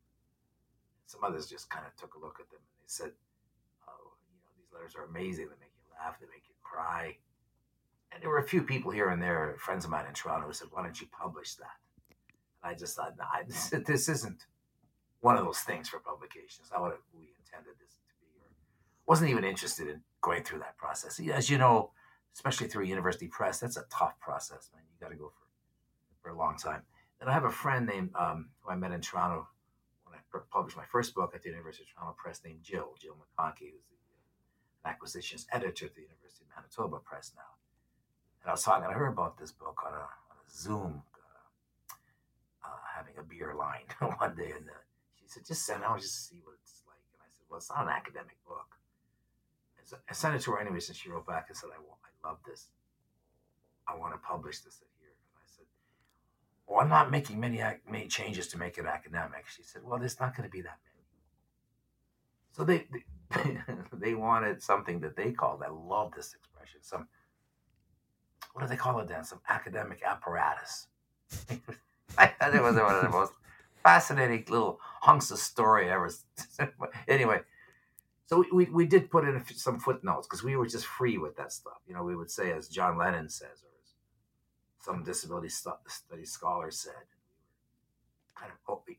Some 1.06 1.24
others 1.24 1.48
just 1.48 1.70
kind 1.70 1.86
of 1.86 1.96
took 1.96 2.16
a 2.16 2.20
look 2.20 2.40
at 2.40 2.50
them 2.50 2.60
and 2.60 2.80
they 2.82 2.88
said, 2.88 3.12
"Oh, 3.88 4.16
you 4.28 4.40
know, 4.42 4.52
these 4.58 4.74
letters 4.74 4.96
are 4.96 5.06
amazing. 5.06 5.46
They 5.46 5.60
make 5.60 5.76
you 5.78 5.88
laugh. 5.94 6.20
They 6.20 6.26
make 6.28 6.48
you 6.48 6.56
cry." 6.64 7.18
And 8.12 8.24
there 8.24 8.30
were 8.30 8.40
a 8.40 8.48
few 8.48 8.64
people 8.64 8.92
here 8.92 9.10
and 9.10 9.22
there, 9.22 9.56
friends 9.60 9.86
of 9.86 9.92
mine 9.92 10.06
in 10.08 10.14
Toronto, 10.14 10.48
who 10.48 10.54
said, 10.54 10.70
"Why 10.72 10.84
don't 10.84 11.00
you 11.00 11.08
publish 11.08 11.56
that?" 11.56 11.78
And 12.64 12.72
I 12.72 12.76
just 12.76 12.96
thought, 12.96 13.16
nah, 13.18 13.44
this, 13.48 13.70
this 13.86 14.10
isn't 14.10 14.46
one 15.20 15.38
of 15.38 15.46
those 15.46 15.60
things 15.60 15.90
for 15.90 16.00
publication. 16.00 16.62
It's 16.62 16.72
not 16.72 16.82
what 16.82 17.00
we 17.14 17.34
intended 17.40 17.74
this 17.80 17.96
to 17.96 18.14
be. 18.20 18.28
Or 18.40 18.50
wasn't 19.06 19.30
even 19.32 19.44
interested 19.44 19.88
in 19.88 20.02
going 20.22 20.44
through 20.44 20.60
that 20.60 20.78
process. 20.78 21.20
As 21.20 21.50
you 21.50 21.58
know, 21.58 21.92
especially 22.38 22.68
through 22.68 22.86
university 22.86 23.28
press, 23.28 23.60
that's 23.60 23.78
a 23.78 23.86
tough 23.92 24.20
process, 24.20 24.70
man. 24.74 24.84
You 24.94 25.04
got 25.04 25.12
to 25.12 25.18
go 25.18 25.30
for 25.30 25.48
for 26.28 26.34
a 26.34 26.38
long 26.38 26.58
time. 26.58 26.82
And 27.20 27.30
I 27.30 27.34
have 27.34 27.46
a 27.46 27.52
friend 27.52 27.88
named 27.88 28.12
um, 28.16 28.50
who 28.62 28.70
I 28.70 28.76
met 28.76 28.92
in 28.92 29.02
Toronto 29.02 29.48
when 30.04 30.14
I 30.14 30.20
published 30.52 30.78
my 30.78 30.86
first 30.86 31.16
book 31.16 31.32
at 31.34 31.42
the 31.42 31.50
University 31.50 31.84
of 31.84 31.96
Toronto 31.96 32.16
Press, 32.18 32.42
named 32.46 32.60
Jill 32.62 32.94
Jill 33.02 33.16
McConkey, 33.16 33.72
who's 33.74 33.88
the 33.90 33.98
uh, 34.86 34.90
acquisitions 34.92 35.48
editor 35.52 35.86
at 35.88 35.96
the 35.96 36.02
University 36.02 36.46
of 36.46 36.50
Manitoba 36.56 37.00
Press 37.00 37.32
now. 37.36 37.58
And 38.44 38.50
I 38.50 38.54
was 38.54 38.64
talking 38.64 38.88
to 38.88 38.94
her 38.94 39.08
about 39.08 39.38
this 39.38 39.52
book 39.52 39.82
on 39.86 39.94
a, 39.94 40.06
on 40.30 40.38
a 40.38 40.48
Zoom, 40.52 41.02
uh, 41.18 42.68
uh, 42.68 42.82
having 42.96 43.18
a 43.18 43.24
beer 43.24 43.56
line 43.58 43.88
one 44.20 44.36
day, 44.36 44.52
and 44.54 44.70
uh, 44.70 44.84
she 45.16 45.26
said, 45.28 45.46
"Just 45.46 45.66
send 45.66 45.82
it. 45.82 46.02
just 46.02 46.30
see 46.30 46.42
what 46.44 46.56
it's 46.62 46.84
like." 46.86 47.02
And 47.16 47.24
I 47.24 47.30
said, 47.34 47.46
"Well, 47.50 47.58
it's 47.58 47.72
not 47.72 47.88
an 47.88 47.90
academic 47.90 48.38
book." 48.46 48.77
I 50.10 50.14
sent 50.14 50.36
it 50.36 50.42
to 50.42 50.52
her 50.52 50.60
anyway, 50.60 50.80
and 50.88 50.96
she 50.96 51.10
wrote 51.10 51.26
back 51.26 51.46
and 51.50 51.58
said, 51.58 51.70
"I, 51.76 51.80
want, 51.80 52.00
I 52.04 52.28
love 52.28 52.38
this. 52.46 52.68
I 53.88 53.96
want 53.96 54.14
to 54.14 54.20
publish 54.20 54.60
this 54.60 54.82
here." 55.00 55.10
And 55.10 55.42
I 55.42 55.48
said, 55.48 55.66
"Well, 56.68 56.80
I'm 56.80 56.90
not 56.90 57.12
making 57.12 57.40
many 57.40 57.62
many 57.90 58.08
changes 58.08 58.48
to 58.50 58.58
make 58.58 58.78
it 58.78 58.86
academic." 58.86 59.46
She 59.48 59.64
said, 59.64 59.84
"Well, 59.84 60.00
there's 60.00 60.20
not 60.20 60.36
going 60.36 60.48
to 60.48 60.52
be 60.52 60.62
that 60.62 60.78
many." 60.86 60.98
So 62.52 62.64
they, 62.64 62.88
they 62.92 63.62
they 63.94 64.14
wanted 64.16 64.62
something 64.62 65.00
that 65.02 65.16
they 65.16 65.32
called. 65.32 65.62
I 65.64 65.70
love 65.70 66.12
this 66.16 66.34
expression. 66.34 66.82
Some 66.82 67.08
what 68.54 68.64
do 68.64 68.70
they 68.70 68.76
call 68.76 69.00
it 69.00 69.08
then? 69.08 69.24
Some 69.24 69.40
academic 69.48 70.02
apparatus. 70.04 70.88
I 72.18 72.26
think 72.26 72.56
it 72.56 72.64
was 72.64 72.76
one 72.76 72.96
of 72.96 73.04
the 73.04 73.10
most 73.10 73.34
fascinating 73.84 74.46
little 74.50 74.80
hunks 74.82 75.30
of 75.30 75.38
story 75.38 75.92
ever. 75.92 76.10
anyway, 77.08 77.42
so 78.28 78.44
we, 78.52 78.66
we, 78.66 78.86
did 78.86 79.10
put 79.10 79.24
in 79.24 79.42
some 79.56 79.80
footnotes 79.80 80.28
because 80.28 80.44
we 80.44 80.58
were 80.58 80.68
just 80.68 80.86
free 80.86 81.18
with 81.18 81.38
that 81.38 81.54
stuff. 81.54 81.80
You 81.88 81.96
know, 81.96 82.04
we 82.04 82.16
would 82.16 82.30
say, 82.30 82.52
as 82.52 82.68
John 82.68 82.98
Lennon 82.98 83.30
says, 83.30 83.64
or 83.64 83.72
as 83.82 83.94
some 84.82 85.04
disability 85.04 85.48
study 85.48 86.26
scholar 86.26 86.70
said, 86.70 87.08
kind 88.36 88.52
of, 88.52 88.58
oh, 88.68 88.84
we 88.86 88.98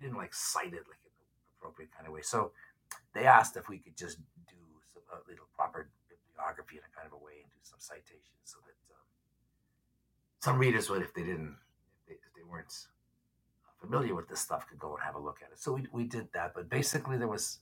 didn't 0.00 0.16
like 0.16 0.32
cite 0.32 0.72
it 0.72 0.86
like 0.86 1.02
in 1.02 1.12
the 1.18 1.26
appropriate 1.58 1.90
kind 1.94 2.06
of 2.06 2.12
way. 2.12 2.22
So 2.22 2.52
they 3.12 3.26
asked 3.26 3.56
if 3.56 3.68
we 3.68 3.78
could 3.78 3.96
just 3.96 4.18
do 4.48 4.56
some, 4.92 5.02
a 5.12 5.18
little 5.28 5.46
proper 5.54 5.90
bibliography 6.08 6.76
in 6.76 6.82
a 6.86 6.92
kind 6.94 7.06
of 7.06 7.12
a 7.12 7.22
way 7.22 7.42
and 7.42 7.50
do 7.52 7.60
some 7.62 7.80
citations 7.80 8.38
so 8.44 8.58
that 8.64 8.78
um, 8.94 9.06
some 10.40 10.58
readers 10.58 10.88
would, 10.88 11.02
if 11.02 11.12
they 11.12 11.22
didn't, 11.22 11.56
if 11.98 12.06
they, 12.06 12.14
if 12.14 12.32
they 12.36 12.46
weren't 12.48 12.72
familiar 13.80 14.14
with 14.14 14.28
this 14.28 14.40
stuff, 14.40 14.68
could 14.68 14.78
go 14.78 14.94
and 14.94 15.02
have 15.02 15.14
a 15.14 15.20
look 15.20 15.38
at 15.44 15.52
it. 15.52 15.58
So 15.58 15.72
we, 15.72 15.86
we 15.92 16.04
did 16.04 16.28
that. 16.34 16.52
But 16.54 16.70
basically, 16.70 17.18
there 17.18 17.28
was, 17.28 17.58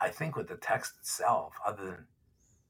I 0.00 0.08
think, 0.08 0.36
with 0.36 0.48
the 0.48 0.56
text 0.56 0.94
itself, 1.00 1.54
other 1.66 1.84
than 1.84 2.04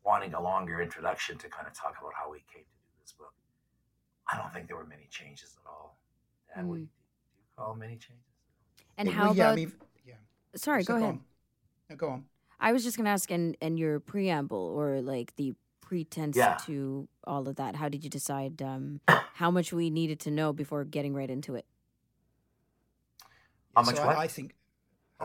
wanting 0.05 0.35
a 0.35 0.41
longer 0.41 0.81
introduction 0.81 1.37
to 1.39 1.49
kind 1.49 1.67
of 1.67 1.75
talk 1.75 1.97
about 2.01 2.13
how 2.15 2.31
we 2.31 2.39
came 2.53 2.63
to 2.63 2.69
do 2.69 2.93
this 3.03 3.13
book, 3.13 3.35
I 4.33 4.39
don't 4.39 4.53
think 4.53 4.69
there 4.69 4.77
were 4.77 4.87
many 4.87 5.09
changes 5.11 5.57
at 5.63 5.69
all. 5.69 5.99
And 6.55 6.67
mm. 6.67 6.71
we, 6.71 6.79
do 6.79 6.83
you 6.83 7.45
call 7.57 7.75
many 7.75 7.95
changes? 7.97 8.25
And 8.99 9.09
how 9.09 9.27
well, 9.27 9.37
yeah, 9.37 9.43
about? 9.45 9.53
I 9.53 9.57
mean, 9.57 9.73
yeah. 10.07 10.15
Sorry, 10.55 10.85
so 10.85 10.95
go, 10.95 10.99
go 10.99 11.05
ahead. 11.05 11.15
On. 11.15 11.25
No, 11.91 11.97
go 11.97 12.09
on. 12.09 12.25
I 12.59 12.73
was 12.73 12.85
just 12.85 12.97
going 12.97 13.05
to 13.05 13.11
ask, 13.11 13.31
and 13.31 13.57
and 13.61 13.79
your 13.79 14.01
preamble 14.01 14.59
or 14.59 15.03
like 15.03 15.37
the 15.37 15.55
pretense 15.87 16.37
yeah. 16.37 16.59
to 16.67 17.09
all 17.25 17.49
of 17.49 17.57
that? 17.57 17.77
How 17.77 17.89
did 17.89 18.03
you 18.03 18.11
decide 18.11 18.61
um, 18.61 19.01
how 19.35 19.51
much 19.51 19.73
we 19.73 19.89
needed 19.89 20.21
to 20.21 20.31
know 20.31 20.53
before 20.53 20.85
getting 20.85 21.15
right 21.15 21.31
into 21.31 21.55
it? 21.55 21.65
How 23.75 23.83
much? 23.83 23.97
So 23.97 24.03
I, 24.03 24.23
I, 24.23 24.27
think 24.27 24.55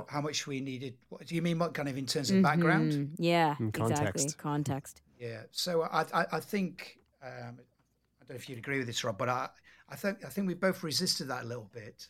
how 0.07 0.21
much 0.21 0.47
we 0.47 0.61
needed. 0.61 0.95
What 1.09 1.25
do 1.27 1.35
you 1.35 1.41
mean? 1.41 1.59
What 1.59 1.73
kind 1.73 1.89
of 1.89 1.97
in 1.97 2.05
terms 2.05 2.29
of 2.29 2.35
mm-hmm. 2.35 2.43
background? 2.43 3.15
Yeah, 3.17 3.55
exactly. 3.59 4.29
Context. 4.37 5.01
Yeah. 5.19 5.43
So 5.51 5.83
I, 5.83 6.05
I, 6.13 6.25
I 6.33 6.39
think 6.39 6.99
um, 7.23 7.59
I 7.59 8.25
don't 8.25 8.29
know 8.29 8.35
if 8.35 8.49
you'd 8.49 8.57
agree 8.59 8.77
with 8.77 8.87
this, 8.87 9.03
Rob, 9.03 9.17
but 9.17 9.29
I, 9.29 9.49
I 9.89 9.95
think 9.95 10.25
I 10.25 10.29
think 10.29 10.47
we 10.47 10.53
both 10.53 10.83
resisted 10.83 11.27
that 11.27 11.43
a 11.43 11.47
little 11.47 11.69
bit. 11.73 12.07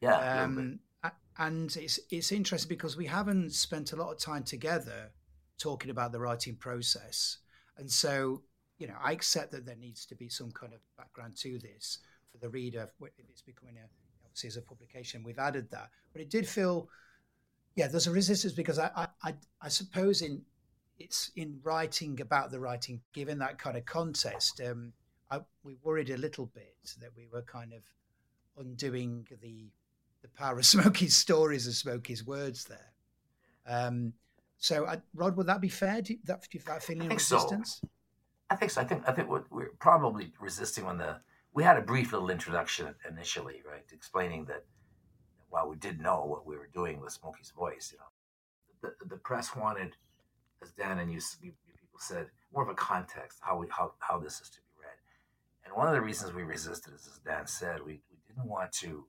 Yeah. 0.00 0.44
Um, 0.44 0.80
and 1.38 1.74
it's 1.76 1.98
it's 2.10 2.32
interesting 2.32 2.68
because 2.68 2.96
we 2.96 3.06
haven't 3.06 3.52
spent 3.52 3.92
a 3.92 3.96
lot 3.96 4.10
of 4.10 4.18
time 4.18 4.42
together 4.42 5.10
talking 5.58 5.90
about 5.90 6.12
the 6.12 6.20
writing 6.20 6.56
process. 6.56 7.38
And 7.78 7.90
so, 7.90 8.42
you 8.78 8.86
know, 8.86 8.96
I 9.02 9.12
accept 9.12 9.52
that 9.52 9.64
there 9.64 9.76
needs 9.76 10.04
to 10.06 10.14
be 10.14 10.28
some 10.28 10.50
kind 10.52 10.74
of 10.74 10.80
background 10.98 11.36
to 11.38 11.58
this 11.58 11.98
for 12.30 12.38
the 12.38 12.48
reader 12.48 12.88
if 13.00 13.30
it's 13.30 13.42
becoming 13.42 13.76
a 13.76 13.86
obviously 14.24 14.48
as 14.48 14.56
a 14.56 14.62
publication. 14.62 15.22
We've 15.24 15.38
added 15.38 15.70
that, 15.70 15.90
but 16.12 16.20
it 16.20 16.30
did 16.30 16.46
feel, 16.46 16.88
yeah, 17.76 17.88
there's 17.88 18.06
a 18.06 18.12
resistance 18.12 18.52
because 18.52 18.78
I 18.78 19.08
I, 19.22 19.34
I 19.60 19.68
suppose 19.68 20.22
in 20.22 20.42
it's 20.98 21.30
in 21.34 21.58
writing 21.62 22.20
about 22.20 22.50
the 22.50 22.60
writing, 22.60 23.00
given 23.12 23.38
that 23.38 23.58
kind 23.58 23.76
of 23.76 23.86
context, 23.86 24.60
um, 24.60 24.92
I, 25.30 25.40
we 25.64 25.76
worried 25.82 26.10
a 26.10 26.16
little 26.16 26.46
bit 26.46 26.76
that 27.00 27.10
we 27.16 27.26
were 27.32 27.42
kind 27.42 27.72
of 27.72 27.82
undoing 28.58 29.26
the 29.40 29.70
the 30.22 30.28
power 30.28 30.58
of 30.58 30.66
Smokie's 30.66 31.16
stories 31.16 31.66
and 31.66 31.74
Smokie's 31.74 32.24
words 32.24 32.64
there. 32.64 32.92
Um, 33.66 34.12
so, 34.58 34.84
uh, 34.84 34.96
Rod, 35.14 35.36
would 35.36 35.46
that 35.46 35.62
be 35.62 35.68
fair? 35.68 36.02
Do 36.02 36.12
you, 36.12 36.18
that, 36.24 36.42
do 36.42 36.58
you 36.58 36.60
that 36.66 36.82
feeling 36.82 37.06
of 37.06 37.12
resistance? 37.12 37.78
So. 37.80 37.88
I 38.50 38.56
think 38.56 38.70
so. 38.70 38.80
I 38.80 38.84
think 38.84 39.08
I 39.08 39.12
think 39.12 39.28
we're, 39.28 39.44
we're, 39.50 39.70
probably 39.78 40.32
resisting 40.40 40.84
when 40.84 40.98
the 40.98 41.16
we 41.54 41.62
had 41.62 41.76
a 41.76 41.82
brief 41.82 42.12
little 42.12 42.30
introduction 42.30 42.94
initially, 43.08 43.62
right, 43.66 43.84
explaining 43.92 44.44
that 44.46 44.64
while 45.50 45.68
we 45.68 45.76
did 45.76 46.00
know 46.00 46.24
what 46.24 46.46
we 46.46 46.56
were 46.56 46.68
doing 46.72 47.00
with 47.00 47.12
Smokie's 47.12 47.50
voice, 47.50 47.92
you 47.92 47.98
know, 47.98 48.90
the, 49.00 49.06
the 49.06 49.16
press 49.16 49.54
wanted, 49.54 49.96
as 50.62 50.72
Dan 50.72 50.98
and 50.98 51.12
you, 51.12 51.20
you, 51.42 51.52
people 51.78 52.00
said, 52.00 52.26
more 52.52 52.62
of 52.62 52.68
a 52.68 52.74
context 52.74 53.38
how 53.42 53.56
we 53.56 53.66
how 53.70 53.92
how 53.98 54.18
this 54.18 54.40
is 54.40 54.48
to 54.50 54.58
be 54.58 54.82
read. 54.82 54.96
And 55.64 55.74
one 55.74 55.86
of 55.86 55.92
the 55.92 56.00
reasons 56.00 56.32
we 56.32 56.42
resisted 56.42 56.94
is, 56.94 57.06
as 57.06 57.18
Dan 57.18 57.46
said, 57.46 57.80
we, 57.80 58.00
we 58.10 58.18
didn't 58.26 58.48
want 58.48 58.72
to 58.72 59.06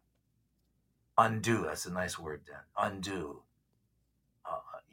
undo. 1.17 1.63
That's 1.63 1.85
a 1.85 1.91
nice 1.91 2.19
word, 2.19 2.41
Dan. 2.45 2.57
Undo 2.77 3.43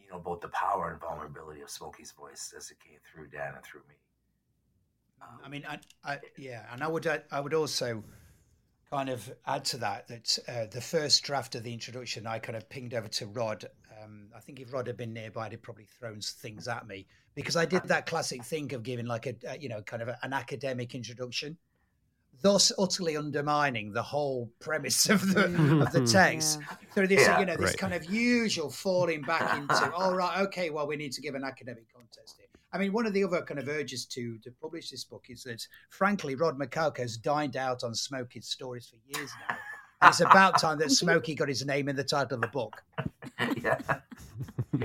you 0.09 0.15
know, 0.15 0.21
both 0.21 0.41
the 0.41 0.49
power 0.49 0.91
and 0.91 1.01
vulnerability 1.01 1.61
of 1.61 1.69
Smokie's 1.69 2.13
voice 2.13 2.55
as 2.57 2.71
it 2.71 2.79
came 2.81 2.99
through 3.13 3.29
Dan 3.29 3.55
and 3.55 3.65
through 3.65 3.83
me. 3.89 3.95
Um, 5.21 5.39
I 5.45 5.49
mean, 5.49 5.65
I, 5.69 5.79
I, 6.05 6.19
yeah, 6.39 6.65
and 6.73 6.83
I 6.83 6.89
would, 6.89 7.07
I 7.31 7.41
would 7.41 7.55
also 7.55 8.03
kind 8.91 9.09
of 9.09 9.31
add 9.47 9.65
to 9.67 9.77
that 9.79 10.09
that 10.09 10.39
uh, 10.49 10.67
the 10.71 10.81
first 10.81 11.23
draft 11.23 11.55
of 11.55 11.63
the 11.63 11.73
introduction, 11.73 12.27
I 12.27 12.39
kind 12.39 12.57
of 12.57 12.69
pinged 12.69 12.95
over 12.95 13.09
to 13.09 13.27
Rod. 13.27 13.65
Um, 14.03 14.29
I 14.35 14.41
think 14.41 14.61
if 14.61 14.73
Rod 14.73 14.87
had 14.87 14.97
been 14.97 15.13
nearby, 15.13 15.49
he'd 15.49 15.63
probably 15.63 15.87
thrown 15.99 16.21
things 16.21 16.69
at 16.69 16.87
me 16.87 17.07
because 17.35 17.57
I 17.57 17.65
did 17.65 17.85
that 17.85 18.07
classic 18.07 18.45
thing 18.45 18.73
of 18.75 18.83
giving 18.83 19.07
like 19.07 19.27
a, 19.27 19.35
a 19.49 19.59
you 19.59 19.69
know, 19.69 19.83
kind 19.83 20.03
of 20.03 20.09
a, 20.09 20.19
an 20.23 20.33
academic 20.33 20.95
introduction 20.95 21.59
thus 22.43 22.73
utterly 22.79 23.17
undermining 23.17 23.93
the 23.93 24.03
whole 24.03 24.51
premise 24.61 25.09
of 25.09 25.35
the 25.35 25.45
of 25.83 25.93
the 25.93 26.07
text. 26.07 26.61
Yeah. 26.61 26.77
So 26.95 27.07
this, 27.07 27.27
yeah, 27.27 27.41
you 27.41 27.47
know, 27.47 27.57
this 27.57 27.71
right. 27.71 27.79
kind 27.79 27.95
of 27.95 28.05
usual 28.05 28.71
falling 28.71 29.23
back 29.23 29.57
into, 29.57 29.93
all 29.93 30.11
oh, 30.11 30.15
right, 30.15 30.41
okay, 30.43 30.71
well, 30.71 30.87
we 30.87 30.97
need 30.97 31.13
to 31.13 31.21
give 31.21 31.35
an 31.35 31.45
academic 31.45 31.93
contest 31.93 32.37
here. 32.39 32.48
I 32.73 32.79
mean, 32.79 32.93
one 32.93 33.07
of 33.07 33.15
the 33.15 33.25
other 33.25 33.43
kind 33.43 33.59
of 33.59 33.69
urges 33.69 34.05
to 34.07 34.39
to 34.39 34.51
publish 34.61 34.91
this 34.91 35.05
book 35.05 35.27
is 35.29 35.43
that, 35.45 35.67
frankly, 35.91 36.35
Rod 36.35 36.59
Michalko 36.59 36.99
has 36.99 37.17
dined 37.17 37.57
out 37.57 37.83
on 37.85 37.93
Smokie's 37.93 38.49
stories 38.49 38.89
for 38.89 38.97
years 39.19 39.31
now. 39.49 39.57
And 40.01 40.11
it's 40.11 40.21
about 40.21 40.61
time 40.61 40.79
that 40.79 40.89
Smokie 40.89 41.37
got 41.37 41.49
his 41.49 41.67
name 41.67 41.89
in 41.89 41.97
the 41.97 42.05
title 42.05 42.37
of 42.37 42.41
the 42.43 42.49
book. 42.49 42.85
yeah, 43.63 43.79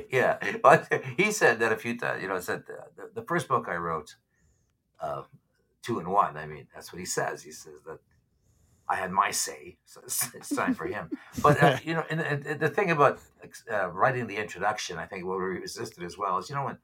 yeah. 0.09 0.39
But 0.63 0.91
he 1.17 1.31
said 1.31 1.59
that 1.59 1.71
a 1.71 1.77
few 1.77 1.97
times. 1.99 2.21
You 2.21 2.29
know, 2.29 2.39
said 2.39 2.63
the, 2.65 2.79
the, 2.95 3.21
the 3.21 3.27
first 3.27 3.47
book 3.47 3.67
I 3.67 3.75
wrote. 3.75 4.15
Uh, 4.99 5.23
two 5.83 5.99
and 5.99 6.07
one. 6.07 6.37
I 6.37 6.47
mean, 6.47 6.67
that's 6.73 6.91
what 6.91 6.99
he 6.99 7.05
says. 7.05 7.43
He 7.43 7.51
says 7.51 7.73
that 7.85 7.99
I 8.89 8.95
had 8.95 9.11
my 9.11 9.31
say, 9.31 9.77
so 9.85 10.01
it's, 10.05 10.55
time 10.55 10.73
for 10.73 10.87
him. 10.87 11.09
But 11.41 11.61
uh, 11.61 11.77
you 11.83 11.93
know, 11.93 12.05
and, 12.09 12.21
and, 12.21 12.59
the 12.59 12.69
thing 12.69 12.89
about 12.91 13.19
uh, 13.71 13.89
writing 13.89 14.25
the 14.27 14.37
introduction, 14.37 14.97
I 14.97 15.05
think 15.05 15.25
what 15.25 15.37
we 15.37 15.43
resisted 15.43 16.03
as 16.03 16.17
well 16.17 16.37
is 16.39 16.49
you 16.49 16.55
know 16.55 16.65
when 16.65 16.77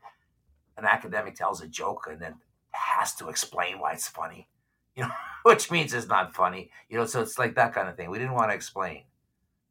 an 0.80 0.86
academic 0.86 1.36
tells 1.36 1.62
a 1.62 1.68
joke 1.68 2.08
and 2.10 2.22
then 2.22 2.36
has 2.72 3.16
to 3.16 3.30
explain 3.30 3.80
why 3.80 3.94
it's 3.94 4.08
funny, 4.08 4.48
you 4.96 5.04
know, 5.04 5.12
which 5.44 5.72
means 5.72 5.94
it's 5.94 6.08
not 6.08 6.34
funny, 6.34 6.72
you 6.90 6.98
know. 6.98 7.06
So 7.06 7.22
it's 7.22 7.40
like 7.40 7.56
that 7.56 7.74
kind 7.74 7.88
of 7.90 7.96
thing. 7.96 8.10
We 8.10 8.18
didn't 8.18 8.34
want 8.34 8.52
to 8.52 8.56
explain 8.56 9.04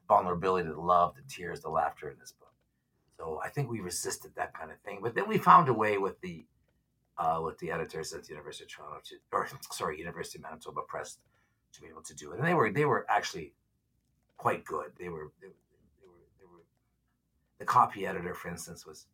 vulnerability, 0.08 0.68
the 0.68 0.80
love, 0.80 1.14
the 1.14 1.22
tears, 1.28 1.60
the 1.60 1.68
laughter 1.68 2.08
in 2.08 2.18
this 2.18 2.32
book. 2.32 2.52
So 3.18 3.40
I 3.44 3.48
think 3.48 3.70
we 3.70 3.80
resisted 3.80 4.32
that 4.36 4.54
kind 4.54 4.70
of 4.70 4.78
thing. 4.80 5.00
But 5.02 5.14
then 5.14 5.28
we 5.28 5.38
found 5.38 5.68
a 5.68 5.74
way 5.74 5.98
with 5.98 6.20
the 6.20 6.46
uh, 7.18 7.40
with 7.44 7.58
the 7.58 7.72
editors 7.72 8.12
at 8.12 8.22
the 8.22 8.30
University 8.30 8.64
of 8.64 8.70
Toronto, 8.70 9.00
to, 9.04 9.16
or 9.32 9.48
sorry, 9.72 9.98
University 9.98 10.38
of 10.38 10.42
Manitoba 10.44 10.82
Press, 10.86 11.18
to 11.72 11.80
be 11.80 11.88
able 11.88 12.02
to 12.02 12.14
do 12.14 12.32
it. 12.32 12.38
And 12.38 12.46
they 12.46 12.54
were 12.54 12.70
they 12.70 12.84
were 12.84 13.06
actually 13.08 13.52
quite 14.36 14.64
good. 14.64 14.92
They 14.98 15.08
were 15.08 15.32
they, 15.40 15.48
they 15.48 16.06
were 16.06 16.24
they 16.38 16.46
were 16.46 16.62
the 17.58 17.64
copy 17.64 18.06
editor, 18.06 18.34
for 18.34 18.48
instance, 18.48 18.86
was 18.86 19.06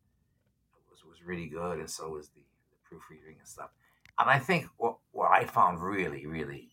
really 1.25 1.47
good, 1.47 1.79
and 1.79 1.89
so 1.89 2.09
was 2.09 2.29
the, 2.29 2.41
the 2.41 2.77
proofreading 2.83 3.37
and 3.39 3.47
stuff. 3.47 3.69
And 4.19 4.29
I 4.29 4.39
think 4.39 4.67
what 4.77 4.97
what 5.11 5.31
I 5.31 5.45
found 5.45 5.81
really 5.81 6.25
really 6.25 6.69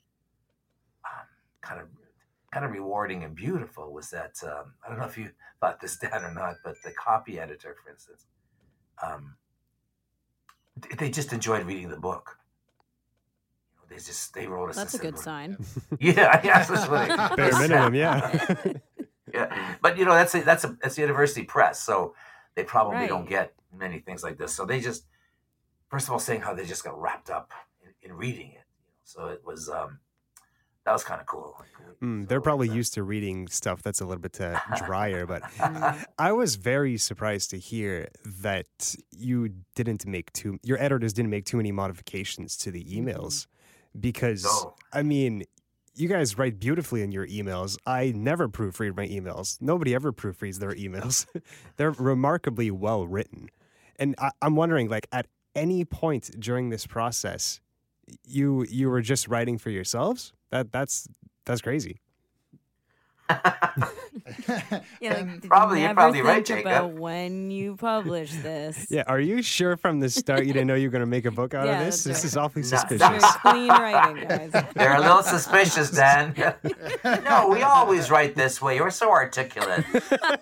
um, 1.05 1.27
kind 1.61 1.81
of 1.81 1.89
kind 2.53 2.65
of 2.65 2.71
rewarding 2.71 3.25
and 3.25 3.35
beautiful 3.35 3.93
was 3.93 4.11
that 4.11 4.37
um, 4.45 4.75
I 4.85 4.91
don't 4.91 4.99
know 4.99 5.07
if 5.07 5.17
you 5.17 5.31
thought 5.61 5.81
this 5.81 5.97
down 5.97 6.25
or 6.25 6.35
not, 6.35 6.57
but 6.65 6.75
the 6.85 6.93
copy 6.93 7.41
editor, 7.41 7.77
for 7.83 7.91
instance, 7.91 8.27
um, 9.03 9.37
they 10.99 11.11
just 11.11 11.33
enjoyed 11.33 11.67
reading 11.67 11.89
the 11.89 11.97
book. 11.97 12.39
They 13.89 13.97
just 13.97 14.33
they 14.33 14.47
wrote 14.47 14.71
us. 14.71 14.77
That's 14.77 14.95
a, 14.95 14.99
good 14.99 15.19
sign. 15.19 15.59
Yeah, 16.01 16.41
yeah, 16.45 16.65
that's 16.65 16.89
what 16.89 17.37
bare 17.37 17.59
minimum. 17.59 17.95
Yeah, 17.95 18.55
yeah. 19.33 19.75
But 19.83 19.99
you 19.99 20.07
know 20.07 20.15
that's 20.15 20.35
a, 20.35 20.41
that's 20.41 20.65
a 20.65 20.77
that's 20.81 20.95
the 20.95 21.03
university 21.03 21.45
press, 21.45 21.83
so 21.83 22.15
they 22.55 22.65
probably 22.65 22.97
right. 22.97 23.09
don't 23.09 23.29
get 23.29 23.53
many 23.77 24.01
things 24.01 24.23
like 24.23 24.39
this. 24.39 24.53
So 24.53 24.65
they 24.65 24.81
just 24.81 25.07
first 25.89 26.07
of 26.07 26.13
all 26.13 26.19
saying 26.19 26.41
how 26.41 26.55
they 26.55 26.65
just 26.65 26.85
got 26.85 27.01
wrapped 27.01 27.31
up 27.31 27.53
in, 27.83 28.11
in 28.11 28.17
reading 28.17 28.53
it. 28.53 28.65
So 29.05 29.27
it 29.27 29.43
was 29.45 29.69
um, 29.69 29.99
that 30.85 30.93
was 30.93 31.05
kind 31.05 31.21
of 31.21 31.27
cool. 31.27 31.57
Mm, 32.03 32.27
they're 32.27 32.41
probably 32.41 32.69
used 32.69 32.95
to 32.95 33.05
reading 33.05 33.47
stuff 33.47 33.83
that's 33.83 34.01
a 34.01 34.05
little 34.05 34.21
bit 34.21 34.41
uh, 34.41 34.59
drier, 34.77 35.27
but 35.27 35.43
I 36.19 36.33
was 36.33 36.57
very 36.57 36.97
surprised 36.97 37.51
to 37.51 37.59
hear 37.59 38.09
that 38.41 38.97
you 39.17 39.51
didn't 39.77 40.07
make 40.07 40.33
too. 40.33 40.59
Your 40.65 40.83
editors 40.83 41.13
didn't 41.13 41.31
make 41.31 41.45
too 41.45 41.57
many 41.57 41.71
modifications 41.71 42.57
to 42.59 42.73
the 42.73 42.83
mm-hmm. 42.83 43.09
emails, 43.09 43.47
because 43.99 44.45
no. 44.45 44.75
I 44.93 45.03
mean, 45.03 45.45
you 45.95 46.09
guys 46.09 46.39
write 46.39 46.59
beautifully 46.59 47.03
in 47.03 47.13
your 47.13 47.27
emails. 47.27 47.77
I 47.87 48.13
never 48.17 48.49
proofread 48.49 48.97
my 48.97 49.07
emails. 49.07 49.61
Nobody 49.61 49.95
ever 49.95 50.13
proofreads 50.13 50.59
their 50.59 50.73
emails. 50.73 51.27
they're 51.77 51.93
remarkably 51.93 52.71
well 52.71 53.07
written, 53.07 53.51
and 54.03 54.15
I, 54.19 54.31
I'm 54.43 54.57
wondering, 54.57 54.89
like, 54.89 55.07
at 55.13 55.27
any 55.55 55.85
point 55.85 56.31
during 56.41 56.71
this 56.71 56.87
process, 56.87 57.61
you 58.27 58.67
you 58.69 58.91
were 58.91 59.01
just 59.01 59.29
writing 59.29 59.59
for 59.59 59.71
yourselves 59.71 60.33
that 60.51 60.73
that's 60.73 61.07
that's 61.47 61.61
crazy. 61.61 62.01
yeah, 65.01 65.15
like, 65.15 65.43
probably 65.43 65.83
you 65.83 65.87
are 65.87 65.95
probably 65.95 66.23
right, 66.23 66.45
Jacob. 66.45 66.67
About 66.67 66.93
when 66.93 67.51
you 67.51 67.77
publish 67.77 68.33
this. 68.33 68.87
Yeah, 68.93 69.05
are 69.07 69.21
you 69.21 69.43
sure 69.43 69.77
from 69.77 70.01
the 70.01 70.11
start 70.11 70.45
you 70.45 70.53
didn't 70.53 70.67
know 70.67 70.75
you 70.75 70.89
were 70.89 70.93
going 70.93 71.01
to 71.01 71.07
make 71.07 71.25
a 71.25 71.31
book 71.31 71.55
out 71.55 71.67
yeah, 71.67 71.81
of 71.81 71.87
this? 71.87 72.05
This 72.05 72.19
right. 72.19 72.25
is 72.25 72.37
awfully 72.37 72.63
suspicious. 72.63 73.25
clean 73.37 73.69
writing, 73.69 74.29
guys. 74.29 74.53
They're 74.75 74.97
a 74.97 75.01
little 75.01 75.23
suspicious, 75.23 75.91
Dan. 75.91 76.35
no, 77.05 77.49
we 77.49 77.63
always 77.63 78.11
write 78.11 78.35
this 78.35 78.61
way. 78.61 78.77
You're 78.77 78.91
so 78.91 79.11
articulate. 79.11 79.85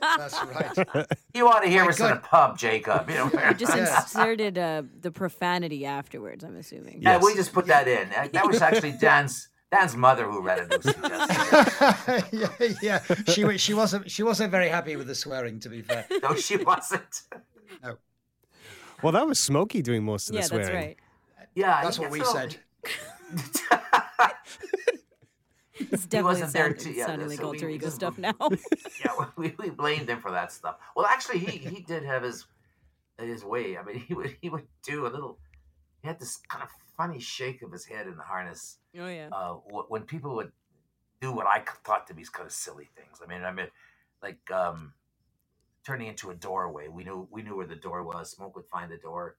That's 0.01 0.43
right. 0.45 1.07
You 1.35 1.49
ought 1.49 1.61
to 1.61 1.69
hear 1.69 1.85
My 1.85 1.91
us 1.91 1.99
God. 1.99 2.11
in 2.11 2.17
a 2.17 2.21
pub, 2.21 2.59
Jacob. 2.59 3.09
You, 3.09 3.17
know, 3.17 3.25
you 3.33 3.55
just 3.55 3.77
yeah. 3.77 4.01
inserted 4.01 4.59
uh, 4.59 4.83
the 5.01 5.13
profanity 5.13 5.87
afterwards. 5.87 6.43
I'm 6.43 6.57
assuming. 6.57 7.03
Yeah, 7.03 7.15
yes. 7.15 7.25
we 7.25 7.35
just 7.35 7.53
put 7.53 7.67
that 7.67 7.87
in. 7.87 8.09
That 8.33 8.47
was 8.47 8.61
actually 8.63 8.93
Dan's 8.93 9.49
Dan's 9.71 9.97
mother 9.97 10.25
who 10.25 10.43
read 10.43 10.67
it 10.71 10.85
yeah, 12.33 12.49
yeah. 12.83 13.01
She 13.29 13.57
she 13.57 13.73
wasn't 13.73 14.11
she 14.11 14.25
wasn't 14.25 14.51
very 14.51 14.69
happy 14.69 14.97
with 14.97 15.07
the 15.07 15.15
swearing. 15.15 15.61
To 15.61 15.69
be 15.69 15.83
fair, 15.83 16.07
no, 16.23 16.35
she 16.35 16.57
wasn't. 16.57 17.23
No. 17.85 17.97
Well, 19.01 19.13
that 19.13 19.25
was 19.25 19.39
Smokie 19.39 19.81
doing 19.81 20.05
most 20.05 20.29
of 20.29 20.35
the 20.35 20.41
yeah, 20.41 20.45
swearing. 20.45 20.67
That's 20.67 20.75
right. 20.75 20.97
Yeah, 21.55 21.81
that's 21.85 22.01
what 22.01 22.11
we 22.11 22.19
so. 22.19 22.33
said. 22.33 22.57
it's 25.79 26.05
definitely 26.07 26.49
sound, 26.49 26.81
to, 26.81 26.93
yeah, 26.93 27.07
sounding 27.07 27.29
like 27.29 27.45
alter 27.45 27.69
ego 27.69 27.89
stuff 27.91 28.19
now. 28.19 28.35
yeah, 28.41 29.13
we, 29.37 29.55
we 29.57 29.71
blamed 29.71 30.11
him 30.11 30.21
for 30.21 30.33
that 30.33 30.51
stuff. 30.51 30.79
Well, 30.97 31.07
actually, 31.07 31.39
he 31.39 31.59
he 31.59 31.81
did 31.83 32.03
have 32.05 32.25
his 32.25 32.45
his 33.21 33.45
way. 33.45 33.79
I 33.79 33.85
mean, 33.85 34.01
he 34.01 34.15
would 34.15 34.37
he 34.43 34.51
would 34.51 34.67
do 34.83 35.07
a 35.07 35.09
little. 35.09 35.39
He 36.03 36.09
had 36.09 36.19
this 36.19 36.39
kind 36.49 36.65
of 36.65 36.71
funny 37.01 37.19
shake 37.19 37.63
of 37.63 37.73
his 37.73 37.87
head 37.87 38.07
in 38.07 38.17
the 38.17 38.23
harness. 38.23 38.77
Oh 38.99 39.07
yeah. 39.07 39.31
Uh, 39.33 39.55
when 39.89 40.03
people 40.03 40.35
would 40.37 40.53
do 41.23 41.33
what 41.33 41.47
I 41.47 41.63
thought 41.85 42.07
to 42.09 42.15
be 42.15 42.25
kind 42.31 42.47
of 42.47 42.53
silly 42.53 42.89
things. 42.95 43.21
I 43.25 43.27
mean, 43.27 43.43
I 43.43 43.53
mean, 43.53 43.69
like 44.23 44.51
um, 44.51 44.93
turning 45.87 46.09
into 46.09 46.29
a 46.29 46.35
doorway. 46.35 46.89
We 46.89 47.05
knew 47.05 47.27
we 47.31 47.43
knew 47.43 47.57
where 47.57 47.67
the 47.67 47.75
door 47.89 48.03
was. 48.03 48.31
Smoke 48.31 48.55
would 48.57 48.67
find 48.67 48.93
the 48.93 48.99
door. 48.99 49.37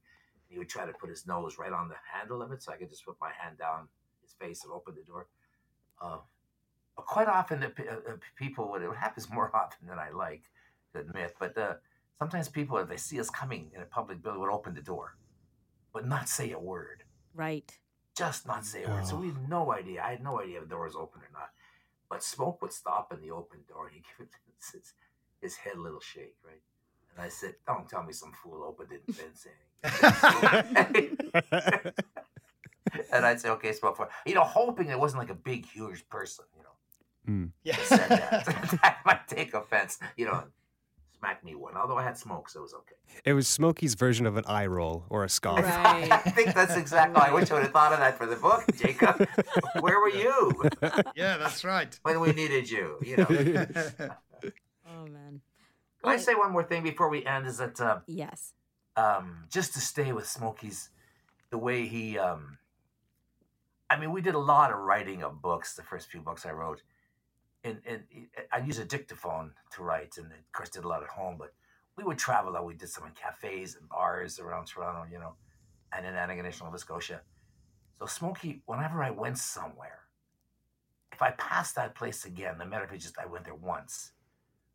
He 0.48 0.58
would 0.58 0.70
try 0.70 0.88
to 0.88 0.94
put 0.94 1.12
his 1.12 1.28
nose 1.28 1.58
right 1.60 1.72
on 1.72 1.88
the 1.88 1.96
handle 2.12 2.42
of 2.42 2.52
it, 2.52 2.64
so 2.64 2.74
I 2.74 2.78
could 2.78 2.90
just 2.90 3.06
put 3.06 3.16
my 3.22 3.32
hand 3.40 3.60
down 3.60 3.88
his 4.24 4.34
face 4.34 4.64
and 4.64 4.74
open 4.74 4.96
the 4.96 5.04
door. 5.04 5.28
Uh, 6.02 6.18
quite 6.96 7.28
often, 7.28 7.60
the, 7.60 7.68
uh, 7.68 8.18
people 8.36 8.72
would. 8.72 8.82
It 8.82 8.96
happens 8.96 9.30
more 9.30 9.56
often 9.62 9.88
than 9.88 10.00
I 10.00 10.10
like 10.10 10.44
to 10.94 11.02
admit, 11.02 11.36
but 11.40 11.56
uh, 11.58 11.76
sometimes 12.18 12.50
people, 12.50 12.80
if 12.80 12.90
they 12.90 12.98
see 12.98 13.20
us 13.20 13.30
coming 13.30 13.70
in 13.76 13.82
a 13.84 13.86
public 13.86 14.24
building, 14.24 14.42
would 14.42 14.52
open 14.52 14.74
the 14.74 14.82
door, 14.82 15.16
but 15.94 16.08
not 16.08 16.28
say 16.28 16.52
a 16.54 16.60
word. 16.60 17.04
Right. 17.36 17.78
Just 18.16 18.46
not 18.46 18.66
say 18.66 18.84
a 18.84 18.90
word. 18.90 19.06
So 19.06 19.16
we 19.16 19.28
had 19.28 19.50
no 19.50 19.72
idea. 19.72 20.04
I 20.04 20.12
had 20.12 20.24
no 20.24 20.42
idea 20.42 20.58
if 20.58 20.64
the 20.64 20.70
door 20.70 20.86
was 20.86 20.96
open 20.96 21.22
or 21.22 21.30
not. 21.34 21.50
But 22.10 22.24
smoke 22.24 22.62
would 22.62 22.74
stop 22.74 23.14
in 23.14 23.22
the 23.22 23.32
open 23.32 23.60
door 23.70 23.88
and 23.88 23.96
he'd 23.96 24.04
give 24.18 24.28
it 24.28 24.34
his, 24.74 24.94
his 25.42 25.56
head 25.56 25.76
a 25.76 25.82
little 25.82 26.02
shake, 26.02 26.36
right? 26.46 26.62
And 27.16 27.24
I 27.26 27.30
said, 27.30 27.56
Don't 27.66 27.88
tell 27.90 28.04
me 28.04 28.14
some 28.14 28.34
fool 28.34 28.64
opened 28.64 28.92
it 28.92 29.04
and 29.08 29.16
didn't 29.16 29.38
say 29.38 29.52
anything. 30.84 31.18
and 33.14 33.26
I'd 33.26 33.40
say, 33.40 33.50
Okay, 33.50 33.72
smoke 33.74 33.98
for 33.98 34.10
you 34.26 34.36
know, 34.36 34.44
hoping 34.44 34.90
it 34.90 35.00
wasn't 35.00 35.22
like 35.22 35.30
a 35.30 35.36
big, 35.36 35.66
huge 35.66 36.08
person, 36.10 36.46
you 36.56 36.64
know. 36.64 36.70
Mm. 37.30 37.52
Yeah. 37.64 37.78
Said 37.84 38.10
that. 38.10 38.46
that 38.82 38.98
might 39.06 39.28
take 39.28 39.54
offense, 39.54 40.00
you 40.18 40.26
know 40.26 40.44
smack 41.22 41.44
me 41.44 41.56
one. 41.56 41.78
Although 41.78 41.98
I 41.98 42.04
had 42.04 42.18
smoke, 42.18 42.50
so 42.50 42.60
it 42.60 42.64
was 42.64 42.74
okay. 42.74 42.96
It 43.24 43.34
was 43.34 43.48
Smokie's 43.48 43.94
version 43.94 44.26
of 44.26 44.38
an 44.38 44.44
eye 44.48 44.66
roll 44.66 45.06
or 45.10 45.24
a 45.24 45.30
scoff. 45.30 45.60
Right. 45.60 46.12
I 46.12 46.18
think 46.18 46.54
that's 46.54 46.76
exactly. 46.76 47.22
I 47.22 47.32
wish 47.32 47.52
I 47.52 47.54
would 47.56 47.64
have 47.64 47.72
thought 47.72 47.94
of 47.94 48.00
that 48.00 48.18
for 48.18 48.26
the 48.26 48.36
book, 48.36 48.64
Jacob. 48.76 49.28
Where 49.80 50.00
were 50.00 50.10
you? 50.10 50.52
Yeah, 51.16 51.38
that's 51.38 51.64
right. 51.64 51.98
When 52.04 52.20
we 52.20 52.32
needed 52.34 52.70
you, 52.70 52.98
you 53.02 53.18
know. 53.18 53.28
oh 53.30 55.06
man. 55.08 55.42
Can 56.04 56.12
I 56.12 56.18
say 56.18 56.34
one 56.34 56.52
more 56.52 56.64
thing 56.64 56.82
before 56.84 57.10
we 57.10 57.24
end? 57.26 57.46
Is 57.46 57.58
that 57.58 57.80
uh, 57.80 58.00
yes? 58.08 58.54
Um, 58.96 59.46
just 59.50 59.74
to 59.74 59.80
stay 59.80 60.12
with 60.12 60.26
Smokie's, 60.26 60.90
the 61.52 61.58
way 61.58 61.88
he. 61.88 62.18
Um, 62.18 62.58
I 63.90 64.00
mean, 64.00 64.12
we 64.12 64.22
did 64.22 64.34
a 64.34 64.40
lot 64.40 64.72
of 64.72 64.80
writing 64.80 65.22
of 65.22 65.42
books. 65.42 65.76
The 65.76 65.84
first 65.84 66.10
few 66.10 66.22
books 66.22 66.46
I 66.46 66.52
wrote, 66.52 66.82
and, 67.64 67.82
and 67.86 68.04
I 68.54 68.60
use 68.60 68.80
a 68.80 68.86
dictaphone 68.86 69.52
to 69.76 69.84
write, 69.84 70.18
and 70.18 70.28
of 70.28 70.52
course 70.52 70.70
did 70.70 70.84
a 70.84 70.88
lot 70.88 71.04
at 71.04 71.10
home. 71.10 71.36
But 71.38 71.54
we 71.98 72.04
would 72.04 72.18
travel 72.18 72.56
out. 72.58 72.66
We 72.66 72.74
did 72.74 72.90
some 72.90 73.06
in 73.06 73.12
cafes 73.14 73.76
and 73.76 73.88
bars 73.90 74.40
around 74.40 74.66
Toronto, 74.66 75.06
you 75.12 75.20
know, 75.20 75.36
and 75.94 76.06
in 76.06 76.14
Antigonish, 76.14 76.62
Nova 76.62 76.78
Scotia. 76.78 77.22
So 78.00 78.06
Smokie, 78.06 78.62
whenever 78.66 79.04
I 79.04 79.12
went 79.12 79.38
somewhere, 79.38 80.00
if 81.12 81.22
I 81.22 81.32
passed 81.32 81.76
that 81.76 81.96
place 81.96 82.26
again, 82.26 82.56
no 82.58 82.66
matter 82.66 82.88
if 82.92 83.00
just 83.00 83.20
I 83.20 83.26
went 83.26 83.46
there 83.46 83.56
once, 83.56 84.14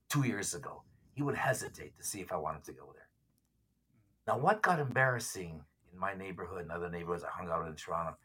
two 0.09 0.25
years 0.25 0.55
ago, 0.55 0.83
he 1.15 1.23
would 1.23 1.35
hesitate 1.35 1.97
to 1.97 2.05
see 2.05 2.21
if 2.21 2.31
I 2.31 2.37
wanted 2.37 2.65
to 2.65 2.73
go 2.73 2.93
there. 2.95 3.09
Now, 4.27 4.39
what 4.39 4.63
got 4.63 4.79
embarrassing 4.79 5.63
in 5.93 5.99
my 5.99 6.15
neighborhood 6.15 6.63
and 6.63 6.71
other 6.71 6.91
neighborhoods 6.91 7.25
I 7.25 7.31
hung 7.31 7.49
out 7.49 7.67
in 7.67 7.75
Toronto 7.75 8.17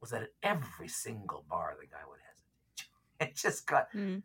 was 0.00 0.10
that 0.10 0.22
at 0.22 0.28
every 0.42 0.88
single 0.88 1.44
bar, 1.48 1.74
the 1.80 1.86
guy 1.86 2.02
would 2.08 2.20
hesitate. 2.20 3.30
it 3.30 3.36
just 3.36 3.66
got 3.66 3.92
mm. 3.92 4.22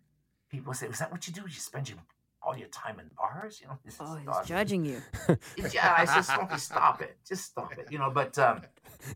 People 0.52 0.74
say, 0.74 0.88
"Is 0.88 1.00
that 1.00 1.12
what 1.12 1.26
you 1.28 1.34
do? 1.34 1.42
You 1.42 1.50
spend 1.50 1.90
your 1.90 1.98
all 2.44 2.58
your 2.58 2.68
time 2.68 3.00
in 3.00 3.10
bars?" 3.18 3.60
You 3.62 3.68
know, 3.68 3.80
this 3.86 3.98
oh, 4.00 4.16
he's 4.16 4.48
judging 4.48 4.86
you. 4.86 5.02
yeah, 5.74 5.96
I 5.98 6.06
said, 6.06 6.24
"Smokie, 6.24 6.60
stop 6.60 7.02
it, 7.02 7.18
just 7.28 7.46
stop 7.46 7.72
it." 7.78 7.88
You 7.90 8.00
know, 8.00 8.12
but 8.12 8.38
um, 8.38 8.62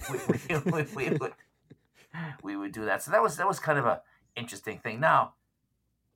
we, 0.09 0.17
we, 0.29 0.57
we, 0.71 0.81
we, 0.95 1.17
would 1.17 1.33
we 2.41 2.55
would 2.55 2.71
do 2.71 2.85
that. 2.85 3.03
So 3.03 3.11
that 3.11 3.21
was 3.21 3.37
that 3.37 3.47
was 3.47 3.59
kind 3.59 3.77
of 3.77 3.85
a 3.85 4.01
interesting 4.35 4.79
thing. 4.79 4.99
Now, 4.99 5.33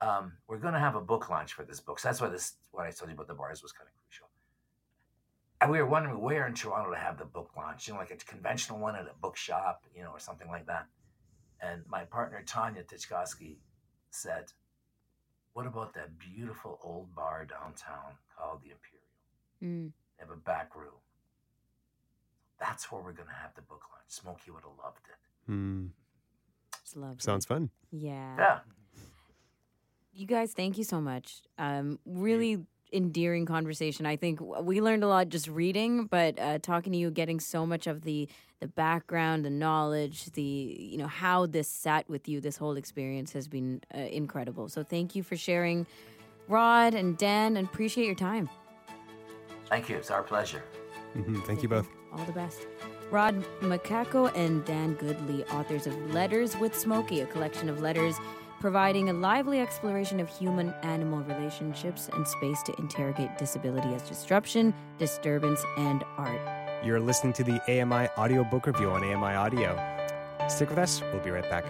um, 0.01 0.33
we're 0.47 0.57
going 0.57 0.73
to 0.73 0.79
have 0.79 0.95
a 0.95 1.01
book 1.01 1.29
launch 1.29 1.53
for 1.53 1.63
this 1.63 1.79
book. 1.79 1.99
So 1.99 2.07
that's 2.07 2.21
why 2.21 2.29
this 2.29 2.53
what 2.71 2.85
I 2.85 2.91
told 2.91 3.09
you 3.09 3.15
about 3.15 3.27
the 3.27 3.33
bars 3.33 3.61
was 3.61 3.71
kind 3.71 3.87
of 3.87 3.93
crucial. 3.95 4.27
and 5.61 5.69
we 5.69 5.79
were 5.79 5.85
wondering 5.85 6.19
where 6.21 6.47
in 6.47 6.53
Toronto 6.53 6.91
to 6.91 6.97
have 6.97 7.17
the 7.17 7.25
book 7.25 7.51
launch, 7.57 7.87
you 7.87 7.93
know, 7.93 7.99
like 7.99 8.11
a 8.11 8.15
conventional 8.15 8.79
one 8.79 8.95
at 8.95 9.01
a 9.01 9.13
bookshop, 9.21 9.83
you 9.95 10.03
know, 10.03 10.11
or 10.11 10.19
something 10.19 10.47
like 10.47 10.65
that. 10.67 10.87
And 11.61 11.83
my 11.87 12.05
partner 12.05 12.41
Tanya 12.45 12.83
Titchkosky 12.83 13.57
said, 14.11 14.53
"What 15.53 15.65
about 15.65 15.93
that 15.95 16.17
beautiful 16.17 16.79
old 16.83 17.13
bar 17.15 17.45
downtown 17.45 18.13
called 18.37 18.61
the 18.63 18.71
Imperial? 18.71 19.07
Mm. 19.61 19.91
They 20.17 20.25
have 20.25 20.31
a 20.31 20.39
back 20.39 20.75
room. 20.75 21.01
That's 22.59 22.91
where 22.91 23.01
we're 23.01 23.13
going 23.13 23.29
to 23.29 23.33
have 23.33 23.53
the 23.55 23.61
book 23.61 23.83
launch. 23.91 24.09
Smokie 24.09 24.53
would 24.53 24.63
have 24.63 24.77
loved 24.83 25.07
it. 25.07 25.51
Mm. 25.51 25.89
Lovely. 26.95 27.17
Sounds 27.19 27.45
fun. 27.45 27.69
Yeah. 27.91 28.35
Yeah. 28.37 28.59
You 30.11 30.25
guys, 30.25 30.53
thank 30.53 30.77
you 30.77 30.83
so 30.83 30.99
much. 30.99 31.41
Um, 31.57 31.99
really 32.05 32.65
endearing 32.91 33.45
conversation. 33.45 34.05
I 34.05 34.15
think 34.15 34.39
we 34.41 34.81
learned 34.81 35.03
a 35.03 35.07
lot 35.07 35.29
just 35.29 35.47
reading, 35.47 36.05
but 36.05 36.39
uh, 36.39 36.59
talking 36.59 36.91
to 36.93 36.97
you, 36.97 37.11
getting 37.11 37.39
so 37.39 37.65
much 37.65 37.87
of 37.87 38.03
the 38.03 38.27
the 38.59 38.67
background, 38.67 39.45
the 39.45 39.49
knowledge, 39.49 40.25
the 40.31 40.41
you 40.41 40.97
know 40.97 41.07
how 41.07 41.45
this 41.45 41.67
sat 41.67 42.09
with 42.09 42.27
you, 42.27 42.41
this 42.41 42.57
whole 42.57 42.75
experience 42.75 43.31
has 43.33 43.47
been 43.47 43.81
uh, 43.95 43.99
incredible. 43.99 44.67
So 44.67 44.83
thank 44.83 45.15
you 45.15 45.23
for 45.23 45.37
sharing, 45.37 45.87
Rod 46.47 46.93
and 46.93 47.17
Dan, 47.17 47.57
and 47.57 47.67
appreciate 47.67 48.05
your 48.05 48.15
time. 48.15 48.49
Thank 49.67 49.87
you. 49.89 49.97
It's 49.97 50.11
our 50.11 50.23
pleasure. 50.23 50.63
Mm-hmm. 51.15 51.41
Thank 51.41 51.63
you 51.63 51.69
both. 51.69 51.87
All 52.11 52.25
the 52.25 52.33
best. 52.33 52.67
Rod 53.11 53.43
Michalko 53.61 54.35
and 54.35 54.63
Dan 54.65 54.95
Goodley, 54.95 55.47
authors 55.53 55.87
of 55.87 56.13
Letters 56.13 56.55
with 56.57 56.73
Smokie, 56.73 57.23
a 57.23 57.25
collection 57.25 57.69
of 57.69 57.81
letters 57.81 58.19
providing 58.59 59.09
a 59.09 59.13
lively 59.13 59.59
exploration 59.59 60.19
of 60.19 60.29
human 60.29 60.73
animal 60.83 61.21
relationships 61.23 62.09
and 62.13 62.27
space 62.27 62.61
to 62.63 62.73
interrogate 62.77 63.37
disability 63.37 63.93
as 63.93 64.01
disruption, 64.03 64.73
disturbance, 64.97 65.63
and 65.77 66.03
art. 66.17 66.41
You're 66.83 66.99
listening 66.99 67.33
to 67.33 67.43
the 67.43 67.59
AMI 67.67 68.09
Audio 68.17 68.43
Book 68.43 68.67
Review 68.67 68.89
on 68.91 69.03
AMI 69.03 69.35
Audio. 69.35 69.77
Stick 70.47 70.69
with 70.69 70.79
us, 70.79 71.01
we'll 71.13 71.23
be 71.23 71.31
right 71.31 71.49
back. 71.49 71.65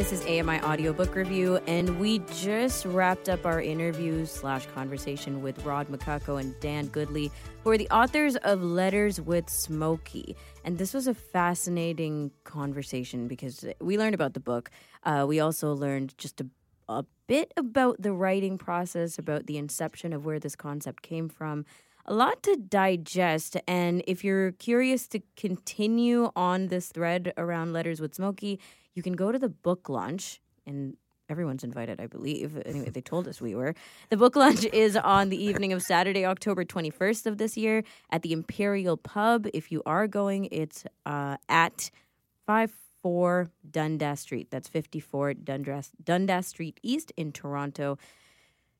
This 0.00 0.12
is 0.12 0.24
AMI 0.24 0.62
Audiobook 0.62 1.14
Review, 1.14 1.56
and 1.66 2.00
we 2.00 2.20
just 2.34 2.86
wrapped 2.86 3.28
up 3.28 3.44
our 3.44 3.60
interview 3.60 4.24
slash 4.24 4.64
conversation 4.68 5.42
with 5.42 5.62
Rod 5.62 5.88
Michalko 5.88 6.40
and 6.40 6.58
Dan 6.58 6.88
Goodley, 6.88 7.30
who 7.62 7.70
are 7.70 7.76
the 7.76 7.90
authors 7.90 8.36
of 8.36 8.62
Letters 8.62 9.20
with 9.20 9.44
Smokie. 9.44 10.36
And 10.64 10.78
this 10.78 10.94
was 10.94 11.06
a 11.06 11.12
fascinating 11.12 12.30
conversation 12.44 13.28
because 13.28 13.62
we 13.78 13.98
learned 13.98 14.14
about 14.14 14.32
the 14.32 14.40
book. 14.40 14.70
Uh, 15.02 15.26
we 15.28 15.38
also 15.38 15.74
learned 15.74 16.16
just 16.16 16.40
a, 16.40 16.46
a 16.88 17.04
bit 17.26 17.52
about 17.58 18.00
the 18.00 18.14
writing 18.14 18.56
process, 18.56 19.18
about 19.18 19.48
the 19.48 19.58
inception 19.58 20.14
of 20.14 20.24
where 20.24 20.38
this 20.38 20.56
concept 20.56 21.02
came 21.02 21.28
from 21.28 21.66
a 22.06 22.14
lot 22.14 22.42
to 22.44 22.56
digest. 22.56 23.56
And 23.66 24.02
if 24.06 24.24
you're 24.24 24.52
curious 24.52 25.06
to 25.08 25.20
continue 25.36 26.30
on 26.34 26.68
this 26.68 26.88
thread 26.88 27.32
around 27.36 27.72
Letters 27.72 28.00
with 28.00 28.16
Smokie, 28.16 28.58
you 28.94 29.02
can 29.02 29.14
go 29.14 29.32
to 29.32 29.38
the 29.38 29.48
book 29.48 29.88
launch 29.88 30.40
and 30.66 30.96
everyone's 31.28 31.64
invited, 31.64 32.00
I 32.00 32.06
believe. 32.06 32.60
Anyway, 32.66 32.90
they 32.90 33.00
told 33.00 33.28
us 33.28 33.40
we 33.40 33.54
were. 33.54 33.74
The 34.08 34.16
book 34.16 34.36
launch 34.36 34.64
is 34.72 34.96
on 34.96 35.28
the 35.28 35.42
evening 35.42 35.72
of 35.72 35.82
Saturday, 35.82 36.26
October 36.26 36.64
21st 36.64 37.26
of 37.26 37.38
this 37.38 37.56
year 37.56 37.84
at 38.10 38.22
the 38.22 38.32
Imperial 38.32 38.96
Pub. 38.96 39.46
If 39.54 39.70
you 39.70 39.82
are 39.86 40.08
going, 40.08 40.48
it's 40.50 40.84
uh, 41.06 41.36
at 41.48 41.90
54 42.46 43.50
Dundas 43.70 44.20
Street. 44.20 44.50
That's 44.50 44.68
54 44.68 45.34
Dundas, 45.34 45.92
Dundas 46.02 46.48
Street 46.48 46.80
East 46.82 47.12
in 47.16 47.32
Toronto. 47.32 47.96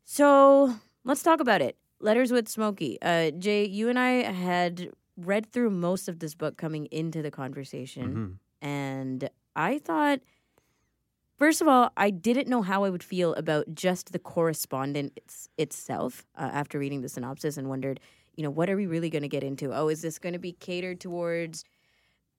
So 0.05 0.75
let's 1.05 1.23
talk 1.23 1.41
about 1.41 1.63
it. 1.63 1.77
Letters 2.01 2.33
with 2.33 2.49
Smokie. 2.49 2.97
Uh, 3.03 3.31
Jay, 3.31 3.67
you 3.67 3.89
and 3.89 3.99
I 3.99 4.31
had 4.31 4.91
read 5.17 5.53
through 5.53 5.71
most 5.71 6.09
of 6.09 6.19
this 6.19 6.35
book 6.35 6.57
coming 6.57 6.87
into 6.87 7.23
the 7.23 7.31
conversation. 7.31 8.09
Mm-hmm. 8.63 8.67
And 8.67 9.31
I 9.55 9.79
thought, 9.79 10.21
first 11.37 11.61
of 11.61 11.69
all, 11.69 11.91
I 11.97 12.11
didn't 12.11 12.49
know 12.49 12.63
how 12.63 12.85
I 12.85 12.91
would 12.91 13.03
feel 13.03 13.35
about 13.35 13.75
just 13.75 14.13
the 14.13 14.19
correspondence 14.19 15.49
itself 15.59 16.27
uh, 16.37 16.51
after 16.53 16.79
reading 16.79 17.03
the 17.03 17.09
synopsis 17.09 17.57
and 17.57 17.69
wondered, 17.69 18.01
you 18.35 18.43
know, 18.43 18.51
what 18.51 18.71
are 18.71 18.77
we 18.77 18.87
really 18.87 19.11
going 19.11 19.23
to 19.23 19.29
get 19.29 19.45
into? 19.45 19.75
Oh, 19.75 19.89
is 19.89 20.03
this 20.03 20.19
going 20.19 20.33
to 20.33 20.39
be 20.39 20.53
catered 20.53 21.01
towards 21.01 21.65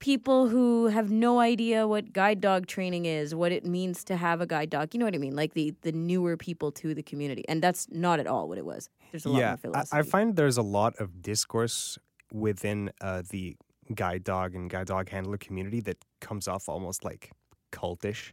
people 0.01 0.49
who 0.49 0.87
have 0.87 1.09
no 1.09 1.39
idea 1.39 1.87
what 1.87 2.11
guide 2.11 2.41
dog 2.41 2.67
training 2.67 3.05
is, 3.05 3.33
what 3.33 3.53
it 3.53 3.65
means 3.65 4.03
to 4.03 4.17
have 4.17 4.41
a 4.41 4.45
guide 4.45 4.69
dog? 4.69 4.93
You 4.93 4.99
know 4.99 5.05
what 5.05 5.15
I 5.15 5.19
mean? 5.19 5.35
Like 5.35 5.53
the 5.53 5.73
the 5.83 5.93
newer 5.93 6.35
people 6.35 6.73
to 6.73 6.93
the 6.93 7.03
community, 7.03 7.45
and 7.47 7.61
that's 7.61 7.87
not 7.89 8.19
at 8.19 8.27
all 8.27 8.49
what 8.49 8.57
it 8.57 8.65
was. 8.65 8.89
There's 9.11 9.25
a 9.25 9.29
lot 9.29 9.39
yeah, 9.39 9.49
more 9.51 9.57
philosophy. 9.57 9.97
I 9.97 10.01
find 10.03 10.35
there's 10.35 10.57
a 10.57 10.61
lot 10.61 10.95
of 10.99 11.21
discourse 11.21 11.97
within 12.33 12.91
uh, 12.99 13.23
the 13.29 13.55
guide 13.95 14.23
dog 14.25 14.55
and 14.55 14.69
guide 14.69 14.87
dog 14.87 15.09
handler 15.09 15.37
community 15.37 15.79
that 15.81 15.97
comes 16.19 16.47
off 16.47 16.67
almost 16.67 17.03
like 17.05 17.31
cultish 17.71 18.31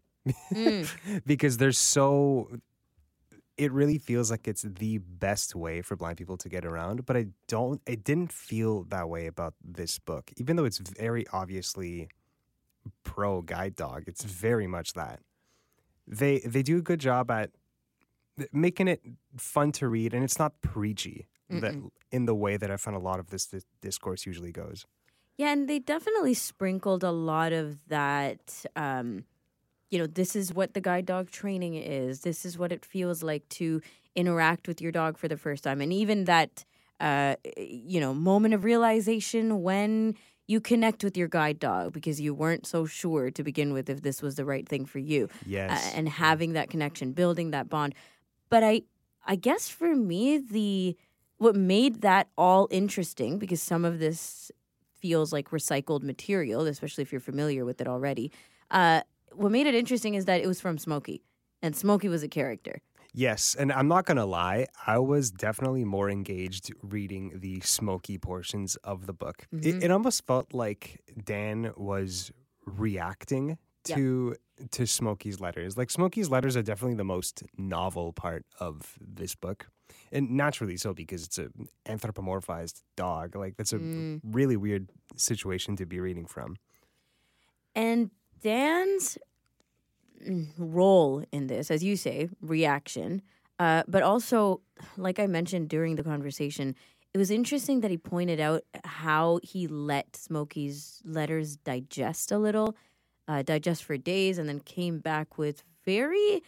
mm. 0.52 0.88
because 1.26 1.58
there's 1.58 1.78
so 1.78 2.48
it 3.58 3.72
really 3.72 3.98
feels 3.98 4.30
like 4.30 4.46
it's 4.46 4.62
the 4.62 4.98
best 4.98 5.54
way 5.54 5.82
for 5.82 5.96
blind 5.96 6.16
people 6.16 6.36
to 6.36 6.48
get 6.48 6.64
around 6.64 7.04
but 7.04 7.16
i 7.16 7.26
don't 7.46 7.80
it 7.86 8.04
didn't 8.04 8.32
feel 8.32 8.84
that 8.84 9.08
way 9.08 9.26
about 9.26 9.54
this 9.62 9.98
book 9.98 10.30
even 10.36 10.56
though 10.56 10.64
it's 10.64 10.78
very 10.78 11.26
obviously 11.32 12.08
pro 13.04 13.42
guide 13.42 13.76
dog 13.76 14.04
it's 14.06 14.24
very 14.24 14.66
much 14.66 14.92
that 14.94 15.20
they 16.06 16.38
they 16.40 16.62
do 16.62 16.78
a 16.78 16.82
good 16.82 17.00
job 17.00 17.30
at 17.30 17.50
making 18.52 18.86
it 18.86 19.02
fun 19.36 19.72
to 19.72 19.88
read 19.88 20.14
and 20.14 20.22
it's 20.22 20.38
not 20.38 20.60
preachy 20.62 21.28
that 21.50 21.74
in 22.12 22.26
the 22.26 22.34
way 22.34 22.56
that 22.56 22.70
i 22.70 22.76
find 22.76 22.96
a 22.96 23.00
lot 23.00 23.18
of 23.18 23.30
this, 23.30 23.46
this 23.46 23.64
discourse 23.80 24.26
usually 24.26 24.52
goes 24.52 24.86
yeah, 25.38 25.52
and 25.52 25.68
they 25.68 25.78
definitely 25.78 26.34
sprinkled 26.34 27.04
a 27.04 27.12
lot 27.12 27.52
of 27.52 27.86
that. 27.88 28.66
Um, 28.74 29.24
you 29.90 29.98
know, 29.98 30.06
this 30.06 30.36
is 30.36 30.52
what 30.52 30.74
the 30.74 30.80
guide 30.80 31.06
dog 31.06 31.30
training 31.30 31.74
is. 31.74 32.20
This 32.20 32.44
is 32.44 32.58
what 32.58 32.72
it 32.72 32.84
feels 32.84 33.22
like 33.22 33.48
to 33.50 33.80
interact 34.14 34.68
with 34.68 34.80
your 34.80 34.92
dog 34.92 35.16
for 35.18 35.28
the 35.28 35.36
first 35.36 35.64
time, 35.64 35.80
and 35.80 35.92
even 35.92 36.24
that, 36.24 36.64
uh, 37.00 37.36
you 37.56 38.00
know, 38.00 38.12
moment 38.14 38.54
of 38.54 38.64
realization 38.64 39.62
when 39.62 40.14
you 40.46 40.60
connect 40.60 41.04
with 41.04 41.16
your 41.16 41.28
guide 41.28 41.58
dog 41.58 41.92
because 41.92 42.20
you 42.20 42.34
weren't 42.34 42.66
so 42.66 42.86
sure 42.86 43.30
to 43.30 43.42
begin 43.42 43.72
with 43.72 43.90
if 43.90 44.00
this 44.02 44.22
was 44.22 44.36
the 44.36 44.44
right 44.44 44.66
thing 44.66 44.86
for 44.86 44.98
you. 44.98 45.28
Yes, 45.46 45.70
uh, 45.70 45.96
and 45.96 46.08
having 46.08 46.54
that 46.54 46.70
connection, 46.70 47.12
building 47.12 47.50
that 47.52 47.68
bond. 47.68 47.94
But 48.48 48.64
I, 48.64 48.82
I 49.26 49.36
guess 49.36 49.68
for 49.68 49.94
me, 49.94 50.38
the 50.38 50.96
what 51.36 51.54
made 51.54 52.00
that 52.00 52.28
all 52.36 52.66
interesting 52.70 53.38
because 53.38 53.62
some 53.62 53.84
of 53.84 53.98
this 54.00 54.50
feels 54.98 55.32
like 55.32 55.50
recycled 55.50 56.02
material, 56.02 56.66
especially 56.66 57.02
if 57.02 57.12
you're 57.12 57.20
familiar 57.20 57.64
with 57.64 57.80
it 57.80 57.86
already. 57.86 58.32
Uh, 58.70 59.02
what 59.34 59.52
made 59.52 59.66
it 59.66 59.74
interesting 59.74 60.14
is 60.14 60.24
that 60.26 60.40
it 60.40 60.46
was 60.46 60.60
from 60.60 60.78
Smokie, 60.78 61.22
and 61.62 61.74
Smokie 61.74 62.08
was 62.08 62.22
a 62.22 62.28
character. 62.28 62.80
Yes, 63.14 63.56
and 63.58 63.72
I'm 63.72 63.88
not 63.88 64.04
gonna 64.04 64.26
lie, 64.26 64.66
I 64.86 64.98
was 64.98 65.30
definitely 65.30 65.84
more 65.84 66.10
engaged 66.10 66.72
reading 66.82 67.32
the 67.36 67.60
Smokie 67.60 68.20
portions 68.20 68.76
of 68.76 69.06
the 69.06 69.12
book. 69.12 69.46
Mm-hmm. 69.54 69.78
It, 69.78 69.84
it, 69.84 69.90
almost 69.90 70.26
felt 70.26 70.52
like 70.52 71.00
Dan 71.24 71.72
was 71.76 72.30
reacting 72.66 73.58
to 73.84 74.36
yep. 74.58 74.70
to 74.70 74.82
Smokie's 74.82 75.40
letters. 75.40 75.76
Like 75.76 75.88
Smokie's 75.88 76.30
letters 76.30 76.56
are 76.56 76.62
definitely 76.62 76.96
the 76.96 77.04
most 77.04 77.42
novel 77.56 78.12
part 78.12 78.44
of 78.60 78.98
this 79.00 79.34
book 79.34 79.68
and 80.12 80.30
naturally 80.30 80.76
so 80.76 80.94
because 80.94 81.24
it's 81.24 81.38
an 81.38 81.68
anthropomorphized 81.86 82.82
dog. 82.96 83.36
Like 83.36 83.56
that's 83.56 83.72
a 83.72 83.78
mm. 83.78 84.20
really 84.22 84.56
weird 84.56 84.90
situation 85.16 85.76
to 85.76 85.86
be 85.86 86.00
reading 86.00 86.26
from. 86.26 86.56
And 87.74 88.10
Dan's 88.40 89.18
role 90.58 91.24
in 91.32 91.46
this, 91.46 91.70
as 91.70 91.82
you 91.82 91.96
say, 91.96 92.28
reaction, 92.40 93.22
uh, 93.58 93.82
but 93.88 94.02
also, 94.02 94.60
like 94.96 95.18
I 95.18 95.26
mentioned 95.26 95.68
during 95.68 95.96
the 95.96 96.04
conversation, 96.04 96.74
it 97.14 97.18
was 97.18 97.30
interesting 97.30 97.80
that 97.80 97.90
he 97.90 97.96
pointed 97.98 98.38
out 98.38 98.62
how 98.84 99.40
he 99.42 99.66
let 99.66 100.16
Smokie's 100.16 101.02
letters 101.04 101.56
digest 101.56 102.30
a 102.30 102.38
little, 102.38 102.76
uh, 103.26 103.42
digest 103.42 103.84
for 103.84 103.96
days, 103.96 104.38
and 104.38 104.48
then 104.48 104.60
came 104.60 104.98
back 104.98 105.38
with 105.38 105.62
very 105.84 106.42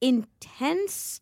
intense 0.00 1.20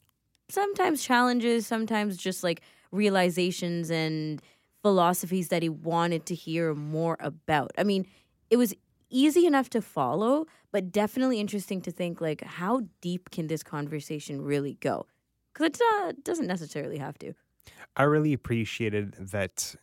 sometimes 0.49 1.03
challenges, 1.03 1.67
sometimes 1.67 2.17
just 2.17 2.43
like 2.43 2.61
realizations 2.91 3.91
and 3.91 4.43
philosophies 4.83 5.49
that 5.49 5.63
he 5.63 5.69
wanted 5.69 6.27
to 6.27 6.35
hear 6.35 6.75
more 6.75 7.17
about. 7.21 7.71
I 7.79 7.85
mean, 7.85 8.07
it 8.51 8.57
was 8.57 8.75
easy 9.13 9.47
enough 9.47 9.71
to 9.71 9.83
follow, 9.83 10.47
but 10.73 10.91
definitely 10.91 11.39
interesting 11.39 11.81
to 11.83 11.93
think 11.93 12.21
like 12.21 12.43
how 12.43 12.83
deep 13.01 13.31
can 13.31 13.47
this 13.47 13.63
conversation 13.63 14.43
really 14.43 14.75
go? 14.81 15.07
Because 15.53 15.67
it 15.67 15.83
uh, 15.95 16.13
doesn't 16.25 16.47
necessarily 16.47 16.99
have 16.99 17.19
to. 17.19 17.35
I 17.97 18.05
really 18.05 18.33
appreciated 18.33 19.15
that 19.19 19.77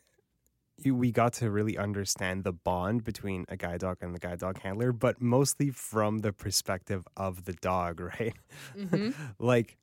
we 0.86 1.12
got 1.12 1.34
to 1.34 1.52
really 1.52 1.78
understand 1.78 2.44
the 2.44 2.54
bond 2.54 3.04
between 3.04 3.46
a 3.50 3.58
guide 3.58 3.82
dog 3.82 3.98
and 4.02 4.16
the 4.16 4.20
guide 4.20 4.40
dog 4.40 4.60
handler, 4.60 4.92
but 4.92 5.22
mostly 5.22 5.70
from 5.70 6.20
the 6.20 6.32
perspective 6.32 7.06
of 7.18 7.46
the 7.46 7.54
dog, 7.54 8.00
right? 8.20 8.36
Mm-hmm. 8.78 9.12
like 9.40 9.78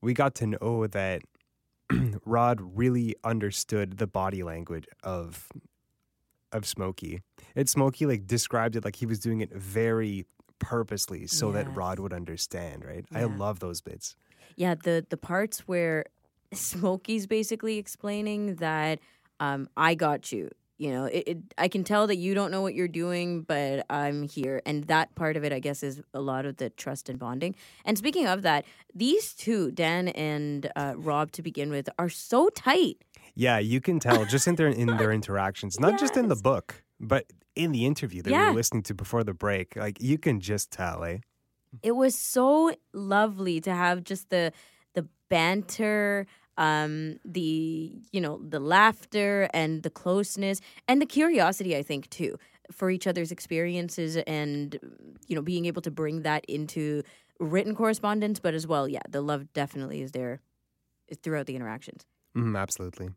we 0.00 0.14
got 0.14 0.34
to 0.36 0.46
know 0.46 0.86
that 0.86 1.22
Rod 2.24 2.60
really 2.60 3.14
understood 3.24 3.98
the 3.98 4.06
body 4.06 4.42
language 4.42 4.86
of 5.02 5.48
of 6.56 6.64
Smokie. 6.64 7.20
And 7.54 7.66
Smokie 7.66 8.06
like 8.06 8.26
described 8.26 8.76
it 8.76 8.84
like 8.84 8.96
he 8.96 9.06
was 9.06 9.18
doing 9.18 9.40
it 9.40 9.52
very 9.52 10.26
purposely 10.58 11.26
so 11.26 11.52
yes. 11.52 11.64
that 11.64 11.76
Rod 11.76 11.98
would 11.98 12.12
understand, 12.12 12.84
right? 12.84 13.04
Yeah. 13.12 13.20
I 13.20 13.24
love 13.24 13.60
those 13.60 13.80
bits. 13.80 14.16
Yeah, 14.56 14.74
the 14.74 15.04
the 15.08 15.16
parts 15.16 15.60
where 15.68 16.06
Smokie's 16.54 17.26
basically 17.26 17.78
explaining 17.78 18.56
that 18.56 19.00
um, 19.40 19.68
I 19.76 19.94
got 19.94 20.32
you. 20.32 20.50
You 20.78 20.90
know, 20.90 21.04
it, 21.06 21.24
it, 21.26 21.38
I 21.56 21.68
can 21.68 21.84
tell 21.84 22.06
that 22.06 22.16
you 22.16 22.34
don't 22.34 22.50
know 22.50 22.60
what 22.60 22.74
you're 22.74 22.86
doing, 22.86 23.42
but 23.42 23.86
I'm 23.88 24.24
here. 24.24 24.60
And 24.66 24.84
that 24.84 25.14
part 25.14 25.38
of 25.38 25.42
it, 25.42 25.50
I 25.50 25.58
guess, 25.58 25.82
is 25.82 26.02
a 26.12 26.20
lot 26.20 26.44
of 26.44 26.58
the 26.58 26.68
trust 26.68 27.08
and 27.08 27.18
bonding. 27.18 27.54
And 27.86 27.96
speaking 27.96 28.26
of 28.26 28.42
that, 28.42 28.66
these 28.94 29.32
two, 29.32 29.70
Dan 29.70 30.08
and 30.08 30.70
uh, 30.76 30.92
Rob, 30.96 31.32
to 31.32 31.42
begin 31.42 31.70
with, 31.70 31.88
are 31.98 32.10
so 32.10 32.50
tight. 32.50 32.98
Yeah, 33.36 33.58
you 33.58 33.80
can 33.80 34.00
tell 34.00 34.24
just 34.24 34.48
in 34.48 34.56
their 34.56 34.68
in 34.68 34.96
their 34.96 35.12
interactions, 35.20 35.78
not 35.78 35.92
yes. 35.92 36.00
just 36.00 36.16
in 36.16 36.28
the 36.28 36.36
book, 36.36 36.82
but 36.98 37.26
in 37.54 37.72
the 37.72 37.86
interview 37.86 38.22
that 38.22 38.30
yeah. 38.30 38.46
we 38.46 38.46
were 38.48 38.56
listening 38.56 38.82
to 38.84 38.94
before 38.94 39.22
the 39.22 39.34
break. 39.34 39.76
Like 39.76 40.00
you 40.00 40.18
can 40.18 40.40
just 40.40 40.70
tell, 40.70 41.04
eh? 41.04 41.18
It 41.82 41.92
was 41.92 42.14
so 42.16 42.72
lovely 42.92 43.60
to 43.60 43.72
have 43.72 44.02
just 44.02 44.30
the 44.30 44.52
the 44.94 45.06
banter 45.28 46.26
um, 46.58 47.18
the 47.24 47.92
you 48.12 48.20
know 48.20 48.40
the 48.42 48.60
laughter 48.60 49.48
and 49.52 49.82
the 49.82 49.90
closeness 49.90 50.60
and 50.88 51.00
the 51.00 51.06
curiosity 51.06 51.76
i 51.76 51.82
think 51.82 52.08
too 52.10 52.38
for 52.72 52.90
each 52.90 53.06
other's 53.06 53.30
experiences 53.30 54.16
and 54.26 54.78
you 55.28 55.36
know 55.36 55.42
being 55.42 55.66
able 55.66 55.82
to 55.82 55.90
bring 55.90 56.22
that 56.22 56.44
into 56.46 57.02
written 57.38 57.74
correspondence 57.74 58.40
but 58.40 58.54
as 58.54 58.66
well 58.66 58.88
yeah 58.88 59.02
the 59.08 59.20
love 59.20 59.52
definitely 59.52 60.00
is 60.00 60.12
there 60.12 60.40
throughout 61.22 61.46
the 61.46 61.54
interactions 61.54 62.06
mm, 62.36 62.58
absolutely 62.58 63.10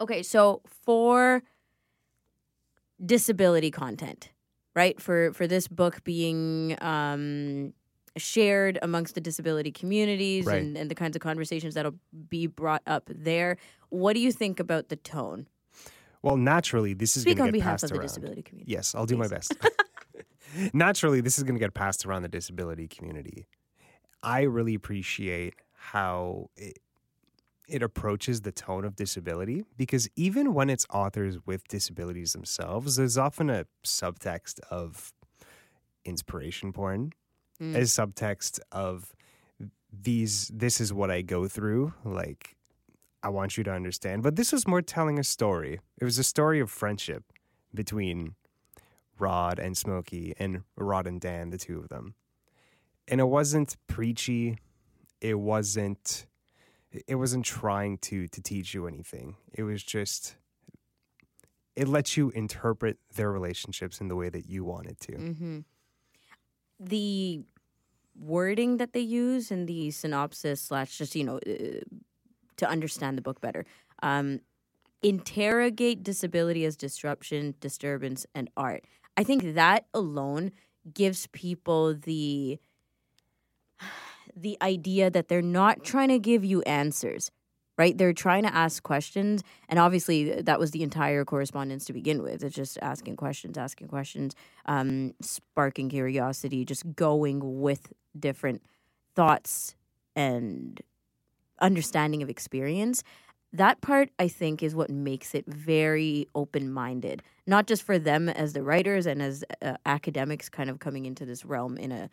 okay 0.00 0.22
so 0.22 0.62
for 0.84 1.42
disability 3.04 3.70
content 3.70 4.30
right 4.74 5.00
for 5.00 5.32
for 5.32 5.46
this 5.46 5.68
book 5.68 6.02
being 6.04 6.76
um 6.80 7.72
shared 8.18 8.78
amongst 8.82 9.14
the 9.14 9.20
disability 9.20 9.70
communities 9.70 10.44
right. 10.44 10.60
and, 10.60 10.76
and 10.76 10.90
the 10.90 10.94
kinds 10.94 11.16
of 11.16 11.22
conversations 11.22 11.74
that'll 11.74 11.94
be 12.28 12.46
brought 12.46 12.82
up 12.86 13.08
there. 13.14 13.56
What 13.90 14.14
do 14.14 14.20
you 14.20 14.32
think 14.32 14.60
about 14.60 14.88
the 14.88 14.96
tone? 14.96 15.46
Well, 16.22 16.36
naturally, 16.36 16.94
this 16.94 17.16
is 17.16 17.24
going 17.24 17.36
to 17.36 17.44
get 17.44 17.52
behalf 17.52 17.72
passed 17.72 17.84
of 17.84 17.92
around. 17.92 18.00
the 18.00 18.08
disability 18.08 18.42
community. 18.42 18.72
Yes, 18.72 18.94
I'll 18.94 19.06
do 19.06 19.16
Please. 19.16 19.30
my 19.30 19.36
best. 19.36 19.56
naturally, 20.72 21.20
this 21.20 21.38
is 21.38 21.44
going 21.44 21.54
to 21.54 21.60
get 21.60 21.74
passed 21.74 22.04
around 22.04 22.22
the 22.22 22.28
disability 22.28 22.88
community. 22.88 23.46
I 24.22 24.42
really 24.42 24.74
appreciate 24.74 25.54
how 25.74 26.50
it, 26.56 26.78
it 27.68 27.82
approaches 27.82 28.40
the 28.40 28.52
tone 28.52 28.84
of 28.84 28.96
disability 28.96 29.64
because 29.76 30.08
even 30.16 30.54
when 30.54 30.70
it's 30.70 30.86
authors 30.92 31.36
with 31.46 31.66
disabilities 31.68 32.32
themselves, 32.32 32.96
there's 32.96 33.18
often 33.18 33.50
a 33.50 33.66
subtext 33.84 34.60
of 34.70 35.12
inspiration 36.04 36.72
porn 36.72 37.12
mm. 37.60 37.74
as 37.74 37.90
subtext 37.90 38.58
of 38.72 39.14
these 39.92 40.48
this 40.48 40.80
is 40.80 40.92
what 40.92 41.10
I 41.10 41.22
go 41.22 41.48
through 41.48 41.94
like 42.04 42.56
I 43.22 43.28
want 43.30 43.56
you 43.56 43.64
to 43.64 43.72
understand. 43.72 44.22
But 44.22 44.36
this 44.36 44.52
was 44.52 44.66
more 44.66 44.82
telling 44.82 45.18
a 45.18 45.24
story. 45.24 45.80
It 46.00 46.04
was 46.04 46.18
a 46.18 46.24
story 46.24 46.60
of 46.60 46.70
friendship 46.70 47.24
between 47.74 48.34
Rod 49.18 49.58
and 49.58 49.74
Smokie 49.74 50.34
and 50.38 50.62
Rod 50.76 51.06
and 51.06 51.20
Dan 51.20 51.50
the 51.50 51.58
two 51.58 51.78
of 51.78 51.88
them. 51.88 52.14
And 53.08 53.20
it 53.20 53.24
wasn't 53.24 53.76
preachy. 53.86 54.58
It 55.20 55.40
wasn't 55.40 56.26
it 57.06 57.16
wasn't 57.16 57.44
trying 57.44 57.98
to 57.98 58.28
to 58.28 58.40
teach 58.40 58.74
you 58.74 58.86
anything. 58.86 59.36
It 59.52 59.62
was 59.62 59.82
just 59.82 60.36
it 61.76 61.86
lets 61.88 62.16
you 62.16 62.30
interpret 62.30 62.98
their 63.14 63.30
relationships 63.30 64.00
in 64.00 64.08
the 64.08 64.16
way 64.16 64.28
that 64.28 64.48
you 64.48 64.64
wanted 64.64 64.98
to. 65.00 65.12
Mm-hmm. 65.12 65.58
The 66.80 67.42
wording 68.18 68.78
that 68.78 68.92
they 68.92 69.00
use 69.00 69.50
in 69.50 69.66
the 69.66 69.90
synopsis 69.90 70.60
slash 70.60 70.98
just 70.98 71.14
you 71.14 71.24
know 71.24 71.36
uh, 71.46 71.80
to 72.56 72.68
understand 72.68 73.16
the 73.16 73.22
book 73.22 73.40
better 73.40 73.64
um, 74.02 74.40
interrogate 75.02 76.02
disability 76.02 76.64
as 76.64 76.76
disruption 76.76 77.54
disturbance 77.60 78.26
and 78.34 78.50
art. 78.56 78.84
I 79.16 79.24
think 79.24 79.54
that 79.54 79.86
alone 79.94 80.52
gives 80.92 81.26
people 81.28 81.94
the 81.94 82.58
the 84.40 84.56
idea 84.62 85.10
that 85.10 85.28
they're 85.28 85.42
not 85.42 85.84
trying 85.84 86.08
to 86.08 86.18
give 86.18 86.44
you 86.44 86.62
answers 86.62 87.30
right? 87.78 87.96
They're 87.96 88.12
trying 88.12 88.42
to 88.42 88.54
ask 88.54 88.82
questions. 88.82 89.42
And 89.68 89.78
obviously, 89.78 90.42
that 90.42 90.58
was 90.58 90.72
the 90.72 90.82
entire 90.82 91.24
correspondence 91.24 91.84
to 91.86 91.92
begin 91.92 92.22
with. 92.22 92.42
It's 92.42 92.54
just 92.54 92.76
asking 92.82 93.16
questions, 93.16 93.56
asking 93.56 93.86
questions, 93.86 94.34
um, 94.66 95.14
sparking 95.22 95.88
curiosity, 95.88 96.64
just 96.64 96.96
going 96.96 97.60
with 97.60 97.92
different 98.18 98.62
thoughts 99.14 99.76
and 100.16 100.82
understanding 101.60 102.22
of 102.22 102.28
experience. 102.28 103.04
That 103.52 103.80
part, 103.80 104.10
I 104.18 104.28
think, 104.28 104.62
is 104.62 104.74
what 104.74 104.90
makes 104.90 105.34
it 105.34 105.46
very 105.46 106.26
open 106.34 106.70
minded, 106.70 107.22
not 107.46 107.66
just 107.66 107.82
for 107.82 107.98
them 107.98 108.28
as 108.28 108.52
the 108.52 108.62
writers 108.62 109.06
and 109.06 109.22
as 109.22 109.44
uh, 109.62 109.74
academics 109.86 110.48
kind 110.48 110.68
of 110.68 110.80
coming 110.80 111.06
into 111.06 111.24
this 111.24 111.44
realm 111.44 111.78
in 111.78 111.92
a 111.92 112.10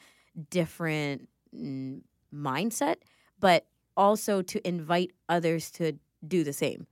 different 0.50 1.28
mm, 1.54 2.02
mindset, 2.34 2.98
but 3.40 3.66
also 3.98 4.42
to 4.42 4.68
invite 4.68 5.12
others 5.30 5.72
to 5.72 5.94
do 6.28 6.44
the 6.44 6.54
same. 6.54 6.88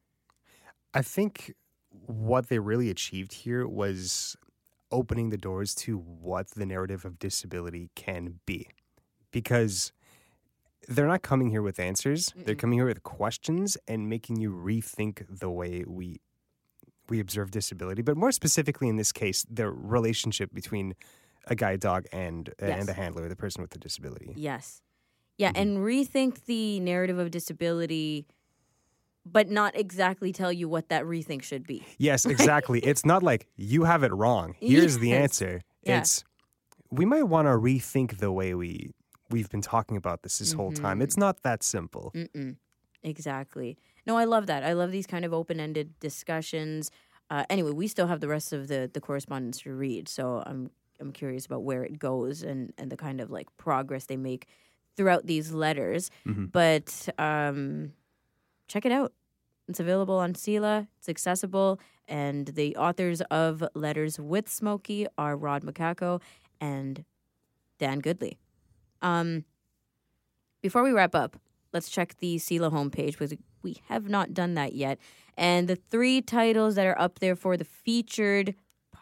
I 0.94 1.02
think 1.02 1.54
what 2.06 2.50
they 2.50 2.60
really 2.60 2.90
achieved 2.90 3.34
here 3.34 3.68
was 3.68 4.36
opening 4.92 5.30
the 5.30 5.38
doors 5.38 5.74
to 5.74 5.98
what 5.98 6.52
the 6.52 6.66
narrative 6.66 7.04
of 7.04 7.20
disability 7.20 7.90
can 7.96 8.40
be. 8.46 8.68
Because 9.32 9.92
they're 10.88 11.08
not 11.08 11.24
coming 11.24 11.50
here 11.50 11.62
with 11.62 11.80
answers. 11.80 12.30
Mm-mm. 12.30 12.46
They're 12.46 12.56
coming 12.56 12.78
here 12.78 12.86
with 12.86 13.04
questions 13.04 13.78
and 13.88 14.10
making 14.10 14.38
you 14.40 14.52
rethink 14.52 15.40
the 15.40 15.50
way 15.50 15.84
we 15.88 16.22
we 17.10 17.20
observe 17.20 17.52
disability, 17.52 18.02
but 18.02 18.16
more 18.16 18.32
specifically 18.32 18.88
in 18.88 18.96
this 18.96 19.12
case, 19.12 19.46
the 19.50 19.70
relationship 19.70 20.54
between 20.54 20.96
a 21.48 21.56
guide 21.56 21.82
dog 21.82 22.06
and 22.14 22.50
yes. 22.62 22.80
and 22.80 22.88
the 22.88 22.94
handler, 22.94 23.28
the 23.28 23.36
person 23.36 23.62
with 23.62 23.72
the 23.72 23.80
disability. 23.80 24.34
Yes. 24.38 24.82
Yeah, 25.38 25.50
mm-hmm. 25.50 25.62
and 25.62 25.78
rethink 25.80 26.46
the 26.46 26.80
narrative 26.80 27.18
of 27.18 27.32
disability 27.32 28.28
but 29.26 29.50
not 29.50 29.78
exactly 29.78 30.34
tell 30.34 30.52
you 30.52 30.68
what 30.68 30.90
that 30.90 31.06
rethink 31.06 31.44
should 31.44 31.66
be. 31.66 31.86
Yes, 31.98 32.26
exactly. 32.36 32.80
it's 32.80 33.06
not 33.06 33.24
like 33.24 33.48
you 33.56 33.86
have 33.86 34.04
it 34.04 34.14
wrong. 34.14 34.56
Here's 34.60 34.94
yes. 34.94 34.98
the 34.98 35.14
answer. 35.14 35.62
Yeah. 35.84 36.00
It's 36.00 36.24
we 36.90 37.06
might 37.06 37.24
want 37.24 37.48
to 37.48 37.52
rethink 37.52 38.20
the 38.20 38.32
way 38.32 38.54
we 38.54 38.92
we've 39.30 39.50
been 39.50 39.62
talking 39.62 39.98
about 39.98 40.24
this 40.24 40.38
this 40.40 40.50
mm-hmm. 40.50 40.60
whole 40.60 40.72
time. 40.72 41.02
It's 41.02 41.16
mm-hmm. 41.16 41.22
not 41.22 41.44
that 41.44 41.64
simple. 41.64 42.12
Mm-mm. 42.16 42.58
Exactly. 43.04 43.78
No, 44.06 44.18
I 44.18 44.26
love 44.26 44.48
that. 44.48 44.64
I 44.64 44.74
love 44.74 44.92
these 44.92 45.08
kind 45.08 45.26
of 45.26 45.34
open-ended 45.34 46.00
discussions. 46.00 46.92
Uh, 47.30 47.46
anyway, 47.50 47.72
we 47.72 47.88
still 47.88 48.08
have 48.08 48.20
the 48.20 48.28
rest 48.28 48.54
of 48.54 48.68
the 48.68 48.90
the 48.94 49.02
correspondence 49.02 49.62
to 49.62 49.74
read, 49.74 50.08
so 50.08 50.44
I'm 50.46 50.70
I'm 51.00 51.12
curious 51.12 51.46
about 51.46 51.64
where 51.64 51.84
it 51.84 52.00
goes 52.00 52.44
and 52.44 52.74
and 52.78 52.92
the 52.92 52.98
kind 52.98 53.22
of 53.22 53.32
like 53.32 53.48
progress 53.58 54.06
they 54.06 54.18
make 54.18 54.48
throughout 54.96 55.26
these 55.26 55.52
letters. 55.52 56.10
Mm-hmm. 56.28 56.46
But 56.46 57.10
um, 57.18 57.94
check 58.68 58.86
it 58.86 58.92
out. 58.92 59.14
It's 59.68 59.80
available 59.80 60.16
on 60.16 60.34
CELA. 60.34 60.88
It's 61.00 61.10
accessible. 61.10 61.80
And 62.08 62.48
the 62.48 62.76
authors 62.76 63.22
of 63.32 63.64
Letters 63.76 64.20
with 64.20 64.48
Smokie 64.48 65.08
are 65.18 65.38
Rod 65.38 65.64
Michalko 65.64 66.22
and 66.60 67.06
Dan 67.80 68.02
Goodley. 68.02 68.38
Um, 69.02 69.46
before 70.62 70.84
we 70.84 70.92
wrap 70.92 71.16
up, 71.16 71.38
let's 71.72 71.90
check 71.90 72.16
the 72.20 72.38
CELA 72.38 72.72
homepage 72.72 73.14
because 73.14 73.34
we 73.62 73.78
have 73.88 74.10
not 74.10 74.34
done 74.34 74.54
that 74.56 74.74
yet. 74.74 75.00
And 75.38 75.68
the 75.68 75.76
three 75.76 76.22
titles 76.22 76.76
that 76.76 76.86
are 76.86 77.00
up 77.00 77.20
there 77.20 77.36
for 77.36 77.58
the 77.58 77.66
featured 77.66 78.56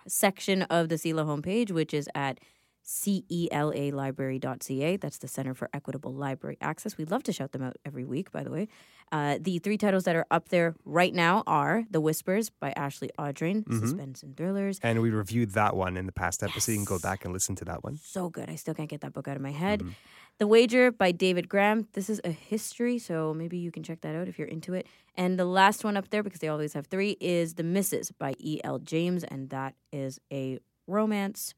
section 0.07 0.63
of 0.63 0.89
the 0.89 0.95
CELA 0.95 1.25
homepage, 1.25 1.71
which 1.71 1.93
is 1.93 2.09
at 2.15 2.39
celalibrary.ca. 2.85 4.97
That's 4.97 5.17
the 5.17 5.27
Center 5.27 5.53
for 5.53 5.69
Equitable 5.73 6.13
Library 6.13 6.57
Access. 6.61 6.97
We 6.97 7.05
love 7.05 7.23
to 7.23 7.33
shout 7.33 7.51
them 7.51 7.61
out 7.61 7.75
every 7.85 8.05
week, 8.05 8.31
by 8.31 8.43
the 8.43 8.51
way. 8.51 8.69
Uh, 9.11 9.37
the 9.41 9.59
three 9.59 9.77
titles 9.77 10.05
that 10.05 10.15
are 10.15 10.25
up 10.31 10.47
there 10.49 10.73
right 10.85 11.13
now 11.13 11.43
are 11.45 11.83
The 11.91 11.99
Whispers 11.99 12.49
by 12.49 12.71
Ashley 12.77 13.09
Audrain, 13.19 13.65
mm-hmm. 13.65 13.79
Suspense 13.79 14.23
and 14.23 14.37
Thrillers. 14.37 14.79
And 14.81 15.01
we 15.01 15.09
reviewed 15.09 15.51
that 15.51 15.75
one 15.75 15.97
in 15.97 16.05
the 16.05 16.13
past 16.13 16.43
episode. 16.43 16.71
Yes. 16.71 16.79
You 16.79 16.85
can 16.85 16.85
go 16.85 16.99
back 16.99 17.25
and 17.25 17.33
listen 17.33 17.55
to 17.57 17.65
that 17.65 17.83
one. 17.83 17.99
So 18.01 18.29
good. 18.29 18.49
I 18.49 18.55
still 18.55 18.73
can't 18.73 18.89
get 18.89 19.01
that 19.01 19.11
book 19.11 19.27
out 19.27 19.35
of 19.35 19.41
my 19.41 19.51
head. 19.51 19.81
Mm-hmm. 19.81 19.91
The 20.37 20.47
Wager 20.47 20.91
by 20.91 21.11
David 21.11 21.49
Grann. 21.49 21.87
This 21.93 22.09
is 22.09 22.21
a 22.23 22.31
history, 22.31 22.97
so 22.97 23.33
maybe 23.33 23.57
you 23.57 23.69
can 23.69 23.83
check 23.83 24.01
that 24.01 24.15
out 24.15 24.29
if 24.29 24.39
you're 24.39 24.47
into 24.47 24.73
it. 24.73 24.87
And 25.15 25.37
the 25.37 25.45
last 25.45 25.83
one 25.83 25.97
up 25.97 26.09
there, 26.09 26.23
because 26.23 26.39
they 26.39 26.47
always 26.47 26.73
have 26.73 26.87
three, 26.87 27.17
is 27.19 27.55
The 27.55 27.63
Missus 27.63 28.11
by 28.11 28.33
E.L. 28.39 28.79
James, 28.79 29.25
and 29.25 29.49
that 29.49 29.75
is 29.91 30.19
a 30.31 30.59
romance. 30.87 31.53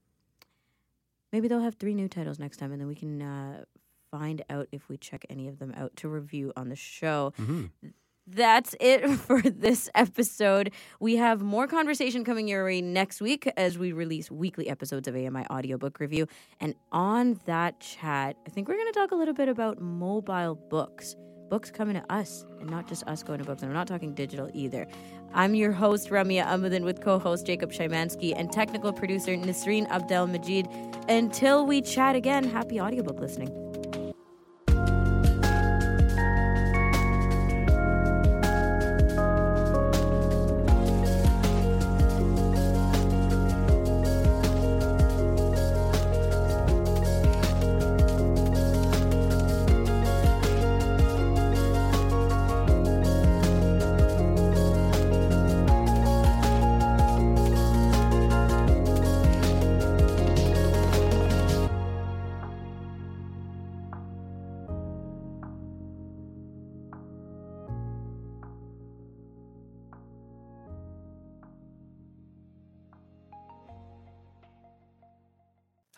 Maybe 1.34 1.50
they'll 1.50 1.60
have 1.60 1.76
three 1.76 1.94
new 1.94 2.08
titles 2.08 2.40
next 2.40 2.58
time, 2.58 2.72
and 2.72 2.80
then 2.80 2.88
we 2.88 2.96
can 2.96 3.22
uh, 3.22 3.66
find 4.10 4.42
out 4.50 4.68
if 4.72 4.88
we 4.88 4.96
check 4.98 5.26
any 5.30 5.50
of 5.50 5.60
them 5.60 5.74
out 5.76 5.94
to 5.98 6.08
review 6.08 6.54
on 6.56 6.70
the 6.70 6.76
show. 6.78 7.34
Mm-hmm 7.38 7.90
that's 8.28 8.76
it 8.80 9.08
for 9.20 9.42
this 9.42 9.90
episode. 9.96 10.72
We 11.00 11.18
have 11.18 11.42
more 11.42 11.68
conversation 11.68 12.24
coming 12.24 12.48
your 12.48 12.66
way 12.66 12.82
next 12.82 13.22
week 13.22 13.50
as 13.58 13.78
we 13.78 13.92
release 13.92 14.32
weekly 14.32 14.70
episodes 14.70 15.08
of 15.08 15.16
AMI 15.16 15.46
Audiobook 15.50 16.00
Review. 16.00 16.28
And 16.60 16.76
on 16.92 17.40
that 17.46 17.80
chat, 17.80 18.38
I 18.46 18.50
think 18.50 18.68
we're 18.68 18.78
going 18.78 18.92
to 18.94 19.00
talk 19.00 19.12
a 19.12 19.16
little 19.16 19.34
bit 19.34 19.50
about 19.50 19.82
mobile 19.82 20.56
books. 20.56 21.16
Books 21.54 21.70
coming 21.70 21.94
to 21.94 22.04
us 22.12 22.48
and 22.60 22.68
not 22.68 22.88
just 22.88 23.04
us 23.06 23.22
going 23.22 23.38
to 23.38 23.46
books. 23.46 23.62
And 23.62 23.70
I'm 23.70 23.76
not 23.76 23.88
talking 23.88 24.16
digital 24.16 24.50
either. 24.56 24.88
I'm 25.36 25.54
your 25.54 25.72
host, 25.72 26.10
Ramya 26.10 26.48
Amuddin, 26.48 26.84
with 26.84 27.00
co 27.00 27.20
host 27.20 27.46
Jacob 27.46 27.72
Shymansky 27.72 28.34
and 28.36 28.52
technical 28.52 28.92
producer 28.92 29.36
Nasreen 29.36 29.88
Abdel 29.90 30.26
Majid. 30.26 30.68
Until 31.08 31.64
we 31.68 31.84
chat 31.84 32.16
again, 32.16 32.44
happy 32.44 32.82
audiobook 32.82 33.20
listening. 33.20 33.73